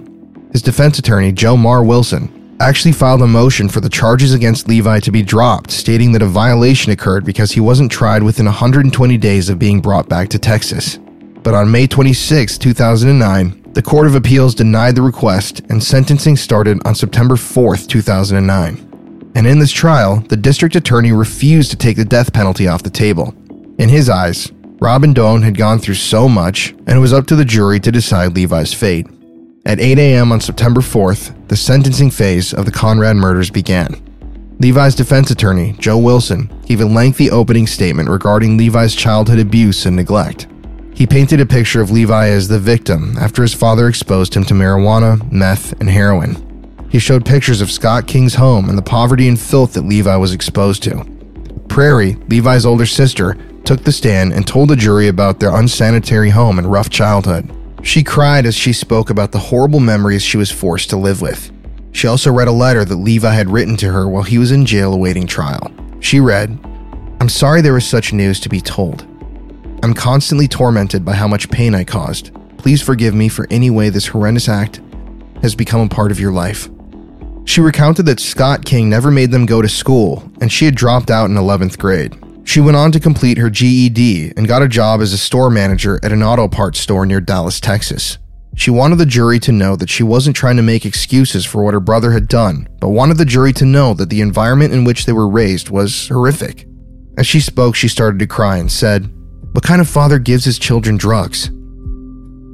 His 0.51 0.61
defense 0.61 0.99
attorney, 0.99 1.31
Joe 1.31 1.57
Mar 1.57 1.83
Wilson, 1.83 2.57
actually 2.59 2.91
filed 2.91 3.21
a 3.21 3.27
motion 3.27 3.67
for 3.67 3.81
the 3.81 3.89
charges 3.89 4.33
against 4.33 4.67
Levi 4.67 4.99
to 4.99 5.11
be 5.11 5.23
dropped, 5.23 5.71
stating 5.71 6.11
that 6.11 6.21
a 6.21 6.27
violation 6.27 6.91
occurred 6.91 7.25
because 7.25 7.51
he 7.51 7.59
wasn't 7.59 7.91
tried 7.91 8.23
within 8.23 8.45
120 8.45 9.17
days 9.17 9.49
of 9.49 9.59
being 9.59 9.81
brought 9.81 10.07
back 10.07 10.29
to 10.29 10.39
Texas. 10.39 10.99
But 11.41 11.55
on 11.55 11.71
May 11.71 11.87
26, 11.87 12.57
2009, 12.57 13.63
the 13.73 13.81
Court 13.81 14.05
of 14.05 14.15
Appeals 14.15 14.53
denied 14.53 14.95
the 14.95 15.01
request 15.01 15.61
and 15.69 15.83
sentencing 15.83 16.37
started 16.37 16.79
on 16.85 16.93
September 16.93 17.35
4, 17.35 17.77
2009. 17.77 19.31
And 19.35 19.47
in 19.47 19.57
this 19.57 19.71
trial, 19.71 20.17
the 20.29 20.37
district 20.37 20.75
attorney 20.75 21.11
refused 21.11 21.71
to 21.71 21.77
take 21.77 21.97
the 21.97 22.05
death 22.05 22.31
penalty 22.31 22.67
off 22.67 22.83
the 22.83 22.91
table. 22.91 23.33
In 23.79 23.89
his 23.89 24.09
eyes, 24.09 24.51
Robin 24.83 25.13
Doan 25.13 25.43
had 25.43 25.57
gone 25.57 25.79
through 25.79 25.93
so 25.93 26.27
much, 26.27 26.71
and 26.71 26.89
it 26.89 26.99
was 26.99 27.13
up 27.13 27.25
to 27.27 27.37
the 27.37 27.45
jury 27.45 27.79
to 27.79 27.89
decide 27.89 28.35
Levi's 28.35 28.73
fate. 28.73 29.07
At 29.65 29.79
8 29.79 29.97
a.m. 29.97 30.33
on 30.33 30.41
September 30.41 30.81
4th, 30.81 31.47
the 31.47 31.55
sentencing 31.55 32.11
phase 32.11 32.53
of 32.53 32.65
the 32.65 32.71
Conrad 32.71 33.15
murders 33.15 33.49
began. 33.49 33.95
Levi's 34.59 34.93
defense 34.93 35.31
attorney, 35.31 35.73
Joe 35.79 35.97
Wilson, 35.97 36.51
gave 36.65 36.81
a 36.81 36.85
lengthy 36.85 37.31
opening 37.31 37.65
statement 37.65 38.09
regarding 38.09 38.57
Levi's 38.57 38.93
childhood 38.93 39.39
abuse 39.39 39.85
and 39.85 39.95
neglect. 39.95 40.47
He 40.93 41.07
painted 41.07 41.39
a 41.39 41.45
picture 41.45 41.79
of 41.79 41.89
Levi 41.89 42.27
as 42.27 42.49
the 42.49 42.59
victim 42.59 43.15
after 43.17 43.41
his 43.41 43.53
father 43.53 43.87
exposed 43.87 44.35
him 44.35 44.43
to 44.43 44.53
marijuana, 44.53 45.31
meth, 45.31 45.79
and 45.79 45.89
heroin. 45.89 46.89
He 46.89 46.99
showed 46.99 47.25
pictures 47.25 47.61
of 47.61 47.71
Scott 47.71 48.05
King's 48.05 48.35
home 48.35 48.67
and 48.67 48.77
the 48.77 48.81
poverty 48.81 49.29
and 49.29 49.39
filth 49.39 49.75
that 49.75 49.85
Levi 49.85 50.17
was 50.17 50.33
exposed 50.33 50.83
to. 50.83 51.05
Prairie, 51.69 52.15
Levi's 52.27 52.65
older 52.65 52.85
sister, 52.85 53.37
took 53.65 53.83
the 53.83 53.91
stand 53.91 54.33
and 54.33 54.45
told 54.45 54.69
the 54.69 54.75
jury 54.75 55.07
about 55.07 55.39
their 55.39 55.55
unsanitary 55.55 56.29
home 56.29 56.57
and 56.57 56.71
rough 56.71 56.89
childhood. 56.89 57.49
She 57.83 58.03
cried 58.03 58.45
as 58.45 58.55
she 58.55 58.73
spoke 58.73 59.09
about 59.09 59.31
the 59.31 59.39
horrible 59.39 59.79
memories 59.79 60.21
she 60.21 60.37
was 60.37 60.51
forced 60.51 60.89
to 60.91 60.97
live 60.97 61.21
with. 61.21 61.51
She 61.91 62.07
also 62.07 62.31
read 62.31 62.47
a 62.47 62.51
letter 62.51 62.85
that 62.85 62.95
Levi 62.95 63.33
had 63.33 63.49
written 63.49 63.77
to 63.77 63.91
her 63.91 64.07
while 64.07 64.23
he 64.23 64.37
was 64.37 64.51
in 64.51 64.65
jail 64.65 64.93
awaiting 64.93 65.27
trial. 65.27 65.71
She 65.99 66.19
read, 66.19 66.57
I'm 67.19 67.29
sorry 67.29 67.61
there 67.61 67.73
was 67.73 67.85
such 67.85 68.13
news 68.13 68.39
to 68.41 68.49
be 68.49 68.61
told. 68.61 69.03
I'm 69.83 69.93
constantly 69.93 70.47
tormented 70.47 71.05
by 71.05 71.13
how 71.13 71.27
much 71.27 71.49
pain 71.49 71.75
I 71.75 71.83
caused. 71.83 72.31
Please 72.57 72.81
forgive 72.81 73.13
me 73.13 73.27
for 73.27 73.47
any 73.49 73.69
way 73.69 73.89
this 73.89 74.07
horrendous 74.07 74.47
act 74.47 74.81
has 75.41 75.55
become 75.55 75.81
a 75.81 75.89
part 75.89 76.11
of 76.11 76.19
your 76.19 76.31
life. 76.31 76.69
She 77.45 77.59
recounted 77.59 78.05
that 78.05 78.21
Scott 78.21 78.65
King 78.65 78.89
never 78.89 79.11
made 79.11 79.31
them 79.31 79.45
go 79.45 79.61
to 79.61 79.67
school, 79.67 80.31
and 80.39 80.51
she 80.51 80.63
had 80.65 80.75
dropped 80.75 81.11
out 81.11 81.29
in 81.29 81.35
11th 81.35 81.77
grade. 81.77 82.17
She 82.45 82.59
went 82.59 82.77
on 82.77 82.91
to 82.91 82.99
complete 82.99 83.37
her 83.37 83.49
GED 83.49 84.33
and 84.35 84.47
got 84.47 84.61
a 84.61 84.67
job 84.67 85.01
as 85.01 85.13
a 85.13 85.17
store 85.17 85.49
manager 85.49 85.99
at 86.03 86.11
an 86.11 86.21
auto 86.21 86.47
parts 86.47 86.79
store 86.79 87.05
near 87.05 87.21
Dallas, 87.21 87.59
Texas. 87.59 88.17
She 88.55 88.69
wanted 88.69 88.97
the 88.97 89.05
jury 89.05 89.39
to 89.39 89.51
know 89.51 89.75
that 89.75 89.89
she 89.89 90.03
wasn't 90.03 90.35
trying 90.35 90.57
to 90.57 90.61
make 90.61 90.85
excuses 90.85 91.45
for 91.45 91.63
what 91.63 91.73
her 91.73 91.79
brother 91.79 92.11
had 92.11 92.27
done, 92.27 92.67
but 92.79 92.89
wanted 92.89 93.17
the 93.17 93.25
jury 93.25 93.53
to 93.53 93.65
know 93.65 93.93
that 93.95 94.09
the 94.09 94.21
environment 94.21 94.73
in 94.73 94.83
which 94.83 95.05
they 95.05 95.13
were 95.13 95.27
raised 95.27 95.69
was 95.69 96.07
horrific. 96.09 96.67
As 97.17 97.25
she 97.25 97.39
spoke, 97.39 97.75
she 97.75 97.87
started 97.87 98.19
to 98.19 98.27
cry 98.27 98.57
and 98.57 98.71
said, 98.71 99.11
what 99.53 99.63
kind 99.63 99.81
of 99.81 99.87
father 99.87 100.19
gives 100.19 100.45
his 100.45 100.59
children 100.59 100.97
drugs? 100.97 101.49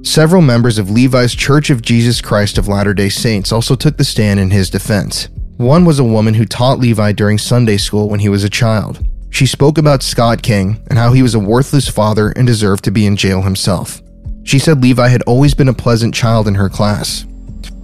Several 0.04 0.42
members 0.42 0.78
of 0.78 0.90
Levi's 0.90 1.34
Church 1.34 1.70
of 1.70 1.82
Jesus 1.82 2.22
Christ 2.22 2.58
of 2.58 2.68
Latter 2.68 2.94
day 2.94 3.10
Saints 3.10 3.52
also 3.52 3.76
took 3.76 3.98
the 3.98 4.04
stand 4.04 4.40
in 4.40 4.52
his 4.52 4.70
defense. 4.70 5.30
One 5.58 5.84
was 5.84 6.00
a 6.00 6.04
woman 6.04 6.34
who 6.34 6.46
taught 6.46 6.80
Levi 6.80 7.12
during 7.12 7.38
Sunday 7.38 7.78
school 7.78 8.10
when 8.10 8.22
he 8.22 8.30
was 8.30 8.44
a 8.44 8.50
child. 8.50 9.06
She 9.30 9.46
spoke 9.46 9.78
about 9.78 10.04
Scott 10.04 10.42
King 10.42 10.84
and 10.90 10.98
how 10.98 11.14
he 11.14 11.22
was 11.22 11.36
a 11.36 11.40
worthless 11.40 11.88
father 11.88 12.30
and 12.30 12.46
deserved 12.46 12.84
to 12.86 12.92
be 12.92 13.06
in 13.06 13.16
jail 13.16 13.42
himself. 13.42 14.02
She 14.44 14.60
said 14.60 14.82
Levi 14.82 15.08
had 15.08 15.22
always 15.24 15.54
been 15.54 15.70
a 15.70 15.74
pleasant 15.74 16.14
child 16.14 16.48
in 16.48 16.56
her 16.56 16.70
class. 16.70 17.26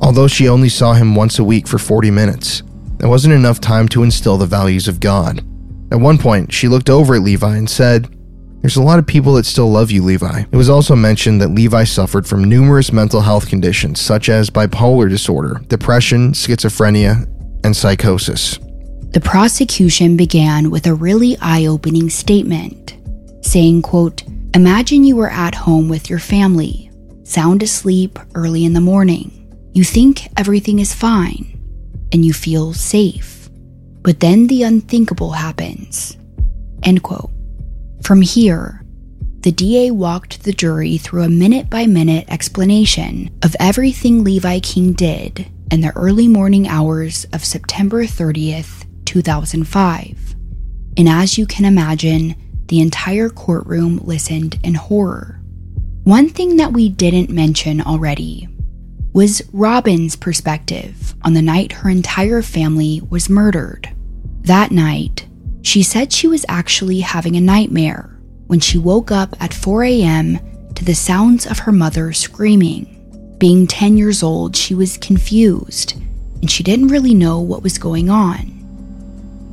Although 0.02 0.28
she 0.28 0.50
only 0.50 0.70
saw 0.70 0.94
him 0.94 1.16
once 1.16 1.40
a 1.40 1.44
week 1.44 1.68
for 1.68 1.78
40 1.78 2.12
minutes, 2.12 2.64
it 3.00 3.08
wasn't 3.08 3.34
enough 3.34 3.62
time 3.62 3.88
to 3.90 4.04
instill 4.04 4.38
the 4.38 4.46
values 4.46 4.88
of 4.88 5.00
God. 5.00 5.40
At 5.92 6.00
one 6.00 6.18
point, 6.18 6.52
she 6.52 6.68
looked 6.68 6.90
over 6.90 7.16
at 7.16 7.22
Levi 7.22 7.56
and 7.56 7.70
said, 7.70 8.10
there's 8.66 8.78
a 8.78 8.82
lot 8.82 8.98
of 8.98 9.06
people 9.06 9.36
that 9.36 9.46
still 9.46 9.70
love 9.70 9.92
you, 9.92 10.02
Levi. 10.02 10.44
It 10.52 10.56
was 10.56 10.72
also 10.72 10.96
mentioned 10.96 11.40
that 11.40 11.50
Levi 11.50 11.84
suffered 11.84 12.26
from 12.26 12.44
numerous 12.44 12.92
mental 12.92 13.22
health 13.22 13.48
conditions, 13.48 14.02
such 14.02 14.28
as 14.28 14.50
bipolar 14.50 15.08
disorder, 15.08 15.62
depression, 15.68 16.32
schizophrenia, 16.32 17.28
and 17.64 17.76
psychosis. 17.76 18.58
The 19.16 19.22
prosecution 19.22 20.18
began 20.18 20.70
with 20.70 20.88
a 20.88 20.94
really 20.94 21.38
eye-opening 21.40 22.10
statement, 22.10 22.98
saying, 23.40 23.84
quote, 23.84 24.24
Imagine 24.54 25.06
you 25.06 25.16
were 25.16 25.30
at 25.30 25.56
home 25.56 25.88
with 25.88 26.10
your 26.10 26.20
family, 26.20 26.92
sound 27.24 27.64
asleep 27.64 28.20
early 28.34 28.66
in 28.66 28.74
the 28.74 28.82
morning. 28.82 29.32
You 29.72 29.86
think 29.86 30.28
everything 30.36 30.80
is 30.80 30.94
fine, 30.94 31.58
and 32.12 32.26
you 32.26 32.34
feel 32.34 32.74
safe. 32.74 33.50
But 34.02 34.20
then 34.20 34.48
the 34.48 34.64
unthinkable 34.64 35.32
happens. 35.32 36.18
End 36.84 37.02
quote. 37.02 37.32
From 38.04 38.22
here, 38.22 38.84
the 39.40 39.54
DA 39.54 39.92
walked 39.92 40.44
the 40.44 40.52
jury 40.52 40.98
through 40.98 41.24
a 41.24 41.30
minute 41.30 41.70
by 41.70 41.86
minute 41.86 42.26
explanation 42.28 43.30
of 43.44 43.56
everything 43.62 44.26
Levi 44.26 44.60
King 44.60 44.92
did 44.92 45.50
in 45.72 45.80
the 45.80 45.96
early 45.96 46.28
morning 46.28 46.68
hours 46.68 47.26
of 47.32 47.46
September 47.46 48.04
30th, 48.04 48.85
2005. 49.06 50.36
And 50.98 51.10
as 51.10 51.38
you 51.38 51.46
can 51.46 51.66
imagine, 51.66 52.36
the 52.68 52.80
entire 52.80 53.30
courtroom 53.30 53.98
listened 53.98 54.60
in 54.64 54.76
horror. 54.76 55.40
One 56.04 56.30
thing 56.30 56.58
that 56.58 56.74
we 56.74 56.90
didn't 56.90 57.30
mention 57.30 57.82
already 57.82 58.48
was 59.14 59.42
Robin's 59.54 60.16
perspective 60.16 61.16
on 61.24 61.34
the 61.34 61.42
night 61.42 61.72
her 61.72 61.90
entire 61.90 62.42
family 62.42 63.02
was 63.10 63.30
murdered. 63.30 63.90
That 64.42 64.72
night, 64.72 65.28
she 65.62 65.84
said 65.84 66.12
she 66.12 66.28
was 66.28 66.46
actually 66.48 67.00
having 67.00 67.36
a 67.36 67.42
nightmare 67.42 68.20
when 68.48 68.60
she 68.60 68.78
woke 68.78 69.12
up 69.12 69.36
at 69.42 69.54
4 69.54 69.84
a.m. 69.86 70.40
to 70.76 70.86
the 70.86 70.94
sounds 70.94 71.48
of 71.48 71.60
her 71.60 71.72
mother 71.72 72.14
screaming. 72.14 73.36
Being 73.40 73.68
10 73.68 73.98
years 73.98 74.22
old, 74.22 74.56
she 74.56 74.76
was 74.76 74.98
confused 74.98 75.94
and 76.42 76.52
she 76.52 76.62
didn't 76.62 76.90
really 76.90 77.14
know 77.14 77.40
what 77.40 77.64
was 77.64 77.78
going 77.78 78.10
on. 78.10 78.55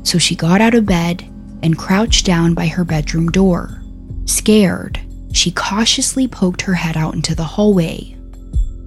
So 0.03 0.18
she 0.18 0.34
got 0.34 0.61
out 0.61 0.74
of 0.74 0.86
bed 0.86 1.22
and 1.62 1.78
crouched 1.78 2.26
down 2.26 2.55
by 2.55 2.66
her 2.66 2.84
bedroom 2.84 3.30
door. 3.30 3.82
Scared, 4.24 5.00
she 5.32 5.50
cautiously 5.50 6.28
poked 6.28 6.62
her 6.62 6.74
head 6.74 6.96
out 6.96 7.14
into 7.14 7.34
the 7.34 7.44
hallway, 7.44 8.16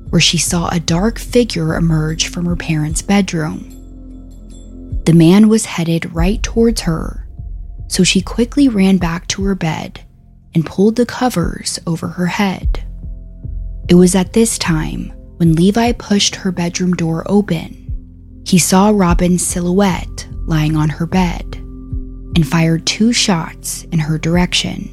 where 0.10 0.22
she 0.22 0.38
saw 0.38 0.70
a 0.70 0.80
dark 0.80 1.18
figure 1.20 1.76
emerge 1.76 2.28
from 2.28 2.46
her 2.46 2.56
parents' 2.56 3.02
bedroom. 3.02 3.72
The 5.06 5.14
man 5.14 5.50
was 5.50 5.66
headed 5.66 6.14
right 6.14 6.42
towards 6.42 6.82
her, 6.82 7.28
so 7.88 8.04
she 8.04 8.22
quickly 8.22 8.68
ran 8.68 8.98
back 8.98 9.28
to 9.30 9.44
her 9.46 9.56
bed 9.56 10.02
and 10.54 10.66
pulled 10.66 10.96
the 10.96 11.06
covers 11.06 11.80
over 11.86 12.08
her 12.08 12.28
head. 12.28 12.84
It 13.88 13.96
was 13.96 14.16
at 14.16 14.34
this 14.34 14.58
time 14.58 15.12
when 15.38 15.54
Levi 15.54 15.92
pushed 15.94 16.36
her 16.38 16.52
bedroom 16.52 16.94
door 16.94 17.24
open. 17.28 17.82
He 18.46 18.58
saw 18.58 18.90
Robin's 18.90 19.46
silhouette 19.46 20.28
lying 20.46 20.76
on 20.76 20.90
her 20.90 21.06
bed 21.06 21.56
and 22.36 22.48
fired 22.48 22.86
two 22.86 23.14
shots 23.14 23.84
in 23.86 24.00
her 24.00 24.18
direction. 24.18 24.92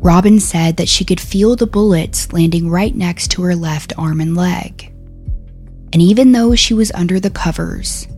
Robin 0.00 0.40
said 0.40 0.76
that 0.76 0.88
she 0.88 1.04
could 1.04 1.20
feel 1.20 1.54
the 1.54 1.66
bullets 1.66 2.32
landing 2.32 2.68
right 2.68 2.94
next 2.94 3.30
to 3.30 3.42
her 3.42 3.54
left 3.54 3.92
arm 3.96 4.20
and 4.20 4.36
leg. 4.36 4.92
And 5.92 6.02
even 6.02 6.32
though 6.32 6.54
she 6.54 6.74
was 6.74 6.90
under 6.92 7.20
the 7.20 7.30
covers, 7.30 8.08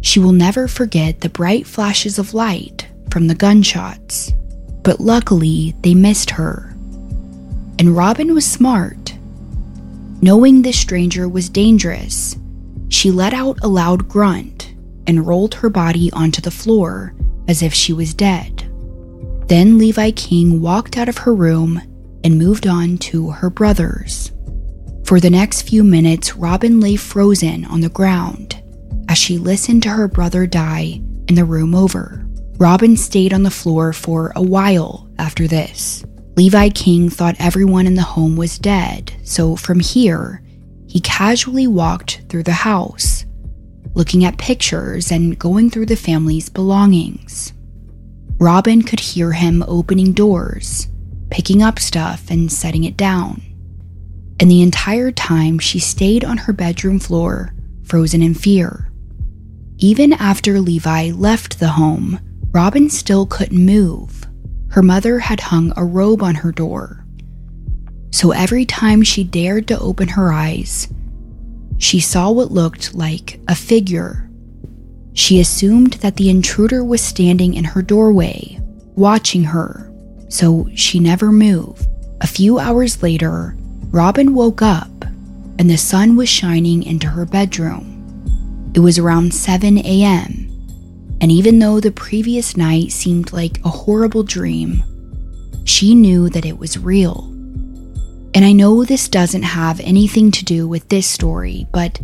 she 0.00 0.18
will 0.18 0.32
never 0.32 0.66
forget 0.66 1.20
the 1.20 1.28
bright 1.28 1.66
flashes 1.66 2.18
of 2.18 2.32
light 2.32 2.88
from 3.10 3.26
the 3.26 3.34
gunshots. 3.34 4.32
But 4.82 5.00
luckily, 5.00 5.74
they 5.82 5.94
missed 5.94 6.30
her. 6.30 6.70
And 7.78 7.94
Robin 7.96 8.32
was 8.32 8.46
smart. 8.50 9.14
Knowing 10.22 10.62
this 10.62 10.78
stranger 10.78 11.28
was 11.28 11.50
dangerous, 11.50 12.36
she 12.88 13.10
let 13.10 13.34
out 13.34 13.58
a 13.62 13.68
loud 13.68 14.08
grunt 14.08 14.65
and 15.06 15.26
rolled 15.26 15.54
her 15.54 15.70
body 15.70 16.10
onto 16.12 16.40
the 16.40 16.50
floor 16.50 17.14
as 17.48 17.62
if 17.62 17.72
she 17.72 17.92
was 17.92 18.14
dead. 18.14 18.62
Then 19.48 19.78
Levi 19.78 20.10
King 20.12 20.60
walked 20.60 20.96
out 20.96 21.08
of 21.08 21.18
her 21.18 21.34
room 21.34 21.80
and 22.24 22.38
moved 22.38 22.66
on 22.66 22.98
to 22.98 23.30
her 23.30 23.50
brother's. 23.50 24.32
For 25.04 25.20
the 25.20 25.30
next 25.30 25.62
few 25.62 25.84
minutes, 25.84 26.34
Robin 26.34 26.80
lay 26.80 26.96
frozen 26.96 27.64
on 27.66 27.80
the 27.80 27.88
ground 27.88 28.60
as 29.08 29.18
she 29.18 29.38
listened 29.38 29.84
to 29.84 29.90
her 29.90 30.08
brother 30.08 30.46
die 30.46 31.00
in 31.28 31.36
the 31.36 31.44
room 31.44 31.74
over. 31.74 32.26
Robin 32.58 32.96
stayed 32.96 33.32
on 33.32 33.42
the 33.42 33.50
floor 33.50 33.92
for 33.92 34.32
a 34.34 34.42
while 34.42 35.08
after 35.18 35.46
this. 35.46 36.04
Levi 36.36 36.70
King 36.70 37.08
thought 37.08 37.36
everyone 37.38 37.86
in 37.86 37.94
the 37.94 38.02
home 38.02 38.36
was 38.36 38.58
dead, 38.58 39.12
so 39.22 39.56
from 39.56 39.80
here, 39.80 40.42
he 40.86 41.00
casually 41.00 41.66
walked 41.66 42.22
through 42.28 42.42
the 42.42 42.52
house, 42.52 43.15
looking 43.96 44.26
at 44.26 44.36
pictures 44.36 45.10
and 45.10 45.38
going 45.38 45.70
through 45.70 45.86
the 45.86 45.96
family's 45.96 46.50
belongings. 46.50 47.54
Robin 48.38 48.82
could 48.82 49.00
hear 49.00 49.32
him 49.32 49.64
opening 49.66 50.12
doors, 50.12 50.88
picking 51.30 51.62
up 51.62 51.78
stuff, 51.78 52.30
and 52.30 52.52
setting 52.52 52.84
it 52.84 52.96
down. 52.96 53.40
And 54.38 54.50
the 54.50 54.60
entire 54.60 55.10
time, 55.10 55.58
she 55.58 55.78
stayed 55.78 56.26
on 56.26 56.36
her 56.36 56.52
bedroom 56.52 56.98
floor, 56.98 57.54
frozen 57.84 58.22
in 58.22 58.34
fear. 58.34 58.92
Even 59.78 60.12
after 60.12 60.60
Levi 60.60 61.12
left 61.12 61.58
the 61.58 61.68
home, 61.68 62.20
Robin 62.50 62.90
still 62.90 63.24
couldn't 63.24 63.64
move. 63.64 64.26
Her 64.68 64.82
mother 64.82 65.20
had 65.20 65.40
hung 65.40 65.72
a 65.74 65.84
robe 65.84 66.22
on 66.22 66.34
her 66.34 66.52
door. 66.52 67.06
So 68.10 68.32
every 68.32 68.66
time 68.66 69.02
she 69.02 69.24
dared 69.24 69.66
to 69.68 69.78
open 69.78 70.08
her 70.08 70.30
eyes, 70.34 70.88
she 71.78 72.00
saw 72.00 72.30
what 72.30 72.50
looked 72.50 72.94
like 72.94 73.40
a 73.48 73.54
figure. 73.54 74.30
She 75.12 75.40
assumed 75.40 75.94
that 75.94 76.16
the 76.16 76.30
intruder 76.30 76.84
was 76.84 77.02
standing 77.02 77.54
in 77.54 77.64
her 77.64 77.82
doorway, 77.82 78.60
watching 78.94 79.44
her, 79.44 79.90
so 80.28 80.68
she 80.74 81.00
never 81.00 81.32
moved. 81.32 81.86
A 82.20 82.26
few 82.26 82.58
hours 82.58 83.02
later, 83.02 83.56
Robin 83.90 84.34
woke 84.34 84.62
up 84.62 84.90
and 85.58 85.70
the 85.70 85.78
sun 85.78 86.16
was 86.16 86.28
shining 86.28 86.82
into 86.82 87.06
her 87.06 87.24
bedroom. 87.24 87.92
It 88.74 88.80
was 88.80 88.98
around 88.98 89.32
7 89.32 89.78
a.m., 89.78 90.42
and 91.20 91.32
even 91.32 91.58
though 91.58 91.80
the 91.80 91.92
previous 91.92 92.56
night 92.58 92.92
seemed 92.92 93.32
like 93.32 93.58
a 93.64 93.70
horrible 93.70 94.22
dream, 94.22 94.84
she 95.64 95.94
knew 95.94 96.28
that 96.28 96.44
it 96.44 96.58
was 96.58 96.78
real. 96.78 97.32
And 98.36 98.44
I 98.44 98.52
know 98.52 98.84
this 98.84 99.08
doesn't 99.08 99.44
have 99.44 99.80
anything 99.80 100.30
to 100.32 100.44
do 100.44 100.68
with 100.68 100.90
this 100.90 101.06
story, 101.06 101.66
but 101.72 101.98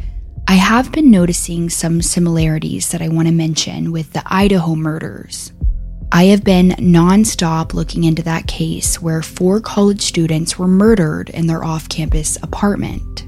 I 0.48 0.54
have 0.54 0.90
been 0.90 1.10
noticing 1.10 1.68
some 1.68 2.00
similarities 2.00 2.88
that 2.88 3.02
I 3.02 3.08
want 3.08 3.28
to 3.28 3.34
mention 3.34 3.92
with 3.92 4.14
the 4.14 4.22
Idaho 4.24 4.74
murders. 4.74 5.52
I 6.10 6.24
have 6.24 6.42
been 6.42 6.70
nonstop 6.70 7.74
looking 7.74 8.04
into 8.04 8.22
that 8.22 8.46
case 8.46 8.98
where 9.00 9.20
four 9.20 9.60
college 9.60 10.00
students 10.00 10.58
were 10.58 10.66
murdered 10.66 11.28
in 11.28 11.48
their 11.48 11.62
off 11.62 11.90
campus 11.90 12.38
apartment 12.42 13.26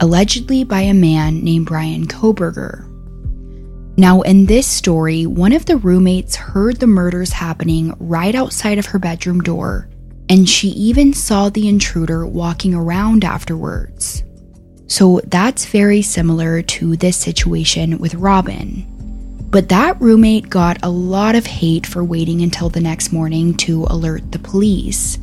allegedly 0.00 0.64
by 0.64 0.80
a 0.80 0.94
man 0.94 1.44
named 1.44 1.66
Bryan 1.66 2.06
Kohberger. 2.06 2.88
Now, 3.98 4.22
in 4.22 4.46
this 4.46 4.66
story, 4.66 5.26
one 5.26 5.52
of 5.52 5.66
the 5.66 5.76
roommates 5.76 6.36
heard 6.36 6.80
the 6.80 6.86
murders 6.86 7.32
happening 7.32 7.94
right 7.98 8.34
outside 8.34 8.78
of 8.78 8.86
her 8.86 8.98
bedroom 8.98 9.40
door, 9.40 9.88
and 10.28 10.48
she 10.48 10.68
even 10.68 11.12
saw 11.12 11.48
the 11.48 11.68
intruder 11.68 12.26
walking 12.26 12.74
around 12.74 13.24
afterwards. 13.24 14.22
So 14.86 15.20
that's 15.26 15.66
very 15.66 16.02
similar 16.02 16.62
to 16.62 16.96
this 16.96 17.16
situation 17.16 17.98
with 17.98 18.14
Robin. 18.14 18.86
But 19.50 19.68
that 19.68 20.00
roommate 20.00 20.50
got 20.50 20.78
a 20.82 20.88
lot 20.88 21.34
of 21.34 21.46
hate 21.46 21.86
for 21.86 22.02
waiting 22.02 22.42
until 22.42 22.68
the 22.68 22.80
next 22.80 23.12
morning 23.12 23.54
to 23.58 23.84
alert 23.84 24.32
the 24.32 24.38
police. 24.38 25.16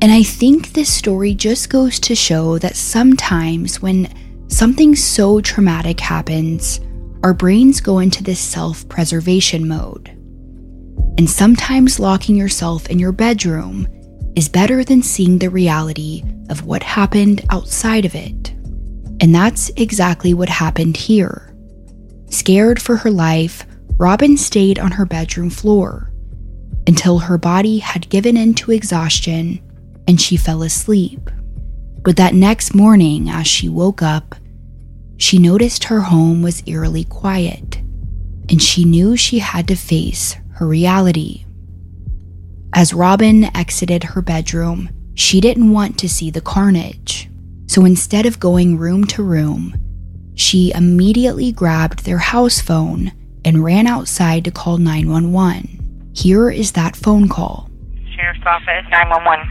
And 0.00 0.12
I 0.12 0.22
think 0.22 0.72
this 0.72 0.92
story 0.92 1.34
just 1.34 1.70
goes 1.70 1.98
to 2.00 2.14
show 2.14 2.58
that 2.58 2.76
sometimes 2.76 3.82
when 3.82 4.12
something 4.48 4.94
so 4.94 5.40
traumatic 5.40 6.00
happens, 6.00 6.80
our 7.22 7.34
brains 7.34 7.80
go 7.80 7.98
into 7.98 8.22
this 8.22 8.40
self 8.40 8.88
preservation 8.88 9.66
mode. 9.66 10.08
And 11.18 11.28
sometimes 11.28 11.98
locking 11.98 12.36
yourself 12.36 12.88
in 12.88 12.98
your 12.98 13.12
bedroom 13.12 13.88
is 14.36 14.48
better 14.48 14.84
than 14.84 15.02
seeing 15.02 15.38
the 15.38 15.50
reality 15.50 16.22
of 16.50 16.66
what 16.66 16.82
happened 16.82 17.44
outside 17.50 18.04
of 18.04 18.14
it. 18.14 18.50
And 19.20 19.34
that's 19.34 19.70
exactly 19.70 20.34
what 20.34 20.50
happened 20.50 20.96
here. 20.96 21.54
Scared 22.28 22.80
for 22.80 22.96
her 22.96 23.10
life, 23.10 23.66
Robin 23.96 24.36
stayed 24.36 24.78
on 24.78 24.92
her 24.92 25.06
bedroom 25.06 25.48
floor 25.48 26.12
until 26.86 27.18
her 27.18 27.38
body 27.38 27.78
had 27.78 28.10
given 28.10 28.36
in 28.36 28.54
to 28.54 28.72
exhaustion 28.72 29.60
and 30.06 30.20
she 30.20 30.36
fell 30.36 30.62
asleep. 30.62 31.30
But 32.02 32.16
that 32.18 32.34
next 32.34 32.74
morning, 32.74 33.30
as 33.30 33.46
she 33.46 33.68
woke 33.70 34.02
up, 34.02 34.34
she 35.16 35.38
noticed 35.38 35.84
her 35.84 36.00
home 36.02 36.42
was 36.42 36.62
eerily 36.66 37.04
quiet, 37.04 37.78
and 38.48 38.62
she 38.62 38.84
knew 38.84 39.16
she 39.16 39.38
had 39.38 39.66
to 39.68 39.74
face 39.74 40.36
her 40.56 40.66
reality. 40.66 41.45
As 42.74 42.92
Robin 42.92 43.44
exited 43.56 44.04
her 44.04 44.22
bedroom, 44.22 44.90
she 45.14 45.40
didn't 45.40 45.72
want 45.72 45.98
to 45.98 46.08
see 46.08 46.30
the 46.30 46.40
carnage. 46.40 47.28
So 47.68 47.84
instead 47.84 48.26
of 48.26 48.38
going 48.40 48.76
room 48.76 49.04
to 49.08 49.22
room, 49.22 49.74
she 50.34 50.72
immediately 50.74 51.52
grabbed 51.52 52.04
their 52.04 52.18
house 52.18 52.60
phone 52.60 53.12
and 53.44 53.64
ran 53.64 53.86
outside 53.86 54.44
to 54.44 54.50
call 54.50 54.76
911. 54.78 56.12
Here 56.14 56.50
is 56.50 56.72
that 56.72 56.96
phone 56.96 57.28
call. 57.28 57.70
Sheriff's 58.14 58.40
Office, 58.46 58.84
911. 58.90 59.48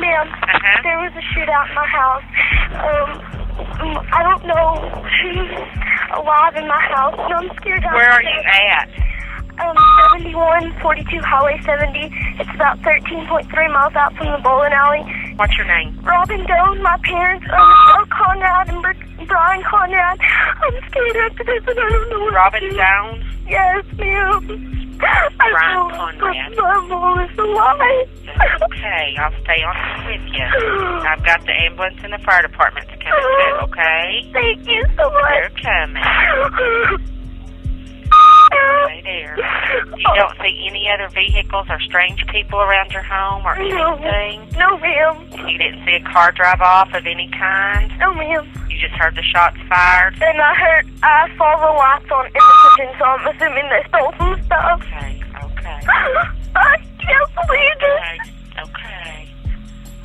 Ma'am, 0.00 0.26
Uh-huh. 0.28 0.82
there 0.82 0.98
was 0.98 1.12
a 1.12 1.24
shootout 1.34 1.68
in 1.68 1.74
my 1.74 1.86
house. 1.86 2.24
Um, 2.72 4.04
I 4.12 4.22
don't 4.22 4.46
know 4.46 5.02
who's 5.20 6.16
alive 6.16 6.56
in 6.56 6.66
my 6.66 6.80
house, 6.80 7.14
and 7.18 7.34
I'm 7.34 7.56
scared. 7.56 7.84
Where 7.84 8.10
are 8.10 8.22
you 8.22 8.40
at? 8.46 8.88
Um, 9.60 9.76
7142 10.16 11.20
Highway 11.20 11.60
70. 11.64 12.08
It's 12.40 12.50
about 12.54 12.78
13.3 12.80 13.46
miles 13.72 13.94
out 13.94 14.14
from 14.16 14.32
the 14.32 14.38
bowling 14.42 14.72
alley. 14.72 15.04
What's 15.36 15.56
your 15.56 15.66
name? 15.66 15.98
Robin 16.02 16.40
Doe, 16.46 16.74
my 16.80 16.96
parents 17.04 17.46
are 17.52 17.60
Michelle 17.68 18.06
Conrad 18.10 18.68
and 18.70 18.82
Br- 18.82 19.24
Brian 19.26 19.62
Conrad. 19.62 20.18
I'm 20.20 20.74
scared 20.88 21.16
after 21.16 21.44
this, 21.44 21.62
and 21.68 21.78
I 21.78 21.88
don't 21.88 22.10
know 22.10 22.20
what 22.20 22.34
Robin 22.34 22.60
to 22.62 22.70
do. 22.70 22.76
Jones? 22.76 23.24
Yes, 23.46 23.84
ma'am. 23.96 24.98
Brian 25.36 25.90
Conrad. 25.90 26.56
My 26.56 26.86
mom 26.88 27.20
is 27.20 27.38
alive. 27.38 28.08
Okay, 28.62 29.14
I'll 29.18 29.36
stay 29.44 29.60
on 29.62 30.06
with 30.06 30.32
you. 30.32 30.48
I've 31.06 31.24
got 31.24 31.44
the 31.44 31.52
ambulance 31.52 31.98
and 32.02 32.12
the 32.12 32.18
fire 32.24 32.42
department 32.42 32.88
to 32.88 32.96
come 32.96 33.20
and 33.20 33.68
okay? 33.70 34.30
Thank 34.32 34.66
you 34.66 34.84
so 34.96 35.10
much. 35.10 35.30
They're 35.30 35.54
coming. 35.60 37.08
You 39.98 40.14
don't 40.16 40.36
see 40.40 40.66
any 40.68 40.88
other 40.90 41.08
vehicles 41.08 41.66
or 41.68 41.78
strange 41.80 42.24
people 42.26 42.60
around 42.60 42.90
your 42.92 43.02
home 43.02 43.44
or 43.46 43.56
No. 43.56 43.94
anything? 43.94 44.48
No, 44.58 44.76
ma'am. 44.78 45.28
You 45.48 45.58
didn't 45.58 45.84
see 45.84 45.94
a 45.94 46.00
car 46.02 46.32
drive 46.32 46.60
off 46.60 46.92
of 46.94 47.06
any 47.06 47.28
kind? 47.30 47.92
No, 47.98 48.12
ma'am. 48.14 48.48
You 48.68 48.78
just 48.78 48.94
heard 48.94 49.14
the 49.14 49.22
shots 49.22 49.56
fired? 49.68 50.14
And 50.22 50.40
I 50.40 50.54
heard 50.54 50.86
I 51.02 51.28
saw 51.36 51.56
the 51.56 51.72
lights 51.78 52.10
on 52.10 52.26
in 52.26 52.32
the 52.32 52.70
kitchen, 52.76 52.94
so 52.98 53.04
I'm 53.04 53.26
assuming 53.28 53.68
they 53.68 53.84
stole 53.88 54.12
some 54.18 54.42
stuff. 54.44 54.80
Okay, 54.82 55.20
okay. 55.44 55.80
I 56.56 56.76
can't 56.98 57.30
believe 57.34 57.76
Okay, 57.82 58.18
it. 58.18 58.68
okay. 58.68 59.28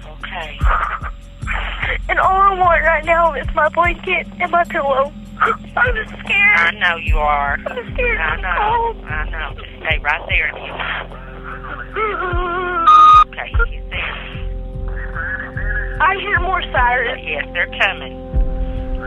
Okay. 0.08 0.60
And 2.10 2.20
all 2.20 2.36
I 2.36 2.54
want 2.54 2.84
right 2.84 3.04
now 3.06 3.34
is 3.34 3.48
my 3.56 3.68
blanket 3.70 4.28
and 4.40 4.52
my 4.52 4.64
pillow. 4.66 5.12
I'm 5.42 5.56
scared. 6.24 6.58
I 6.58 6.72
know 6.72 6.96
you 6.98 7.18
are. 7.18 7.58
I'm 7.66 7.94
scared. 7.94 8.18
I 8.20 8.24
I'm 8.24 8.42
know. 8.42 8.94
cold. 8.94 9.06
I 9.06 9.30
know. 9.30 9.77
Stay 9.88 10.00
right 10.04 10.20
there. 10.28 10.52
Okay, 13.32 13.48
you 13.56 13.80
see? 13.88 14.04
I 16.04 16.12
hear 16.20 16.40
more 16.42 16.62
sirens. 16.74 17.24
Yes, 17.24 17.48
they're 17.54 17.72
coming. 17.72 18.20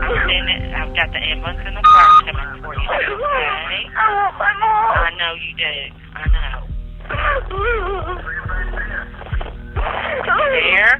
I'm 0.01 0.09
sending. 0.25 0.73
I've 0.73 0.89
got 0.95 1.13
the 1.13 1.21
ambulance 1.21 1.61
and 1.65 1.77
the 1.77 1.85
fire 1.85 2.09
coming 2.25 2.63
for 2.65 2.73
you. 2.73 2.81
Okay. 2.81 3.93
I 3.93 4.09
want 4.09 4.33
my 4.41 4.53
mom. 4.57 4.97
I 4.97 5.13
know 5.21 5.37
you 5.37 5.53
do. 5.53 5.93
I 6.17 6.25
know. 6.33 6.65
there? 10.49 10.97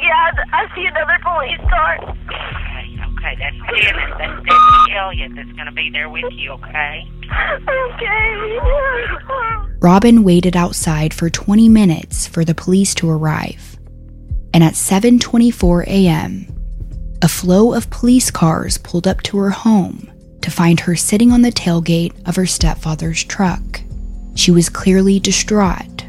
Yeah, 0.00 0.32
I 0.52 0.64
see 0.74 0.86
another 0.88 1.18
police 1.20 1.60
car. 1.68 2.16
Okay. 3.20 3.36
That's 3.38 3.56
Dennis. 3.56 4.10
That's 4.18 4.42
Dennis 4.44 4.88
Elliott. 4.92 5.32
That's 5.36 5.52
going 5.52 5.66
to 5.66 5.72
be 5.72 5.90
there 5.90 6.08
with 6.08 6.32
you. 6.32 6.52
Okay. 6.52 7.06
Okay. 7.68 8.58
Robin 9.80 10.22
waited 10.24 10.56
outside 10.56 11.12
for 11.12 11.28
20 11.28 11.68
minutes 11.68 12.26
for 12.26 12.44
the 12.44 12.54
police 12.54 12.94
to 12.96 13.10
arrive. 13.10 13.78
And 14.54 14.64
at 14.64 14.72
7:24 14.72 15.86
a.m., 15.86 16.46
a 17.22 17.28
flow 17.28 17.74
of 17.74 17.90
police 17.90 18.30
cars 18.30 18.78
pulled 18.78 19.06
up 19.06 19.22
to 19.24 19.36
her 19.38 19.50
home 19.50 20.10
to 20.40 20.50
find 20.50 20.80
her 20.80 20.96
sitting 20.96 21.30
on 21.30 21.42
the 21.42 21.52
tailgate 21.52 22.14
of 22.26 22.36
her 22.36 22.46
stepfather's 22.46 23.22
truck. 23.22 23.82
She 24.34 24.50
was 24.50 24.70
clearly 24.70 25.20
distraught, 25.20 26.06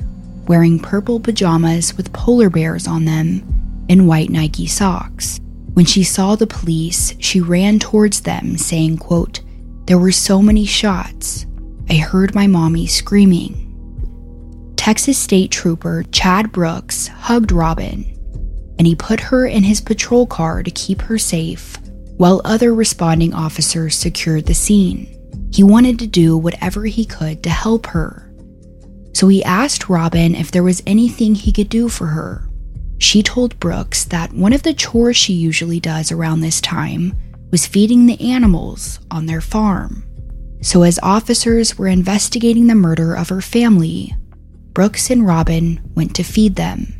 wearing 0.47 0.79
purple 0.79 1.19
pajamas 1.19 1.97
with 1.97 2.13
polar 2.13 2.49
bears 2.49 2.87
on 2.87 3.03
them 3.03 3.85
and 3.89 4.07
white 4.07 4.29
Nike 4.29 4.67
socks. 4.67 5.41
When 5.73 5.85
she 5.85 6.03
saw 6.03 6.35
the 6.35 6.47
police, 6.47 7.13
she 7.19 7.39
ran 7.39 7.79
towards 7.79 8.21
them 8.21 8.57
saying, 8.57 8.97
quote, 8.97 9.41
"There 9.85 9.97
were 9.97 10.11
so 10.11 10.41
many 10.41 10.65
shots. 10.65 11.45
I 11.89 11.95
heard 11.95 12.35
my 12.35 12.47
mommy 12.47 12.87
screaming." 12.87 13.67
Texas 14.75 15.17
State 15.17 15.51
Trooper 15.51 16.03
Chad 16.11 16.51
Brooks 16.51 17.07
hugged 17.07 17.51
Robin 17.51 18.05
and 18.81 18.87
he 18.87 18.95
put 18.95 19.19
her 19.19 19.45
in 19.45 19.63
his 19.63 19.79
patrol 19.79 20.25
car 20.25 20.63
to 20.63 20.71
keep 20.71 21.03
her 21.03 21.19
safe 21.19 21.77
while 22.17 22.41
other 22.43 22.73
responding 22.73 23.31
officers 23.31 23.95
secured 23.95 24.47
the 24.47 24.55
scene. 24.55 25.07
He 25.51 25.63
wanted 25.63 25.99
to 25.99 26.07
do 26.07 26.35
whatever 26.35 26.85
he 26.85 27.05
could 27.05 27.43
to 27.43 27.49
help 27.51 27.85
her. 27.87 28.33
So 29.13 29.27
he 29.27 29.43
asked 29.43 29.87
Robin 29.87 30.33
if 30.33 30.49
there 30.49 30.63
was 30.63 30.81
anything 30.87 31.35
he 31.35 31.51
could 31.51 31.69
do 31.69 31.89
for 31.89 32.07
her. 32.07 32.49
She 33.01 33.23
told 33.23 33.59
Brooks 33.59 34.05
that 34.05 34.31
one 34.31 34.53
of 34.53 34.61
the 34.61 34.75
chores 34.75 35.17
she 35.17 35.33
usually 35.33 35.79
does 35.79 36.11
around 36.11 36.41
this 36.41 36.61
time 36.61 37.15
was 37.49 37.65
feeding 37.65 38.05
the 38.05 38.21
animals 38.31 38.99
on 39.09 39.25
their 39.25 39.41
farm. 39.41 40.03
So, 40.61 40.83
as 40.83 40.99
officers 41.01 41.79
were 41.79 41.87
investigating 41.87 42.67
the 42.67 42.75
murder 42.75 43.15
of 43.15 43.29
her 43.29 43.41
family, 43.41 44.15
Brooks 44.73 45.09
and 45.09 45.25
Robin 45.25 45.81
went 45.95 46.15
to 46.17 46.23
feed 46.23 46.55
them. 46.57 46.93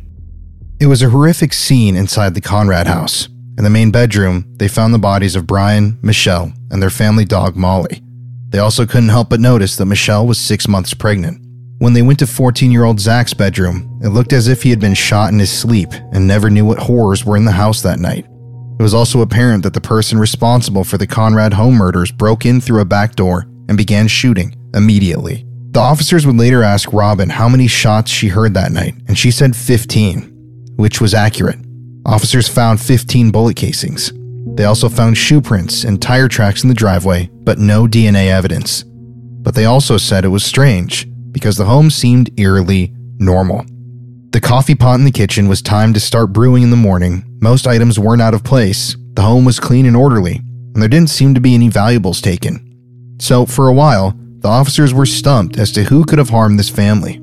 It 0.80 0.88
was 0.88 1.02
a 1.02 1.10
horrific 1.10 1.52
scene 1.52 1.94
inside 1.94 2.34
the 2.34 2.40
Conrad 2.40 2.88
house. 2.88 3.28
In 3.56 3.62
the 3.62 3.70
main 3.70 3.92
bedroom, 3.92 4.52
they 4.56 4.66
found 4.66 4.92
the 4.92 4.98
bodies 4.98 5.36
of 5.36 5.46
Brian, 5.46 6.00
Michelle, 6.02 6.52
and 6.72 6.82
their 6.82 6.90
family 6.90 7.24
dog 7.24 7.54
Molly. 7.54 8.02
They 8.48 8.58
also 8.58 8.86
couldn't 8.86 9.10
help 9.10 9.30
but 9.30 9.38
notice 9.38 9.76
that 9.76 9.86
Michelle 9.86 10.26
was 10.26 10.40
six 10.40 10.66
months 10.66 10.94
pregnant. 10.94 11.41
When 11.82 11.94
they 11.94 12.02
went 12.02 12.20
to 12.20 12.28
14 12.28 12.70
year 12.70 12.84
old 12.84 13.00
Zach's 13.00 13.34
bedroom, 13.34 13.98
it 14.04 14.10
looked 14.10 14.32
as 14.32 14.46
if 14.46 14.62
he 14.62 14.70
had 14.70 14.78
been 14.78 14.94
shot 14.94 15.32
in 15.32 15.40
his 15.40 15.50
sleep 15.50 15.92
and 16.12 16.28
never 16.28 16.48
knew 16.48 16.64
what 16.64 16.78
horrors 16.78 17.24
were 17.24 17.36
in 17.36 17.44
the 17.44 17.50
house 17.50 17.82
that 17.82 17.98
night. 17.98 18.24
It 18.24 18.82
was 18.82 18.94
also 18.94 19.20
apparent 19.20 19.64
that 19.64 19.74
the 19.74 19.80
person 19.80 20.16
responsible 20.16 20.84
for 20.84 20.96
the 20.96 21.08
Conrad 21.08 21.54
home 21.54 21.74
murders 21.74 22.12
broke 22.12 22.46
in 22.46 22.60
through 22.60 22.82
a 22.82 22.84
back 22.84 23.16
door 23.16 23.48
and 23.68 23.76
began 23.76 24.06
shooting 24.06 24.54
immediately. 24.74 25.44
The 25.72 25.80
officers 25.80 26.24
would 26.24 26.36
later 26.36 26.62
ask 26.62 26.92
Robin 26.92 27.28
how 27.28 27.48
many 27.48 27.66
shots 27.66 28.12
she 28.12 28.28
heard 28.28 28.54
that 28.54 28.70
night, 28.70 28.94
and 29.08 29.18
she 29.18 29.32
said 29.32 29.56
15, 29.56 30.74
which 30.76 31.00
was 31.00 31.14
accurate. 31.14 31.58
Officers 32.06 32.46
found 32.46 32.80
15 32.80 33.32
bullet 33.32 33.56
casings. 33.56 34.12
They 34.54 34.66
also 34.66 34.88
found 34.88 35.18
shoe 35.18 35.40
prints 35.40 35.82
and 35.82 36.00
tire 36.00 36.28
tracks 36.28 36.62
in 36.62 36.68
the 36.68 36.76
driveway, 36.76 37.28
but 37.42 37.58
no 37.58 37.88
DNA 37.88 38.28
evidence. 38.28 38.84
But 38.86 39.56
they 39.56 39.64
also 39.64 39.96
said 39.96 40.24
it 40.24 40.28
was 40.28 40.44
strange 40.44 41.08
because 41.32 41.56
the 41.56 41.64
home 41.64 41.90
seemed 41.90 42.30
eerily 42.38 42.92
normal. 43.18 43.64
The 44.30 44.40
coffee 44.40 44.74
pot 44.74 44.98
in 44.98 45.04
the 45.04 45.10
kitchen 45.10 45.48
was 45.48 45.60
timed 45.60 45.94
to 45.94 46.00
start 46.00 46.32
brewing 46.32 46.62
in 46.62 46.70
the 46.70 46.76
morning. 46.76 47.24
Most 47.40 47.66
items 47.66 47.98
weren't 47.98 48.22
out 48.22 48.34
of 48.34 48.44
place. 48.44 48.96
The 49.14 49.22
home 49.22 49.44
was 49.44 49.60
clean 49.60 49.84
and 49.84 49.96
orderly, 49.96 50.36
and 50.36 50.76
there 50.80 50.88
didn't 50.88 51.10
seem 51.10 51.34
to 51.34 51.40
be 51.40 51.54
any 51.54 51.68
valuables 51.68 52.22
taken. 52.22 53.16
So, 53.20 53.44
for 53.44 53.68
a 53.68 53.74
while, 53.74 54.16
the 54.38 54.48
officers 54.48 54.94
were 54.94 55.06
stumped 55.06 55.58
as 55.58 55.70
to 55.72 55.84
who 55.84 56.04
could 56.04 56.18
have 56.18 56.30
harmed 56.30 56.58
this 56.58 56.70
family. 56.70 57.20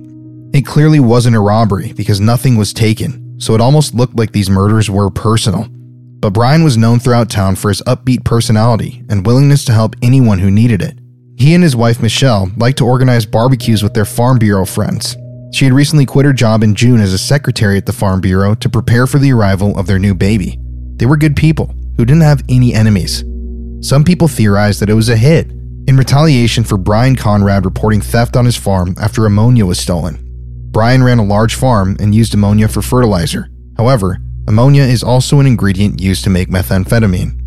It 0.53 0.65
clearly 0.65 0.99
wasn't 0.99 1.35
a 1.35 1.39
robbery 1.39 1.93
because 1.93 2.19
nothing 2.19 2.57
was 2.57 2.73
taken, 2.73 3.39
so 3.39 3.55
it 3.55 3.61
almost 3.61 3.95
looked 3.95 4.15
like 4.15 4.31
these 4.31 4.49
murders 4.49 4.89
were 4.89 5.09
personal. 5.09 5.67
But 6.19 6.33
Brian 6.33 6.63
was 6.63 6.77
known 6.77 6.99
throughout 6.99 7.29
town 7.29 7.55
for 7.55 7.69
his 7.69 7.81
upbeat 7.87 8.23
personality 8.23 9.03
and 9.09 9.25
willingness 9.25 9.65
to 9.65 9.73
help 9.73 9.95
anyone 10.01 10.39
who 10.39 10.51
needed 10.51 10.81
it. 10.81 10.98
He 11.39 11.53
and 11.53 11.63
his 11.63 11.75
wife 11.75 12.01
Michelle 12.01 12.51
liked 12.57 12.79
to 12.79 12.85
organize 12.85 13.25
barbecues 13.25 13.81
with 13.81 13.93
their 13.93 14.03
Farm 14.03 14.39
Bureau 14.39 14.65
friends. 14.65 15.15
She 15.53 15.63
had 15.63 15.73
recently 15.73 16.05
quit 16.05 16.25
her 16.25 16.33
job 16.33 16.63
in 16.63 16.75
June 16.75 16.99
as 16.99 17.13
a 17.13 17.17
secretary 17.17 17.77
at 17.77 17.85
the 17.85 17.93
Farm 17.93 18.19
Bureau 18.19 18.55
to 18.55 18.69
prepare 18.69 19.07
for 19.07 19.19
the 19.19 19.31
arrival 19.31 19.77
of 19.79 19.87
their 19.87 19.99
new 19.99 20.13
baby. 20.13 20.59
They 20.97 21.05
were 21.05 21.15
good 21.15 21.37
people 21.37 21.73
who 21.95 22.03
didn't 22.03 22.23
have 22.23 22.43
any 22.49 22.73
enemies. 22.73 23.23
Some 23.79 24.03
people 24.03 24.27
theorized 24.27 24.81
that 24.81 24.89
it 24.89 24.95
was 24.95 25.07
a 25.07 25.15
hit 25.15 25.49
in 25.87 25.95
retaliation 25.95 26.65
for 26.65 26.77
Brian 26.77 27.15
Conrad 27.15 27.63
reporting 27.63 28.01
theft 28.01 28.35
on 28.35 28.43
his 28.43 28.57
farm 28.57 28.93
after 28.99 29.25
ammonia 29.25 29.65
was 29.65 29.79
stolen. 29.79 30.19
Brian 30.71 31.03
ran 31.03 31.19
a 31.19 31.23
large 31.23 31.55
farm 31.55 31.95
and 32.01 32.13
used 32.13 32.33
ammonia 32.33 32.67
for 32.67 32.81
fertilizer. 32.81 33.47
However, 33.77 34.17
ammonia 34.49 34.83
is 34.83 35.03
also 35.03 35.39
an 35.39 35.47
ingredient 35.47 36.01
used 36.01 36.25
to 36.25 36.29
make 36.29 36.49
methamphetamine. 36.49 37.38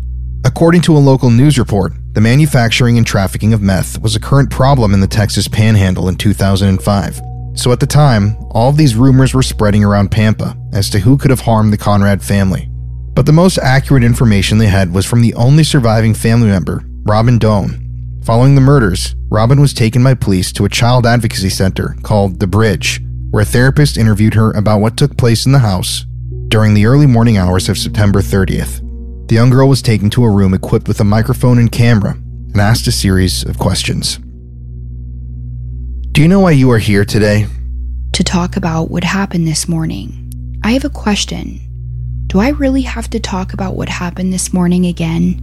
According 0.45 0.81
to 0.81 0.97
a 0.97 0.99
local 0.99 1.29
news 1.29 1.57
report, 1.57 1.93
the 2.13 2.19
manufacturing 2.19 2.97
and 2.97 3.07
trafficking 3.07 3.53
of 3.53 3.61
meth 3.61 3.99
was 4.01 4.15
a 4.15 4.19
current 4.19 4.49
problem 4.49 4.93
in 4.93 4.99
the 4.99 5.07
Texas 5.07 5.47
panhandle 5.47 6.09
in 6.09 6.15
2005. 6.17 7.21
So 7.55 7.71
at 7.71 7.79
the 7.79 7.87
time, 7.87 8.35
all 8.51 8.69
of 8.69 8.75
these 8.75 8.95
rumors 8.95 9.33
were 9.33 9.41
spreading 9.41 9.85
around 9.85 10.11
Pampa 10.11 10.57
as 10.73 10.89
to 10.89 10.99
who 10.99 11.17
could 11.17 11.31
have 11.31 11.39
harmed 11.39 11.71
the 11.71 11.77
Conrad 11.77 12.21
family. 12.21 12.67
But 13.13 13.25
the 13.25 13.31
most 13.31 13.57
accurate 13.57 14.03
information 14.03 14.57
they 14.57 14.67
had 14.67 14.93
was 14.93 15.05
from 15.05 15.21
the 15.21 15.33
only 15.35 15.63
surviving 15.63 16.13
family 16.13 16.47
member, 16.47 16.83
Robin 17.03 17.37
Doan. 17.37 18.19
Following 18.25 18.55
the 18.55 18.61
murders, 18.61 19.15
Robin 19.29 19.61
was 19.61 19.73
taken 19.73 20.03
by 20.03 20.13
police 20.13 20.51
to 20.53 20.65
a 20.65 20.69
child 20.69 21.05
advocacy 21.05 21.49
center 21.49 21.95
called 22.03 22.41
The 22.41 22.47
Bridge, 22.47 23.01
where 23.31 23.43
a 23.43 23.45
therapist 23.45 23.95
interviewed 23.95 24.33
her 24.33 24.51
about 24.51 24.81
what 24.81 24.97
took 24.97 25.17
place 25.17 25.45
in 25.45 25.53
the 25.53 25.59
house 25.59 26.05
during 26.49 26.73
the 26.73 26.85
early 26.85 27.07
morning 27.07 27.37
hours 27.37 27.69
of 27.69 27.77
September 27.77 28.21
30th. 28.21 28.82
The 29.33 29.39
young 29.39 29.49
girl 29.49 29.67
was 29.67 29.81
taken 29.81 30.11
to 30.11 30.23
a 30.25 30.29
room 30.29 30.53
equipped 30.53 30.87
with 30.87 30.99
a 30.99 31.03
microphone 31.03 31.57
and 31.57 31.71
camera 31.71 32.11
and 32.11 32.61
asked 32.61 32.85
a 32.85 32.91
series 32.91 33.43
of 33.43 33.57
questions. 33.57 34.19
Do 36.11 36.21
you 36.21 36.27
know 36.27 36.41
why 36.41 36.51
you 36.51 36.69
are 36.69 36.77
here 36.77 37.03
today? 37.03 37.47
To 38.11 38.23
talk 38.23 38.57
about 38.57 38.91
what 38.91 39.03
happened 39.03 39.47
this 39.47 39.67
morning. 39.67 40.59
I 40.63 40.73
have 40.73 40.85
a 40.85 40.89
question. 40.89 41.59
Do 42.27 42.41
I 42.41 42.49
really 42.49 42.83
have 42.83 43.09
to 43.09 43.19
talk 43.19 43.53
about 43.53 43.75
what 43.75 43.89
happened 43.89 44.31
this 44.31 44.53
morning 44.53 44.85
again? 44.85 45.41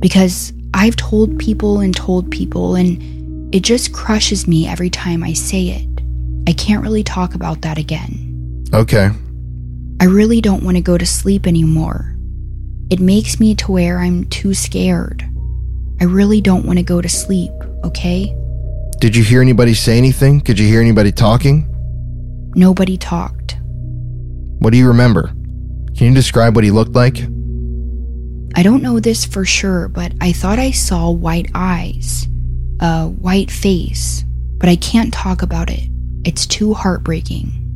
Because 0.00 0.54
I've 0.72 0.96
told 0.96 1.38
people 1.38 1.80
and 1.80 1.94
told 1.94 2.30
people, 2.30 2.76
and 2.76 3.54
it 3.54 3.60
just 3.60 3.92
crushes 3.92 4.48
me 4.48 4.66
every 4.66 4.88
time 4.88 5.22
I 5.22 5.34
say 5.34 5.68
it. 5.68 6.00
I 6.48 6.54
can't 6.54 6.82
really 6.82 7.04
talk 7.04 7.34
about 7.34 7.60
that 7.60 7.76
again. 7.76 8.64
Okay. 8.72 9.10
I 10.00 10.04
really 10.06 10.40
don't 10.40 10.62
want 10.62 10.78
to 10.78 10.82
go 10.82 10.96
to 10.96 11.04
sleep 11.04 11.46
anymore. 11.46 12.14
It 12.90 13.00
makes 13.00 13.38
me 13.38 13.54
to 13.56 13.72
where 13.72 13.98
I'm 13.98 14.24
too 14.26 14.54
scared. 14.54 15.22
I 16.00 16.04
really 16.04 16.40
don't 16.40 16.64
want 16.64 16.78
to 16.78 16.82
go 16.82 17.00
to 17.00 17.08
sleep, 17.08 17.52
okay? 17.84 18.34
Did 18.98 19.14
you 19.14 19.22
hear 19.22 19.42
anybody 19.42 19.74
say 19.74 19.98
anything? 19.98 20.40
Could 20.40 20.58
you 20.58 20.66
hear 20.66 20.80
anybody 20.80 21.12
talking? 21.12 21.66
Nobody 22.54 22.96
talked. 22.96 23.58
What 24.60 24.70
do 24.70 24.78
you 24.78 24.88
remember? 24.88 25.28
Can 25.96 26.08
you 26.08 26.14
describe 26.14 26.54
what 26.54 26.64
he 26.64 26.70
looked 26.70 26.92
like? 26.92 27.18
I 28.56 28.62
don't 28.62 28.82
know 28.82 28.98
this 28.98 29.24
for 29.24 29.44
sure, 29.44 29.88
but 29.88 30.12
I 30.20 30.32
thought 30.32 30.58
I 30.58 30.70
saw 30.70 31.10
white 31.10 31.50
eyes, 31.54 32.26
a 32.80 33.06
white 33.06 33.50
face, 33.50 34.24
but 34.56 34.68
I 34.68 34.76
can't 34.76 35.12
talk 35.12 35.42
about 35.42 35.70
it. 35.70 35.88
It's 36.24 36.46
too 36.46 36.74
heartbreaking. 36.74 37.67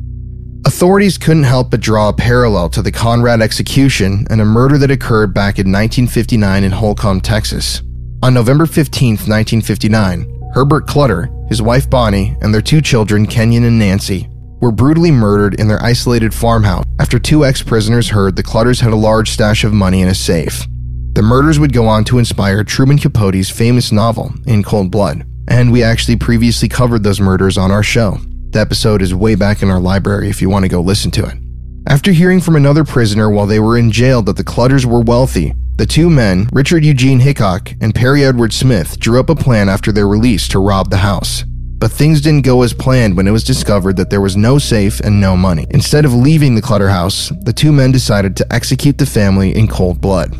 Authorities 0.73 1.19
couldn't 1.19 1.43
help 1.43 1.69
but 1.69 1.81
draw 1.81 2.09
a 2.09 2.13
parallel 2.13 2.67
to 2.67 2.81
the 2.81 2.91
Conrad 2.91 3.41
execution 3.41 4.25
and 4.31 4.41
a 4.41 4.45
murder 4.45 4.79
that 4.79 4.89
occurred 4.89 5.31
back 5.31 5.59
in 5.59 5.71
1959 5.71 6.63
in 6.63 6.71
Holcomb, 6.71 7.21
Texas. 7.21 7.83
On 8.23 8.33
November 8.33 8.65
15, 8.65 9.11
1959, 9.11 10.49
Herbert 10.55 10.87
Clutter, 10.87 11.29
his 11.47 11.61
wife 11.61 11.87
Bonnie, 11.87 12.35
and 12.41 12.51
their 12.51 12.59
two 12.59 12.81
children, 12.81 13.27
Kenyon 13.27 13.65
and 13.65 13.77
Nancy, 13.77 14.27
were 14.61 14.71
brutally 14.71 15.11
murdered 15.11 15.59
in 15.59 15.67
their 15.67 15.81
isolated 15.83 16.33
farmhouse 16.33 16.85
after 16.99 17.19
two 17.19 17.45
ex 17.45 17.61
prisoners 17.61 18.09
heard 18.09 18.35
the 18.35 18.41
Clutters 18.41 18.79
had 18.79 18.93
a 18.93 18.95
large 18.95 19.29
stash 19.29 19.63
of 19.63 19.73
money 19.73 20.01
in 20.01 20.07
a 20.07 20.15
safe. 20.15 20.65
The 21.13 21.21
murders 21.21 21.59
would 21.59 21.71
go 21.71 21.85
on 21.85 22.03
to 22.05 22.17
inspire 22.17 22.63
Truman 22.63 22.97
Capote's 22.97 23.51
famous 23.51 23.91
novel, 23.91 24.33
In 24.47 24.63
Cold 24.63 24.89
Blood, 24.89 25.23
and 25.47 25.71
we 25.71 25.83
actually 25.83 26.15
previously 26.15 26.67
covered 26.67 27.03
those 27.03 27.21
murders 27.21 27.59
on 27.59 27.69
our 27.69 27.83
show. 27.83 28.17
The 28.53 28.59
episode 28.59 29.01
is 29.01 29.15
way 29.15 29.33
back 29.33 29.63
in 29.63 29.71
our 29.71 29.79
library 29.79 30.29
if 30.29 30.39
you 30.39 30.47
want 30.47 30.61
to 30.61 30.69
go 30.69 30.79
listen 30.79 31.09
to 31.11 31.25
it. 31.25 31.39
After 31.87 32.11
hearing 32.11 32.39
from 32.39 32.55
another 32.55 32.83
prisoner 32.83 33.27
while 33.27 33.47
they 33.47 33.59
were 33.59 33.79
in 33.79 33.91
jail 33.91 34.21
that 34.21 34.37
the 34.37 34.43
Clutters 34.43 34.85
were 34.85 35.01
wealthy, 35.01 35.55
the 35.77 35.87
two 35.87 36.07
men, 36.07 36.47
Richard 36.53 36.85
Eugene 36.85 37.19
Hickok 37.19 37.73
and 37.81 37.95
Perry 37.95 38.23
Edward 38.23 38.53
Smith, 38.53 38.99
drew 38.99 39.19
up 39.19 39.31
a 39.31 39.35
plan 39.35 39.69
after 39.69 39.91
their 39.91 40.07
release 40.07 40.47
to 40.49 40.59
rob 40.59 40.91
the 40.91 40.97
house. 40.97 41.43
But 41.47 41.91
things 41.91 42.21
didn't 42.21 42.45
go 42.45 42.61
as 42.61 42.75
planned 42.75 43.17
when 43.17 43.27
it 43.27 43.31
was 43.31 43.43
discovered 43.43 43.97
that 43.97 44.11
there 44.11 44.21
was 44.21 44.37
no 44.37 44.59
safe 44.59 44.99
and 44.99 45.19
no 45.19 45.35
money. 45.35 45.65
Instead 45.71 46.05
of 46.05 46.13
leaving 46.13 46.53
the 46.53 46.61
Clutter 46.61 46.89
house, 46.89 47.31
the 47.41 47.53
two 47.53 47.71
men 47.71 47.91
decided 47.91 48.37
to 48.37 48.53
execute 48.53 48.99
the 48.99 49.07
family 49.07 49.55
in 49.55 49.67
cold 49.67 49.99
blood. 49.99 50.37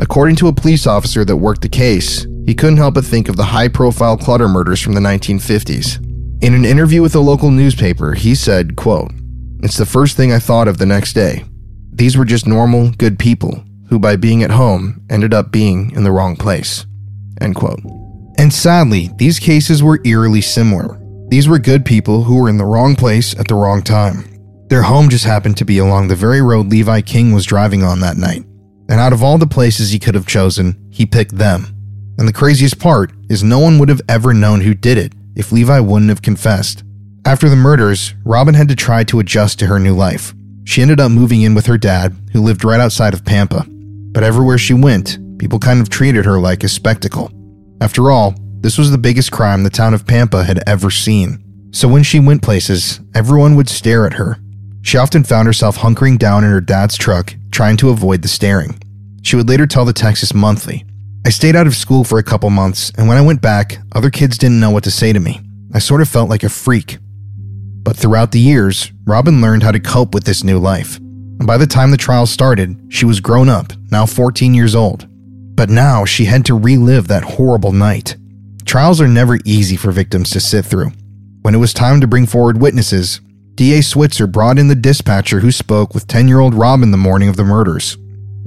According 0.00 0.34
to 0.36 0.48
a 0.48 0.52
police 0.52 0.88
officer 0.88 1.24
that 1.24 1.36
worked 1.36 1.62
the 1.62 1.68
case, 1.68 2.26
he 2.46 2.54
couldn't 2.56 2.78
help 2.78 2.94
but 2.94 3.04
think 3.04 3.28
of 3.28 3.36
the 3.36 3.44
high 3.44 3.68
profile 3.68 4.16
Clutter 4.16 4.48
murders 4.48 4.80
from 4.80 4.94
the 4.94 5.00
1950s. 5.00 6.03
In 6.44 6.52
an 6.52 6.66
interview 6.66 7.00
with 7.00 7.14
a 7.14 7.20
local 7.20 7.50
newspaper, 7.50 8.12
he 8.12 8.34
said, 8.34 8.76
quote, 8.76 9.10
It's 9.62 9.78
the 9.78 9.86
first 9.86 10.14
thing 10.14 10.30
I 10.30 10.38
thought 10.38 10.68
of 10.68 10.76
the 10.76 10.84
next 10.84 11.14
day. 11.14 11.42
These 11.90 12.18
were 12.18 12.26
just 12.26 12.46
normal, 12.46 12.90
good 12.90 13.18
people 13.18 13.64
who, 13.88 13.98
by 13.98 14.16
being 14.16 14.42
at 14.42 14.50
home, 14.50 15.00
ended 15.08 15.32
up 15.32 15.50
being 15.50 15.90
in 15.92 16.04
the 16.04 16.12
wrong 16.12 16.36
place. 16.36 16.84
End 17.40 17.54
quote. 17.54 17.80
And 18.36 18.52
sadly, 18.52 19.08
these 19.16 19.38
cases 19.38 19.82
were 19.82 20.02
eerily 20.04 20.42
similar. 20.42 21.00
These 21.30 21.48
were 21.48 21.58
good 21.58 21.86
people 21.86 22.24
who 22.24 22.36
were 22.36 22.50
in 22.50 22.58
the 22.58 22.66
wrong 22.66 22.94
place 22.94 23.34
at 23.40 23.48
the 23.48 23.54
wrong 23.54 23.80
time. 23.80 24.24
Their 24.68 24.82
home 24.82 25.08
just 25.08 25.24
happened 25.24 25.56
to 25.56 25.64
be 25.64 25.78
along 25.78 26.08
the 26.08 26.14
very 26.14 26.42
road 26.42 26.66
Levi 26.66 27.00
King 27.00 27.32
was 27.32 27.46
driving 27.46 27.82
on 27.82 28.00
that 28.00 28.18
night. 28.18 28.44
And 28.90 29.00
out 29.00 29.14
of 29.14 29.22
all 29.22 29.38
the 29.38 29.46
places 29.46 29.92
he 29.92 29.98
could 29.98 30.14
have 30.14 30.26
chosen, 30.26 30.90
he 30.90 31.06
picked 31.06 31.38
them. 31.38 31.68
And 32.18 32.28
the 32.28 32.34
craziest 32.34 32.78
part 32.78 33.12
is 33.30 33.42
no 33.42 33.60
one 33.60 33.78
would 33.78 33.88
have 33.88 34.02
ever 34.10 34.34
known 34.34 34.60
who 34.60 34.74
did 34.74 34.98
it 34.98 35.14
if 35.36 35.52
Levi 35.52 35.80
wouldn't 35.80 36.08
have 36.08 36.22
confessed. 36.22 36.82
After 37.24 37.48
the 37.48 37.56
murders, 37.56 38.14
Robin 38.24 38.54
had 38.54 38.68
to 38.68 38.76
try 38.76 39.04
to 39.04 39.20
adjust 39.20 39.58
to 39.58 39.66
her 39.66 39.78
new 39.78 39.94
life. 39.94 40.34
She 40.64 40.82
ended 40.82 41.00
up 41.00 41.10
moving 41.10 41.42
in 41.42 41.54
with 41.54 41.66
her 41.66 41.78
dad, 41.78 42.14
who 42.32 42.42
lived 42.42 42.64
right 42.64 42.80
outside 42.80 43.14
of 43.14 43.24
Pampa. 43.24 43.66
But 43.68 44.22
everywhere 44.22 44.58
she 44.58 44.74
went, 44.74 45.18
people 45.38 45.58
kind 45.58 45.80
of 45.80 45.88
treated 45.88 46.24
her 46.24 46.38
like 46.38 46.64
a 46.64 46.68
spectacle. 46.68 47.30
After 47.80 48.10
all, 48.10 48.34
this 48.60 48.78
was 48.78 48.90
the 48.90 48.98
biggest 48.98 49.32
crime 49.32 49.62
the 49.62 49.70
town 49.70 49.94
of 49.94 50.06
Pampa 50.06 50.44
had 50.44 50.62
ever 50.66 50.90
seen. 50.90 51.70
So 51.72 51.88
when 51.88 52.02
she 52.02 52.20
went 52.20 52.42
places, 52.42 53.00
everyone 53.14 53.56
would 53.56 53.68
stare 53.68 54.06
at 54.06 54.14
her. 54.14 54.38
She 54.82 54.98
often 54.98 55.24
found 55.24 55.46
herself 55.46 55.78
hunkering 55.78 56.18
down 56.18 56.44
in 56.44 56.50
her 56.50 56.60
dad's 56.60 56.96
truck, 56.96 57.34
trying 57.50 57.76
to 57.78 57.90
avoid 57.90 58.22
the 58.22 58.28
staring. 58.28 58.78
She 59.22 59.36
would 59.36 59.48
later 59.48 59.66
tell 59.66 59.84
the 59.84 59.92
Texas 59.92 60.34
Monthly 60.34 60.84
I 61.26 61.30
stayed 61.30 61.56
out 61.56 61.66
of 61.66 61.74
school 61.74 62.04
for 62.04 62.18
a 62.18 62.22
couple 62.22 62.50
months, 62.50 62.92
and 62.98 63.08
when 63.08 63.16
I 63.16 63.22
went 63.22 63.40
back, 63.40 63.78
other 63.92 64.10
kids 64.10 64.36
didn't 64.36 64.60
know 64.60 64.70
what 64.70 64.84
to 64.84 64.90
say 64.90 65.10
to 65.10 65.18
me. 65.18 65.40
I 65.72 65.78
sort 65.78 66.02
of 66.02 66.08
felt 66.08 66.28
like 66.28 66.42
a 66.42 66.50
freak. 66.50 66.98
But 67.82 67.96
throughout 67.96 68.32
the 68.32 68.40
years, 68.40 68.92
Robin 69.06 69.40
learned 69.40 69.62
how 69.62 69.72
to 69.72 69.80
cope 69.80 70.12
with 70.12 70.24
this 70.24 70.44
new 70.44 70.58
life. 70.58 70.98
And 70.98 71.46
by 71.46 71.56
the 71.56 71.66
time 71.66 71.90
the 71.90 71.96
trial 71.96 72.26
started, 72.26 72.78
she 72.90 73.06
was 73.06 73.20
grown 73.20 73.48
up, 73.48 73.72
now 73.90 74.04
14 74.04 74.52
years 74.52 74.74
old. 74.74 75.06
But 75.56 75.70
now 75.70 76.04
she 76.04 76.26
had 76.26 76.44
to 76.44 76.58
relive 76.58 77.08
that 77.08 77.24
horrible 77.24 77.72
night. 77.72 78.16
Trials 78.66 79.00
are 79.00 79.08
never 79.08 79.38
easy 79.46 79.76
for 79.76 79.92
victims 79.92 80.28
to 80.30 80.40
sit 80.40 80.66
through. 80.66 80.90
When 81.40 81.54
it 81.54 81.58
was 81.58 81.72
time 81.72 82.02
to 82.02 82.06
bring 82.06 82.26
forward 82.26 82.60
witnesses, 82.60 83.22
DA 83.54 83.80
Switzer 83.80 84.26
brought 84.26 84.58
in 84.58 84.68
the 84.68 84.74
dispatcher 84.74 85.40
who 85.40 85.50
spoke 85.50 85.94
with 85.94 86.06
10 86.06 86.28
year 86.28 86.40
old 86.40 86.52
Robin 86.52 86.90
the 86.90 86.98
morning 86.98 87.30
of 87.30 87.36
the 87.36 87.44
murders. 87.44 87.96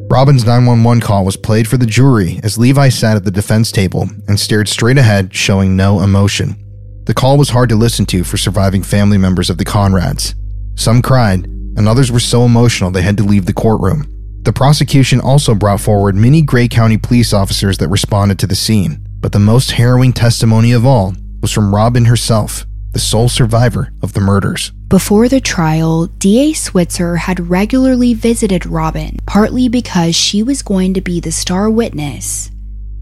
Robin's 0.10 0.46
911 0.46 1.02
call 1.02 1.26
was 1.26 1.36
played 1.36 1.68
for 1.68 1.76
the 1.76 1.86
jury 1.86 2.40
as 2.42 2.58
Levi 2.58 2.88
sat 2.88 3.18
at 3.18 3.26
the 3.26 3.32
defense 3.32 3.74
table 3.74 4.08
and 4.30 4.40
stared 4.40 4.70
straight 4.70 4.98
ahead, 4.98 5.36
showing 5.36 5.76
no 5.76 6.00
emotion. 6.00 6.56
The 7.04 7.14
call 7.14 7.38
was 7.38 7.50
hard 7.50 7.68
to 7.70 7.76
listen 7.76 8.06
to 8.08 8.24
for 8.24 8.38
surviving 8.38 8.84
family 8.84 9.18
members 9.18 9.50
of 9.50 9.58
the 9.58 9.66
Conrads. 9.66 10.34
Some 10.76 11.02
cried, 11.02 11.46
and 11.46 11.90
others 11.90 12.10
were 12.10 12.22
so 12.22 12.46
emotional 12.46 12.90
they 12.90 13.02
had 13.02 13.18
to 13.18 13.24
leave 13.24 13.48
the 13.48 13.54
courtroom. 13.54 14.08
The 14.44 14.54
prosecution 14.54 15.20
also 15.20 15.54
brought 15.54 15.82
forward 15.82 16.16
many 16.16 16.42
Gray 16.42 16.70
County 16.70 16.98
police 16.98 17.34
officers 17.34 17.78
that 17.80 17.90
responded 17.90 18.40
to 18.40 18.48
the 18.48 18.56
scene, 18.56 19.06
but 19.20 19.34
the 19.34 19.40
most 19.40 19.72
harrowing 19.72 20.14
testimony 20.14 20.72
of 20.72 20.86
all 20.86 21.16
was 21.42 21.52
from 21.52 21.76
Robin 21.76 22.06
herself, 22.06 22.66
the 22.98 23.02
sole 23.02 23.30
survivor 23.30 23.94
of 24.02 24.14
the 24.14 24.20
murders. 24.20 24.72
Before 24.88 25.30
the 25.30 25.40
trial, 25.40 26.08
DA 26.08 26.54
Switzer 26.54 27.16
had 27.16 27.48
regularly 27.48 28.16
visited 28.16 28.66
Robin, 28.66 29.20
partly 29.28 29.70
because 29.70 30.16
she 30.16 30.42
was 30.42 30.64
going 30.64 30.96
to 30.96 31.02
be 31.02 31.20
the 31.20 31.32
star 31.32 31.70
witness 31.70 32.50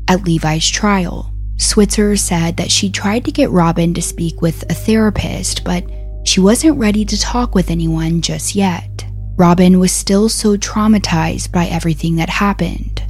at 0.10 0.26
Levi's 0.26 0.68
trial. 0.68 1.34
Switzer 1.56 2.18
said 2.18 2.58
that 2.58 2.72
she 2.72 2.90
tried 2.90 3.24
to 3.24 3.32
get 3.32 3.52
Robin 3.52 3.94
to 3.94 4.02
speak 4.02 4.42
with 4.42 4.70
a 4.70 4.74
therapist, 4.74 5.64
but 5.64 5.86
she 6.26 6.42
wasn't 6.42 6.78
ready 6.78 7.06
to 7.06 7.18
talk 7.18 7.56
with 7.56 7.72
anyone 7.72 8.20
just 8.20 8.54
yet. 8.54 9.06
Robin 9.38 9.80
was 9.80 9.94
still 9.94 10.28
so 10.28 10.58
traumatized 10.58 11.54
by 11.54 11.68
everything 11.68 12.18
that 12.18 12.28
happened. 12.28 13.02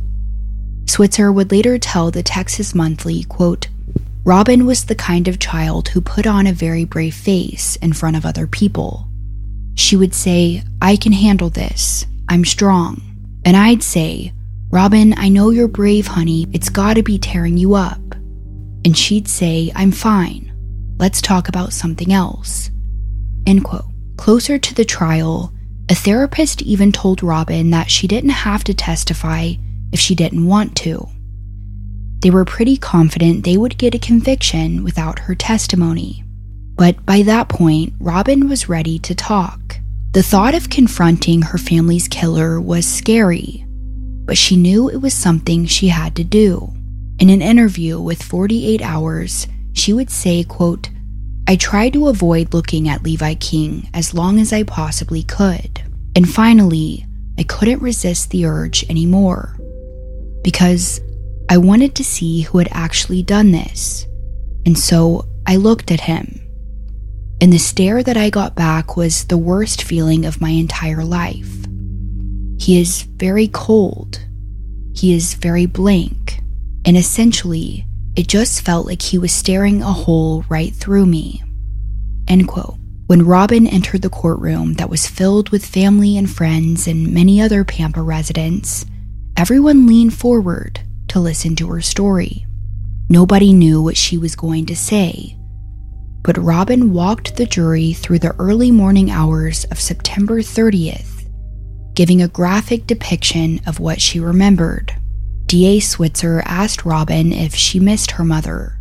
Switzer 0.86 1.32
would 1.32 1.52
later 1.52 1.80
tell 1.80 2.12
the 2.12 2.22
Texas 2.22 2.76
Monthly, 2.76 3.24
quote, 3.24 3.70
Robin 4.26 4.66
was 4.66 4.86
the 4.86 4.96
kind 4.96 5.28
of 5.28 5.38
child 5.38 5.88
who 5.88 6.02
put 6.02 6.26
on 6.26 6.48
a 6.48 6.52
very 6.52 6.84
brave 6.84 7.14
face 7.14 7.76
in 7.76 7.94
front 7.94 8.18
of 8.18 8.26
other 8.26 8.48
people. 8.48 9.08
She 9.76 9.96
would 9.96 10.16
say, 10.16 10.64
I 10.82 10.96
can 10.96 11.12
handle 11.12 11.52
this. 11.52 12.08
I'm 12.28 12.44
strong. 12.44 13.04
And 13.46 13.56
I'd 13.56 13.84
say, 13.84 14.34
Robin, 14.72 15.14
I 15.16 15.30
know 15.30 15.52
you're 15.52 15.68
brave, 15.68 16.08
honey. 16.08 16.48
It's 16.54 16.70
gotta 16.70 17.04
be 17.04 17.20
tearing 17.20 17.56
you 17.56 17.76
up. 17.76 18.02
And 18.84 18.98
she'd 18.98 19.28
say, 19.28 19.72
I'm 19.76 19.92
fine. 19.92 20.52
Let's 20.98 21.22
talk 21.22 21.48
about 21.48 21.72
something 21.72 22.12
else. 22.12 22.72
End 23.46 23.64
quote. 23.64 23.86
Closer 24.18 24.58
to 24.58 24.74
the 24.74 24.86
trial, 24.86 25.54
a 25.88 25.94
therapist 25.94 26.64
even 26.64 26.92
told 26.92 27.22
Robin 27.22 27.70
that 27.70 27.92
she 27.92 28.08
didn't 28.08 28.32
have 28.32 28.64
to 28.64 28.74
testify 28.74 29.52
if 29.92 30.00
she 30.00 30.16
didn't 30.16 30.48
want 30.48 30.76
to. 30.78 31.08
They 32.20 32.30
were 32.30 32.46
pretty 32.46 32.78
confident 32.78 33.44
they 33.44 33.58
would 33.58 33.78
get 33.78 33.96
a 33.96 34.00
conviction 34.00 34.84
without 34.84 35.20
her 35.20 35.36
testimony. 35.36 36.24
But 36.76 37.06
by 37.06 37.22
that 37.22 37.50
point, 37.50 37.94
Robin 38.00 38.50
was 38.50 38.70
ready 38.70 39.00
to 39.00 39.16
talk. 39.16 39.78
The 40.12 40.24
thought 40.24 40.56
of 40.56 40.70
confronting 40.70 41.42
her 41.42 41.58
family's 41.58 42.08
killer 42.08 42.60
was 42.60 42.86
scary, 42.86 43.66
but 44.26 44.38
she 44.38 44.56
knew 44.56 44.90
it 44.90 45.02
was 45.02 45.14
something 45.14 45.66
she 45.66 45.90
had 45.90 46.16
to 46.16 46.24
do. 46.24 46.74
In 47.20 47.30
an 47.30 47.42
interview 47.42 48.00
with 48.00 48.24
48 48.24 48.82
Hours, 48.82 49.48
she 49.74 49.94
would 49.94 50.10
say, 50.10 50.44
quote, 50.44 50.90
I 51.48 51.56
tried 51.56 51.94
to 51.94 52.08
avoid 52.08 52.54
looking 52.54 52.90
at 52.90 53.04
Levi 53.04 53.36
King 53.36 53.90
as 53.94 54.14
long 54.14 54.40
as 54.40 54.52
I 54.52 54.64
possibly 54.64 55.22
could. 55.22 55.82
And 56.16 56.28
finally, 56.28 57.06
I 57.38 57.44
couldn't 57.44 57.82
resist 57.82 58.32
the 58.32 58.46
urge 58.46 58.84
anymore. 58.90 59.56
Because 60.44 61.02
I 61.48 61.58
wanted 61.58 61.94
to 61.96 62.04
see 62.04 62.42
who 62.42 62.58
had 62.58 62.70
actually 62.72 63.22
done 63.22 63.52
this, 63.52 64.08
and 64.66 64.78
so 64.78 65.26
I 65.46 65.58
looked 65.58 65.92
at 65.92 66.02
him. 66.02 66.42
And 67.40 67.54
the 67.54 67.60
stare 67.60 68.02
that 68.02 68.18
I 68.18 68.32
got 68.32 68.56
back 68.56 68.98
was 68.98 69.26
the 69.26 69.38
worst 69.38 69.84
feeling 69.84 70.26
of 70.26 70.42
my 70.42 70.50
entire 70.50 71.04
life. 71.04 71.66
He 72.58 72.80
is 72.80 73.04
very 73.04 73.48
cold. 73.48 74.26
He 74.96 75.14
is 75.14 75.36
very 75.36 75.68
blank. 75.68 76.40
And 76.86 76.98
essentially, 76.98 77.86
it 78.16 78.28
just 78.28 78.62
felt 78.62 78.88
like 78.88 79.02
he 79.02 79.20
was 79.20 79.32
staring 79.32 79.84
a 79.84 79.92
hole 79.92 80.46
right 80.50 80.74
through 80.74 81.06
me. 81.06 81.44
End 82.28 82.48
quote. 82.48 82.78
When 83.08 83.26
Robin 83.26 83.68
entered 83.68 84.02
the 84.02 84.10
courtroom 84.10 84.76
that 84.76 84.90
was 84.90 85.06
filled 85.06 85.50
with 85.50 85.64
family 85.64 86.18
and 86.18 86.28
friends 86.28 86.88
and 86.88 87.14
many 87.14 87.40
other 87.40 87.64
Pampa 87.64 88.02
residents, 88.02 88.86
everyone 89.38 89.86
leaned 89.86 90.16
forward 90.16 90.80
to 91.16 91.22
listen 91.22 91.56
to 91.56 91.70
her 91.70 91.80
story. 91.80 92.46
Nobody 93.10 93.54
knew 93.54 93.82
what 93.82 93.96
she 93.96 94.18
was 94.18 94.36
going 94.36 94.66
to 94.66 94.76
say, 94.76 95.38
but 96.22 96.38
Robin 96.38 96.92
walked 96.92 97.38
the 97.38 97.46
jury 97.46 97.94
through 97.94 98.20
the 98.20 98.36
early 98.38 98.70
morning 98.70 99.10
hours 99.10 99.64
of 99.72 99.80
September 99.80 100.42
30th, 100.42 101.26
giving 101.94 102.22
a 102.22 102.28
graphic 102.28 102.86
depiction 102.86 103.62
of 103.66 103.80
what 103.80 104.02
she 104.02 104.20
remembered. 104.20 104.94
D.A. 105.46 105.80
Switzer 105.80 106.42
asked 106.44 106.84
Robin 106.84 107.32
if 107.32 107.56
she 107.56 107.80
missed 107.80 108.12
her 108.12 108.26
mother, 108.26 108.78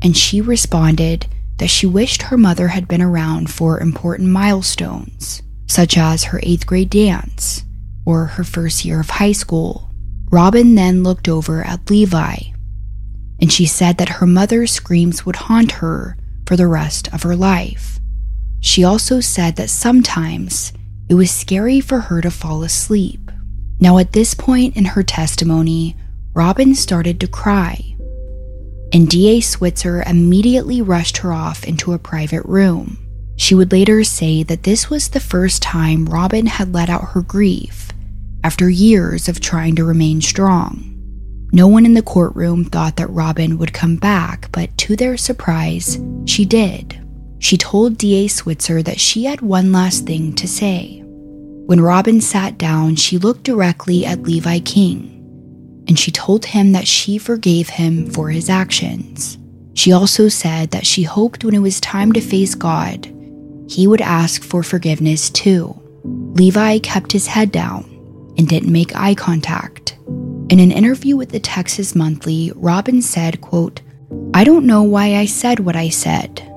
and 0.00 0.16
she 0.16 0.40
responded 0.40 1.26
that 1.58 1.68
she 1.68 1.86
wished 1.86 2.22
her 2.22 2.38
mother 2.38 2.68
had 2.68 2.88
been 2.88 3.02
around 3.02 3.50
for 3.50 3.78
important 3.78 4.30
milestones, 4.30 5.42
such 5.66 5.98
as 5.98 6.24
her 6.24 6.40
eighth 6.42 6.66
grade 6.66 6.88
dance 6.88 7.62
or 8.06 8.24
her 8.24 8.44
first 8.44 8.86
year 8.86 9.00
of 9.00 9.10
high 9.10 9.32
school. 9.32 9.91
Robin 10.32 10.76
then 10.76 11.02
looked 11.02 11.28
over 11.28 11.62
at 11.62 11.90
Levi, 11.90 12.36
and 13.38 13.52
she 13.52 13.66
said 13.66 13.98
that 13.98 14.08
her 14.08 14.26
mother's 14.26 14.72
screams 14.72 15.26
would 15.26 15.36
haunt 15.36 15.72
her 15.72 16.16
for 16.46 16.56
the 16.56 16.66
rest 16.66 17.12
of 17.12 17.22
her 17.22 17.36
life. 17.36 18.00
She 18.58 18.82
also 18.82 19.20
said 19.20 19.56
that 19.56 19.68
sometimes 19.68 20.72
it 21.10 21.16
was 21.16 21.30
scary 21.30 21.80
for 21.80 22.00
her 22.00 22.22
to 22.22 22.30
fall 22.30 22.62
asleep. 22.62 23.30
Now, 23.78 23.98
at 23.98 24.14
this 24.14 24.32
point 24.32 24.74
in 24.74 24.86
her 24.86 25.02
testimony, 25.02 25.96
Robin 26.32 26.74
started 26.74 27.20
to 27.20 27.28
cry, 27.28 27.94
and 28.90 29.10
DA 29.10 29.42
Switzer 29.42 30.02
immediately 30.06 30.80
rushed 30.80 31.18
her 31.18 31.34
off 31.34 31.62
into 31.64 31.92
a 31.92 31.98
private 31.98 32.46
room. 32.46 32.96
She 33.36 33.54
would 33.54 33.70
later 33.70 34.02
say 34.02 34.42
that 34.44 34.62
this 34.62 34.88
was 34.88 35.08
the 35.08 35.20
first 35.20 35.60
time 35.60 36.06
Robin 36.06 36.46
had 36.46 36.72
let 36.72 36.88
out 36.88 37.10
her 37.10 37.20
grief 37.20 37.92
after 38.44 38.68
years 38.68 39.28
of 39.28 39.40
trying 39.40 39.76
to 39.76 39.84
remain 39.84 40.20
strong. 40.20 40.88
No 41.52 41.68
one 41.68 41.84
in 41.84 41.94
the 41.94 42.02
courtroom 42.02 42.64
thought 42.64 42.96
that 42.96 43.10
Robin 43.10 43.58
would 43.58 43.74
come 43.74 43.96
back, 43.96 44.48
but 44.52 44.76
to 44.78 44.96
their 44.96 45.16
surprise, 45.16 46.00
she 46.24 46.44
did. 46.44 46.98
She 47.40 47.56
told 47.56 47.98
DA 47.98 48.28
Switzer 48.28 48.82
that 48.82 48.98
she 48.98 49.24
had 49.24 49.42
one 49.42 49.70
last 49.70 50.06
thing 50.06 50.34
to 50.36 50.48
say. 50.48 51.00
When 51.66 51.80
Robin 51.80 52.20
sat 52.20 52.56
down, 52.56 52.96
she 52.96 53.18
looked 53.18 53.42
directly 53.42 54.06
at 54.06 54.22
Levi 54.22 54.60
King, 54.60 55.84
and 55.88 55.98
she 55.98 56.10
told 56.10 56.46
him 56.46 56.72
that 56.72 56.88
she 56.88 57.18
forgave 57.18 57.68
him 57.68 58.10
for 58.10 58.30
his 58.30 58.48
actions. 58.48 59.36
She 59.74 59.92
also 59.92 60.28
said 60.28 60.70
that 60.70 60.86
she 60.86 61.02
hoped 61.02 61.44
when 61.44 61.54
it 61.54 61.58
was 61.60 61.80
time 61.80 62.12
to 62.12 62.20
face 62.20 62.54
God, 62.54 63.12
he 63.68 63.86
would 63.86 64.00
ask 64.00 64.42
for 64.42 64.62
forgiveness 64.62 65.30
too. 65.30 65.78
Levi 66.04 66.78
kept 66.78 67.12
his 67.12 67.26
head 67.26 67.52
down 67.52 67.91
and 68.36 68.48
didn't 68.48 68.72
make 68.72 68.94
eye 68.96 69.14
contact. 69.14 69.96
In 70.48 70.60
an 70.60 70.70
interview 70.70 71.16
with 71.16 71.30
the 71.30 71.40
Texas 71.40 71.94
Monthly, 71.94 72.52
Robin 72.54 73.00
said, 73.00 73.40
quote, 73.40 73.80
I 74.34 74.44
don't 74.44 74.66
know 74.66 74.82
why 74.82 75.16
I 75.16 75.24
said 75.26 75.60
what 75.60 75.76
I 75.76 75.88
said. 75.88 76.48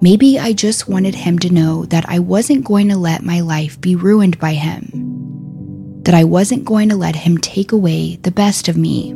Maybe 0.00 0.38
I 0.38 0.52
just 0.52 0.88
wanted 0.88 1.14
him 1.14 1.38
to 1.40 1.52
know 1.52 1.86
that 1.86 2.08
I 2.08 2.18
wasn't 2.18 2.64
going 2.64 2.88
to 2.88 2.96
let 2.96 3.22
my 3.22 3.40
life 3.40 3.80
be 3.80 3.96
ruined 3.96 4.38
by 4.38 4.54
him. 4.54 6.02
That 6.02 6.14
I 6.14 6.24
wasn't 6.24 6.64
going 6.64 6.90
to 6.90 6.96
let 6.96 7.16
him 7.16 7.38
take 7.38 7.72
away 7.72 8.16
the 8.16 8.30
best 8.30 8.68
of 8.68 8.76
me. 8.76 9.12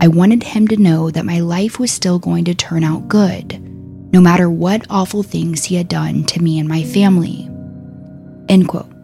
I 0.00 0.08
wanted 0.08 0.42
him 0.42 0.66
to 0.68 0.76
know 0.76 1.10
that 1.10 1.24
my 1.24 1.40
life 1.40 1.78
was 1.78 1.92
still 1.92 2.18
going 2.18 2.44
to 2.46 2.54
turn 2.54 2.84
out 2.84 3.08
good, 3.08 3.60
no 4.12 4.20
matter 4.20 4.50
what 4.50 4.86
awful 4.90 5.22
things 5.22 5.64
he 5.64 5.74
had 5.76 5.88
done 5.88 6.24
to 6.24 6.42
me 6.42 6.58
and 6.58 6.68
my 6.68 6.82
family. 6.82 7.48
End 8.48 8.66
quote. 8.68 8.95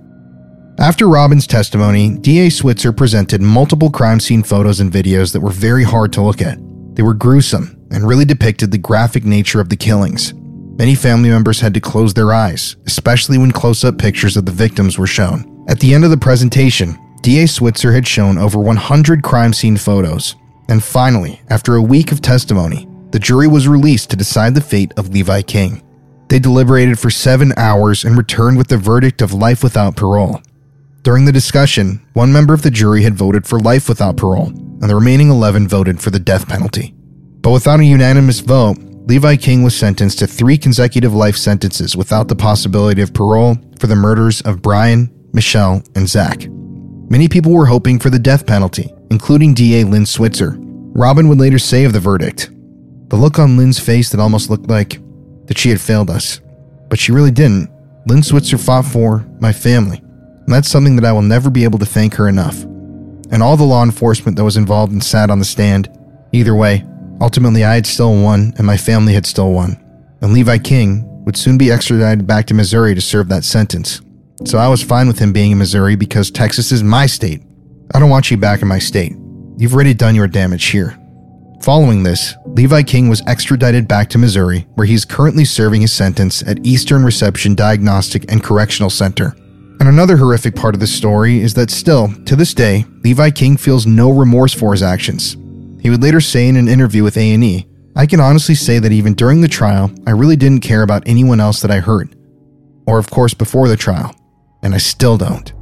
After 0.79 1.07
Robin's 1.07 1.47
testimony, 1.47 2.17
DA 2.19 2.49
Switzer 2.49 2.93
presented 2.93 3.41
multiple 3.43 3.91
crime 3.91 4.19
scene 4.19 4.43
photos 4.43 4.81
and 4.81 4.91
videos 4.91 5.33
that 5.33 5.41
were 5.41 5.51
very 5.51 5.85
hard 5.85 6.13
to 6.15 6.23
look 6.23 6.41
at. 6.41 6.59
They 6.95 7.03
were 7.03 7.15
gruesome 7.15 7.79
and 7.91 8.07
really 8.07 8.25
depicted 8.25 8.71
the 8.71 8.79
graphic 8.79 9.25
nature 9.25 9.61
of 9.61 9.69
the 9.69 9.77
killings. 9.77 10.35
Many 10.79 10.95
family 10.95 11.29
members 11.29 11.61
had 11.61 11.75
to 11.75 11.81
close 11.81 12.15
their 12.15 12.33
eyes, 12.33 12.77
especially 12.87 13.39
when 13.39 13.53
close 13.53 13.85
up 13.85 13.99
pictures 13.99 14.37
of 14.37 14.47
the 14.47 14.53
victims 14.53 14.99
were 14.99 15.07
shown. 15.07 15.65
At 15.69 15.79
the 15.79 15.95
end 15.95 16.05
of 16.05 16.11
the 16.11 16.17
presentation, 16.17 16.99
DA 17.21 17.47
Switzer 17.47 17.93
had 17.93 18.09
shown 18.09 18.39
over 18.39 18.59
100 18.59 19.23
crime 19.23 19.53
scene 19.53 19.77
photos. 19.77 20.35
And 20.69 20.83
finally, 20.83 21.41
after 21.51 21.77
a 21.77 21.83
week 21.83 22.11
of 22.13 22.23
testimony, 22.23 22.89
the 23.11 23.19
jury 23.19 23.47
was 23.47 23.69
released 23.69 24.11
to 24.11 24.17
decide 24.17 24.55
the 24.55 24.61
fate 24.61 24.93
of 24.97 25.11
Levi 25.11 25.43
King. 25.43 25.83
They 26.29 26.39
deliberated 26.39 26.99
for 26.99 27.11
seven 27.11 27.53
hours 27.59 28.05
and 28.05 28.17
returned 28.17 28.57
with 28.57 28.69
the 28.69 28.79
verdict 28.79 29.21
of 29.21 29.35
life 29.35 29.63
without 29.63 29.97
parole. 29.97 30.41
During 31.03 31.25
the 31.25 31.33
discussion, 31.33 32.01
one 32.13 32.33
member 32.33 32.55
of 32.55 32.63
the 32.63 32.71
jury 32.71 33.03
had 33.03 33.17
voted 33.17 33.45
for 33.45 33.59
life 33.59 33.89
without 33.89 34.17
parole, 34.17 34.47
and 34.47 34.89
the 34.89 34.95
remaining 34.95 35.31
11 35.31 35.67
voted 35.67 36.01
for 36.01 36.11
the 36.11 36.21
death 36.21 36.49
penalty. 36.49 36.95
But 37.41 37.51
without 37.51 37.81
a 37.81 37.85
unanimous 37.85 38.39
vote, 38.39 38.77
Levi 39.07 39.35
King 39.35 39.65
was 39.65 39.75
sentenced 39.75 40.21
to 40.21 40.29
three 40.29 40.57
consecutive 40.57 41.13
life 41.13 41.37
sentences 41.37 41.97
without 41.97 42.29
the 42.29 42.37
possibility 42.37 43.03
of 43.03 43.13
parole 43.13 43.57
for 43.81 43.89
the 43.89 43.97
murders 43.97 44.43
of 44.43 44.63
Brian, 44.63 45.13
Michelle, 45.33 45.83
and 45.97 46.09
Zach. 46.09 46.47
Many 47.11 47.27
people 47.27 47.51
were 47.51 47.67
hoping 47.67 47.99
for 47.99 48.11
the 48.11 48.21
death 48.21 48.47
penalty, 48.47 48.95
including 49.11 49.55
DA 49.55 49.83
Lynn 49.83 50.07
Switzer. 50.07 50.57
Robin 50.95 51.29
would 51.29 51.41
later 51.41 51.59
say 51.59 51.83
of 51.85 51.93
the 51.93 52.01
verdict 52.01 52.51
the 53.09 53.17
look 53.17 53.39
on 53.39 53.59
Lynn's 53.59 53.79
face 53.79 54.09
that 54.11 54.21
almost 54.21 54.49
looked 54.49 54.71
like 54.71 54.99
that 55.47 55.59
she 55.59 55.69
had 55.69 55.81
failed 55.81 56.09
us. 56.09 56.41
But 56.89 56.99
she 56.99 57.13
really 57.13 57.31
didn't. 57.31 57.69
Lynn 58.07 58.23
Switzer 58.23 58.57
fought 58.57 58.87
for 58.87 59.27
my 59.39 59.53
family, 59.53 60.01
and 60.45 60.55
that's 60.55 60.69
something 60.69 60.97
that 60.97 61.05
I 61.05 61.13
will 61.13 61.23
never 61.23 61.51
be 61.51 61.65
able 61.65 61.79
to 61.79 61.87
thank 61.87 62.15
her 62.15 62.29
enough. 62.29 62.63
And 62.63 63.43
all 63.43 63.57
the 63.57 63.65
law 63.65 63.83
enforcement 63.83 64.37
that 64.37 64.45
was 64.45 64.57
involved 64.57 64.93
and 64.93 65.03
sat 65.03 65.31
on 65.31 65.39
the 65.39 65.45
stand. 65.45 65.89
Either 66.33 66.55
way, 66.55 66.85
ultimately 67.21 67.65
I 67.65 67.75
had 67.75 67.87
still 67.87 68.21
won 68.23 68.53
and 68.59 68.67
my 68.67 68.77
family 68.77 69.15
had 69.15 69.27
still 69.27 69.53
won. 69.53 69.79
And 70.21 70.33
Levi 70.33 70.59
King 70.59 71.25
would 71.25 71.37
soon 71.37 71.57
be 71.57 71.71
extradited 71.71 72.27
back 72.27 72.47
to 72.47 72.55
Missouri 72.55 72.95
to 72.95 73.01
serve 73.01 73.29
that 73.29 73.45
sentence. 73.45 74.01
So 74.45 74.59
I 74.59 74.69
was 74.69 74.83
fine 74.83 75.07
with 75.07 75.19
him 75.19 75.33
being 75.33 75.53
in 75.53 75.59
Missouri 75.59 75.97
because 75.97 76.31
Texas 76.31 76.73
is 76.73 76.83
my 76.83 77.07
state. 77.07 77.43
I 77.95 78.01
don't 78.01 78.11
want 78.11 78.31
you 78.31 78.37
back 78.37 78.63
in 78.63 78.69
my 78.69 78.79
state. 78.79 79.13
You've 79.57 79.75
already 79.75 79.95
done 79.95 80.15
your 80.15 80.27
damage 80.27 80.67
here. 80.67 80.99
Following 81.63 82.03
this, 82.03 82.35
Levi 82.47 82.83
King 82.83 83.09
was 83.09 83.23
extradited 83.29 83.87
back 83.87 84.09
to 84.11 84.19
Missouri, 84.19 84.67
where 84.75 84.87
he 84.87 84.95
is 84.95 85.05
currently 85.05 85.45
serving 85.45 85.83
his 85.83 85.93
sentence 85.93 86.43
at 86.43 86.67
Eastern 86.67 87.05
Reception 87.05 87.55
Diagnostic 87.55 88.31
and 88.33 88.43
Correctional 88.43 88.91
Center. 88.91 89.37
And 89.83 89.89
another 89.89 90.17
horrific 90.17 90.55
part 90.55 90.77
of 90.77 90.81
the 90.81 90.87
story 90.87 91.41
is 91.41 91.55
that 91.55 91.69
still, 91.69 92.07
to 92.27 92.37
this 92.37 92.55
day, 92.55 92.85
Levi 93.03 93.31
King 93.31 93.57
feels 93.57 93.85
no 93.85 94.13
remorse 94.13 94.55
for 94.55 94.71
his 94.71 94.81
actions. 94.81 95.37
He 95.81 95.91
would 95.91 96.01
later 96.01 96.21
say 96.21 96.47
in 96.47 96.55
an 96.55 96.69
interview 96.69 97.03
with 97.03 97.17
A&E, 97.17 97.67
I 97.97 98.07
can 98.07 98.21
honestly 98.21 98.55
say 98.55 98.79
that 98.79 98.93
even 98.93 99.15
during 99.15 99.41
the 99.41 99.49
trial, 99.49 99.91
I 100.07 100.13
really 100.13 100.37
didn't 100.37 100.61
care 100.61 100.83
about 100.83 101.03
anyone 101.05 101.41
else 101.41 101.61
that 101.63 101.73
I 101.73 101.81
hurt. 101.81 102.15
Or 102.87 103.01
of 103.01 103.11
course 103.11 103.35
before 103.35 103.67
the 103.67 103.77
trial. 103.77 104.15
And 104.63 104.73
I 104.73 104.79
still 104.79 105.19
don't. 105.19 105.53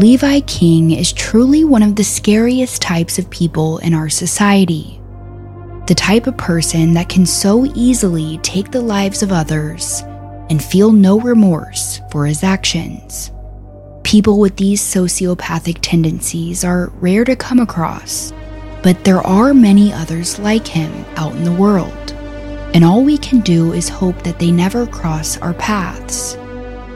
Levi 0.00 0.40
King 0.46 0.92
is 0.92 1.12
truly 1.12 1.62
one 1.62 1.82
of 1.82 1.94
the 1.94 2.02
scariest 2.02 2.80
types 2.80 3.18
of 3.18 3.28
people 3.28 3.76
in 3.80 3.92
our 3.92 4.08
society. 4.08 4.98
The 5.88 5.94
type 5.94 6.26
of 6.26 6.38
person 6.38 6.94
that 6.94 7.10
can 7.10 7.26
so 7.26 7.66
easily 7.74 8.38
take 8.38 8.70
the 8.70 8.80
lives 8.80 9.22
of 9.22 9.30
others 9.30 10.00
and 10.48 10.64
feel 10.64 10.90
no 10.90 11.20
remorse 11.20 12.00
for 12.10 12.24
his 12.24 12.42
actions. 12.42 13.30
People 14.02 14.40
with 14.40 14.56
these 14.56 14.80
sociopathic 14.80 15.80
tendencies 15.82 16.64
are 16.64 16.88
rare 16.94 17.26
to 17.26 17.36
come 17.36 17.60
across, 17.60 18.32
but 18.82 19.04
there 19.04 19.20
are 19.20 19.52
many 19.52 19.92
others 19.92 20.38
like 20.38 20.66
him 20.66 21.04
out 21.16 21.34
in 21.34 21.44
the 21.44 21.52
world. 21.52 22.12
And 22.72 22.86
all 22.86 23.04
we 23.04 23.18
can 23.18 23.40
do 23.40 23.74
is 23.74 23.90
hope 23.90 24.22
that 24.22 24.38
they 24.38 24.50
never 24.50 24.86
cross 24.86 25.36
our 25.36 25.52
paths 25.52 26.38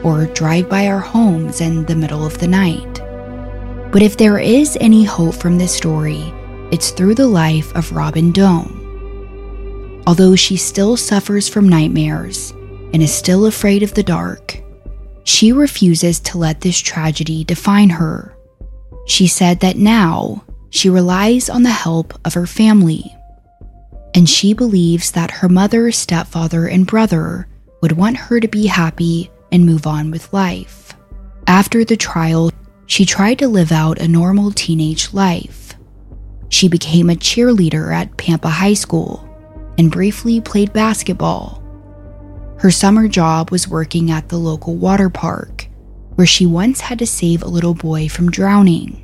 or 0.04 0.26
drive 0.26 0.68
by 0.68 0.86
our 0.86 1.00
homes 1.00 1.60
in 1.60 1.84
the 1.86 1.96
middle 1.96 2.24
of 2.24 2.38
the 2.38 2.46
night. 2.46 3.00
But 3.90 4.02
if 4.02 4.16
there 4.16 4.38
is 4.38 4.76
any 4.80 5.02
hope 5.02 5.34
from 5.34 5.58
this 5.58 5.74
story, 5.74 6.32
it's 6.70 6.90
through 6.90 7.14
the 7.14 7.26
life 7.26 7.74
of 7.74 7.92
Robin 7.92 8.30
Doan. 8.30 10.02
Although 10.06 10.36
she 10.36 10.56
still 10.56 10.96
suffers 10.96 11.48
from 11.48 11.68
nightmares 11.68 12.50
and 12.92 13.02
is 13.02 13.14
still 13.14 13.46
afraid 13.46 13.82
of 13.82 13.94
the 13.94 14.02
dark, 14.02 14.60
she 15.24 15.52
refuses 15.52 16.20
to 16.20 16.38
let 16.38 16.60
this 16.60 16.78
tragedy 16.78 17.42
define 17.44 17.88
her. 17.88 18.36
She 19.06 19.26
said 19.26 19.60
that 19.60 19.76
now 19.76 20.44
she 20.70 20.90
relies 20.90 21.48
on 21.48 21.62
the 21.62 21.70
help 21.70 22.18
of 22.26 22.34
her 22.34 22.46
family, 22.46 23.14
and 24.14 24.28
she 24.28 24.52
believes 24.52 25.12
that 25.12 25.30
her 25.30 25.48
mother, 25.48 25.90
stepfather, 25.92 26.66
and 26.66 26.86
brother 26.86 27.48
would 27.80 27.92
want 27.92 28.16
her 28.16 28.40
to 28.40 28.48
be 28.48 28.66
happy 28.66 29.30
and 29.54 29.64
move 29.64 29.86
on 29.86 30.10
with 30.10 30.32
life. 30.32 30.92
After 31.46 31.84
the 31.84 31.96
trial, 31.96 32.50
she 32.86 33.06
tried 33.06 33.38
to 33.38 33.46
live 33.46 33.70
out 33.70 34.00
a 34.00 34.08
normal 34.08 34.50
teenage 34.50 35.14
life. 35.14 35.74
She 36.48 36.68
became 36.68 37.08
a 37.08 37.14
cheerleader 37.14 37.94
at 37.94 38.16
Pampa 38.16 38.48
High 38.48 38.74
School 38.74 39.26
and 39.78 39.92
briefly 39.92 40.40
played 40.40 40.72
basketball. 40.72 41.62
Her 42.58 42.72
summer 42.72 43.06
job 43.06 43.52
was 43.52 43.68
working 43.68 44.10
at 44.10 44.28
the 44.28 44.38
local 44.38 44.74
water 44.74 45.08
park, 45.08 45.68
where 46.16 46.26
she 46.26 46.46
once 46.46 46.80
had 46.80 46.98
to 46.98 47.06
save 47.06 47.42
a 47.42 47.48
little 47.48 47.74
boy 47.74 48.08
from 48.08 48.32
drowning. 48.32 49.00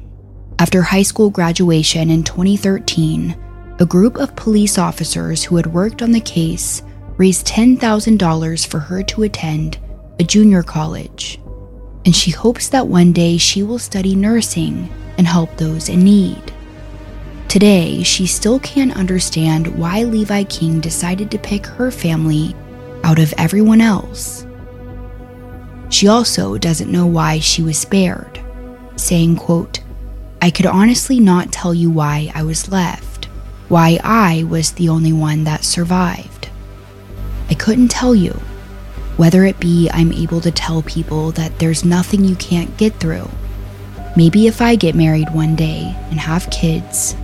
After 0.58 0.82
high 0.82 1.02
school 1.02 1.30
graduation 1.30 2.10
in 2.10 2.24
2013, 2.24 3.36
a 3.78 3.86
group 3.86 4.16
of 4.16 4.34
police 4.34 4.78
officers 4.78 5.44
who 5.44 5.56
had 5.56 5.72
worked 5.72 6.02
on 6.02 6.10
the 6.10 6.20
case 6.20 6.82
raised 7.18 7.46
$10,000 7.46 8.66
for 8.66 8.80
her 8.80 9.02
to 9.04 9.22
attend 9.22 9.78
a 10.20 10.22
junior 10.22 10.62
college, 10.62 11.40
and 12.04 12.14
she 12.14 12.30
hopes 12.30 12.68
that 12.68 12.86
one 12.86 13.10
day 13.10 13.38
she 13.38 13.62
will 13.62 13.78
study 13.78 14.14
nursing 14.14 14.86
and 15.16 15.26
help 15.26 15.56
those 15.56 15.88
in 15.88 16.04
need. 16.04 16.52
Today, 17.48 18.02
she 18.02 18.26
still 18.26 18.60
can't 18.60 18.94
understand 18.94 19.78
why 19.78 20.02
Levi 20.02 20.44
King 20.44 20.78
decided 20.78 21.30
to 21.30 21.38
pick 21.38 21.64
her 21.64 21.90
family 21.90 22.54
out 23.02 23.18
of 23.18 23.32
everyone 23.38 23.80
else. 23.80 24.46
She 25.88 26.06
also 26.06 26.58
doesn't 26.58 26.92
know 26.92 27.06
why 27.06 27.38
she 27.38 27.62
was 27.62 27.78
spared, 27.78 28.42
saying, 28.96 29.36
quote, 29.36 29.80
I 30.42 30.50
could 30.50 30.66
honestly 30.66 31.18
not 31.18 31.50
tell 31.50 31.72
you 31.72 31.90
why 31.90 32.30
I 32.34 32.42
was 32.42 32.70
left, 32.70 33.24
why 33.70 33.98
I 34.04 34.44
was 34.44 34.72
the 34.72 34.90
only 34.90 35.14
one 35.14 35.44
that 35.44 35.64
survived. 35.64 36.50
I 37.48 37.54
couldn't 37.54 37.88
tell 37.88 38.14
you. 38.14 38.38
Whether 39.16 39.44
it 39.44 39.60
be 39.60 39.90
I'm 39.92 40.12
able 40.12 40.40
to 40.40 40.50
tell 40.50 40.82
people 40.82 41.30
that 41.32 41.58
there's 41.58 41.84
nothing 41.84 42.24
you 42.24 42.36
can't 42.36 42.76
get 42.76 42.94
through. 42.94 43.28
Maybe 44.16 44.46
if 44.46 44.60
I 44.60 44.76
get 44.76 44.94
married 44.94 45.32
one 45.32 45.56
day 45.56 45.94
and 46.10 46.18
have 46.18 46.50
kids, 46.50 47.14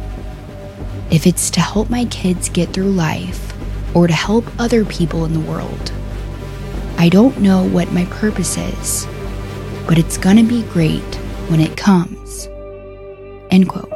if 1.11 1.27
it's 1.27 1.51
to 1.51 1.61
help 1.61 1.89
my 1.89 2.05
kids 2.07 2.49
get 2.49 2.73
through 2.73 2.91
life 2.91 3.53
or 3.95 4.07
to 4.07 4.13
help 4.13 4.45
other 4.59 4.85
people 4.85 5.25
in 5.25 5.33
the 5.33 5.41
world. 5.41 5.93
I 6.99 7.09
don't 7.09 7.41
know 7.41 7.67
what 7.67 7.93
my 7.93 8.05
purpose 8.07 8.57
is, 8.57 9.07
but 9.87 9.99
it's 9.99 10.19
gonna 10.19 10.45
be 10.45 10.63
great 10.65 11.15
when 11.49 11.61
it 11.61 11.77
comes. 11.77 12.49
End 13.51 13.69
quote. 13.69 13.96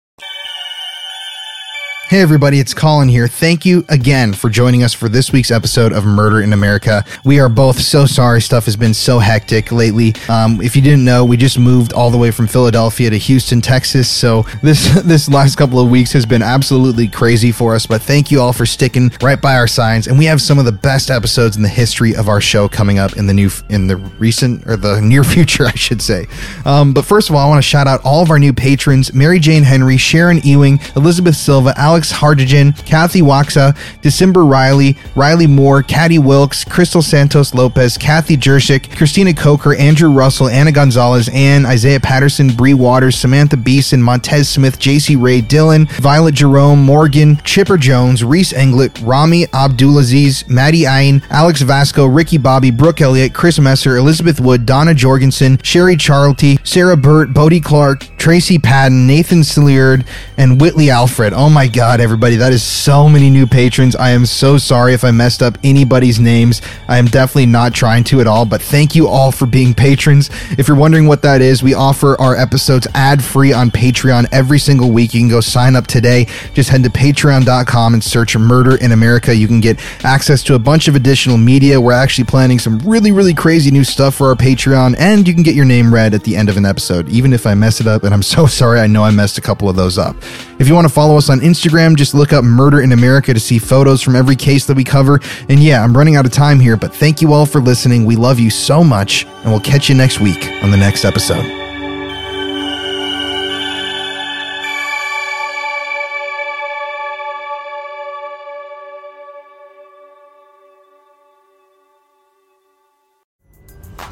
Hey, 2.11 2.19
everybody, 2.19 2.59
it's 2.59 2.73
Colin 2.73 3.07
here. 3.07 3.29
Thank 3.29 3.65
you 3.65 3.85
again 3.87 4.33
for 4.33 4.49
joining 4.49 4.83
us 4.83 4.91
for 4.93 5.07
this 5.07 5.31
week's 5.31 5.49
episode 5.49 5.93
of 5.93 6.03
Murder 6.03 6.41
in 6.41 6.51
America. 6.51 7.05
We 7.23 7.39
are 7.39 7.47
both 7.47 7.79
so 7.79 8.05
sorry. 8.05 8.41
Stuff 8.41 8.65
has 8.65 8.75
been 8.75 8.93
so 8.93 9.17
hectic 9.19 9.71
lately. 9.71 10.15
Um, 10.27 10.59
if 10.59 10.75
you 10.75 10.81
didn't 10.81 11.05
know, 11.05 11.23
we 11.23 11.37
just 11.37 11.57
moved 11.57 11.93
all 11.93 12.11
the 12.11 12.17
way 12.17 12.29
from 12.29 12.47
Philadelphia 12.47 13.09
to 13.09 13.17
Houston, 13.17 13.61
Texas. 13.61 14.09
So 14.09 14.43
this 14.61 15.01
this 15.05 15.29
last 15.29 15.55
couple 15.55 15.79
of 15.79 15.89
weeks 15.89 16.11
has 16.11 16.25
been 16.25 16.41
absolutely 16.41 17.07
crazy 17.07 17.53
for 17.53 17.75
us. 17.75 17.85
But 17.85 18.01
thank 18.01 18.29
you 18.29 18.41
all 18.41 18.51
for 18.51 18.65
sticking 18.65 19.09
right 19.21 19.41
by 19.41 19.55
our 19.55 19.65
signs. 19.65 20.07
And 20.07 20.19
we 20.19 20.25
have 20.25 20.41
some 20.41 20.59
of 20.59 20.65
the 20.65 20.73
best 20.73 21.09
episodes 21.09 21.55
in 21.55 21.63
the 21.63 21.69
history 21.69 22.13
of 22.13 22.27
our 22.27 22.41
show 22.41 22.67
coming 22.67 22.99
up 22.99 23.15
in 23.15 23.25
the 23.25 23.33
new 23.33 23.49
in 23.69 23.87
the 23.87 23.95
recent 23.95 24.67
or 24.67 24.75
the 24.75 24.99
near 25.01 25.23
future, 25.23 25.65
I 25.65 25.75
should 25.75 26.01
say. 26.01 26.27
Um, 26.65 26.93
but 26.93 27.05
first 27.05 27.29
of 27.29 27.37
all, 27.37 27.45
I 27.45 27.47
want 27.47 27.63
to 27.63 27.69
shout 27.69 27.87
out 27.87 28.01
all 28.03 28.21
of 28.21 28.29
our 28.31 28.37
new 28.37 28.51
patrons: 28.51 29.13
Mary 29.13 29.39
Jane 29.39 29.63
Henry, 29.63 29.95
Sharon 29.95 30.39
Ewing, 30.39 30.81
Elizabeth 30.97 31.37
Silva, 31.37 31.73
Alex. 31.77 32.00
Alex 32.01 32.13
Hardigan, 32.13 32.73
Kathy 32.83 33.21
Waxa, 33.21 33.77
December 34.01 34.43
Riley, 34.43 34.97
Riley 35.15 35.45
Moore, 35.45 35.83
Caddy 35.83 36.17
Wilkes, 36.17 36.65
Crystal 36.65 37.03
Santos 37.03 37.53
Lopez, 37.53 37.95
Kathy 37.95 38.35
Jershik, 38.35 38.97
Christina 38.97 39.35
Coker, 39.35 39.75
Andrew 39.75 40.09
Russell, 40.11 40.47
Anna 40.47 40.71
Gonzalez, 40.71 41.29
Ann, 41.29 41.63
Isaiah 41.63 41.99
Patterson, 41.99 42.55
Bree 42.55 42.73
Waters, 42.73 43.15
Samantha 43.15 43.55
Beeson, 43.55 44.01
Montez 44.01 44.49
Smith, 44.49 44.79
JC 44.79 45.21
Ray, 45.21 45.43
Dylan, 45.43 45.87
Violet 45.91 46.33
Jerome, 46.33 46.83
Morgan, 46.83 47.37
Chipper 47.43 47.77
Jones, 47.77 48.23
Reese 48.23 48.53
Englet, 48.53 48.99
Rami 49.01 49.45
Abdulaziz, 49.47 50.49
Maddie 50.49 50.85
Ayn, 50.85 51.21
Alex 51.29 51.61
Vasco, 51.61 52.07
Ricky 52.07 52.39
Bobby, 52.39 52.71
Brooke 52.71 53.01
Elliott, 53.01 53.35
Chris 53.35 53.59
Messer, 53.59 53.97
Elizabeth 53.97 54.39
Wood, 54.39 54.65
Donna 54.65 54.95
Jorgensen, 54.95 55.59
Sherry 55.61 55.97
Charlty, 55.97 56.65
Sarah 56.65 56.97
Burt, 56.97 57.31
Bodie 57.31 57.61
Clark, 57.61 58.07
Tracy 58.17 58.57
Patton, 58.57 59.05
Nathan 59.05 59.41
Siliard, 59.41 60.07
and 60.37 60.59
Whitley 60.61 60.89
Alfred. 60.89 61.33
Oh 61.33 61.49
my 61.49 61.67
God, 61.67 61.90
everybody. 61.99 62.35
That 62.35 62.53
is 62.53 62.63
so 62.63 63.09
many 63.09 63.29
new 63.29 63.45
patrons. 63.45 63.95
I 63.95 64.11
am 64.11 64.25
so 64.25 64.57
sorry 64.57 64.93
if 64.93 65.03
I 65.03 65.11
messed 65.11 65.41
up 65.41 65.57
anybody's 65.63 66.19
names. 66.19 66.61
I 66.87 66.97
am 66.97 67.05
definitely 67.07 67.47
not 67.47 67.73
trying 67.73 68.03
to 68.05 68.21
at 68.21 68.27
all, 68.27 68.45
but 68.45 68.61
thank 68.61 68.95
you 68.95 69.07
all 69.07 69.31
for 69.31 69.45
being 69.45 69.73
patrons. 69.73 70.29
If 70.57 70.67
you're 70.67 70.77
wondering 70.77 71.07
what 71.07 71.21
that 71.23 71.41
is, 71.41 71.63
we 71.63 71.73
offer 71.73 72.15
our 72.21 72.35
episodes 72.35 72.87
ad 72.93 73.23
free 73.23 73.51
on 73.51 73.71
Patreon 73.71 74.27
every 74.31 74.59
single 74.59 74.91
week. 74.91 75.13
You 75.13 75.21
can 75.21 75.29
go 75.29 75.41
sign 75.41 75.75
up 75.75 75.87
today. 75.87 76.27
Just 76.53 76.69
head 76.69 76.83
to 76.83 76.89
patreon.com 76.89 77.93
and 77.93 78.03
search 78.03 78.37
Murder 78.37 78.75
in 78.75 78.91
America. 78.91 79.35
You 79.35 79.47
can 79.47 79.59
get 79.59 79.79
access 80.05 80.43
to 80.43 80.55
a 80.55 80.59
bunch 80.59 80.87
of 80.87 80.95
additional 80.95 81.37
media. 81.37 81.81
We're 81.81 81.91
actually 81.91 82.25
planning 82.25 82.59
some 82.59 82.79
really, 82.79 83.11
really 83.11 83.33
crazy 83.33 83.71
new 83.71 83.83
stuff 83.83 84.15
for 84.15 84.27
our 84.27 84.35
Patreon, 84.35 84.95
and 84.97 85.27
you 85.27 85.33
can 85.33 85.43
get 85.43 85.55
your 85.55 85.65
name 85.65 85.93
read 85.93 86.13
at 86.13 86.23
the 86.23 86.35
end 86.35 86.47
of 86.47 86.57
an 86.57 86.65
episode, 86.65 87.09
even 87.09 87.33
if 87.33 87.45
I 87.45 87.53
mess 87.53 87.81
it 87.81 87.87
up. 87.87 88.03
And 88.03 88.13
I'm 88.13 88.23
so 88.23 88.45
sorry. 88.61 88.79
I 88.79 88.87
know 88.87 89.03
I 89.03 89.11
messed 89.11 89.37
a 89.37 89.41
couple 89.41 89.67
of 89.67 89.75
those 89.75 89.97
up. 89.97 90.15
If 90.59 90.67
you 90.67 90.75
want 90.75 90.87
to 90.87 90.93
follow 90.93 91.17
us 91.17 91.29
on 91.29 91.41
Instagram, 91.81 91.95
just 91.95 92.13
look 92.13 92.33
up 92.33 92.43
Murder 92.43 92.81
in 92.81 92.91
America 92.91 93.33
to 93.33 93.39
see 93.39 93.59
photos 93.59 94.01
from 94.01 94.15
every 94.15 94.35
case 94.35 94.65
that 94.65 94.75
we 94.75 94.83
cover. 94.83 95.19
And 95.49 95.59
yeah, 95.59 95.83
I'm 95.83 95.95
running 95.95 96.15
out 96.15 96.25
of 96.25 96.31
time 96.31 96.59
here, 96.59 96.77
but 96.77 96.93
thank 96.93 97.21
you 97.21 97.33
all 97.33 97.45
for 97.45 97.59
listening. 97.59 98.05
We 98.05 98.15
love 98.15 98.39
you 98.39 98.49
so 98.49 98.83
much, 98.83 99.25
and 99.25 99.45
we'll 99.45 99.59
catch 99.59 99.89
you 99.89 99.95
next 99.95 100.19
week 100.19 100.49
on 100.63 100.71
the 100.71 100.77
next 100.77 101.05
episode. 101.05 101.59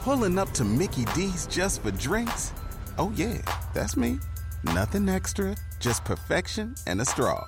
Pulling 0.01 0.39
up 0.39 0.49
to 0.53 0.63
Mickey 0.63 1.05
D's 1.13 1.45
just 1.45 1.83
for 1.83 1.91
drinks? 1.91 2.51
Oh, 2.97 3.13
yeah, 3.15 3.37
that's 3.75 3.95
me. 3.95 4.17
Nothing 4.63 5.07
extra, 5.07 5.55
just 5.79 6.03
perfection 6.03 6.73
and 6.87 6.99
a 6.99 7.05
straw. 7.05 7.47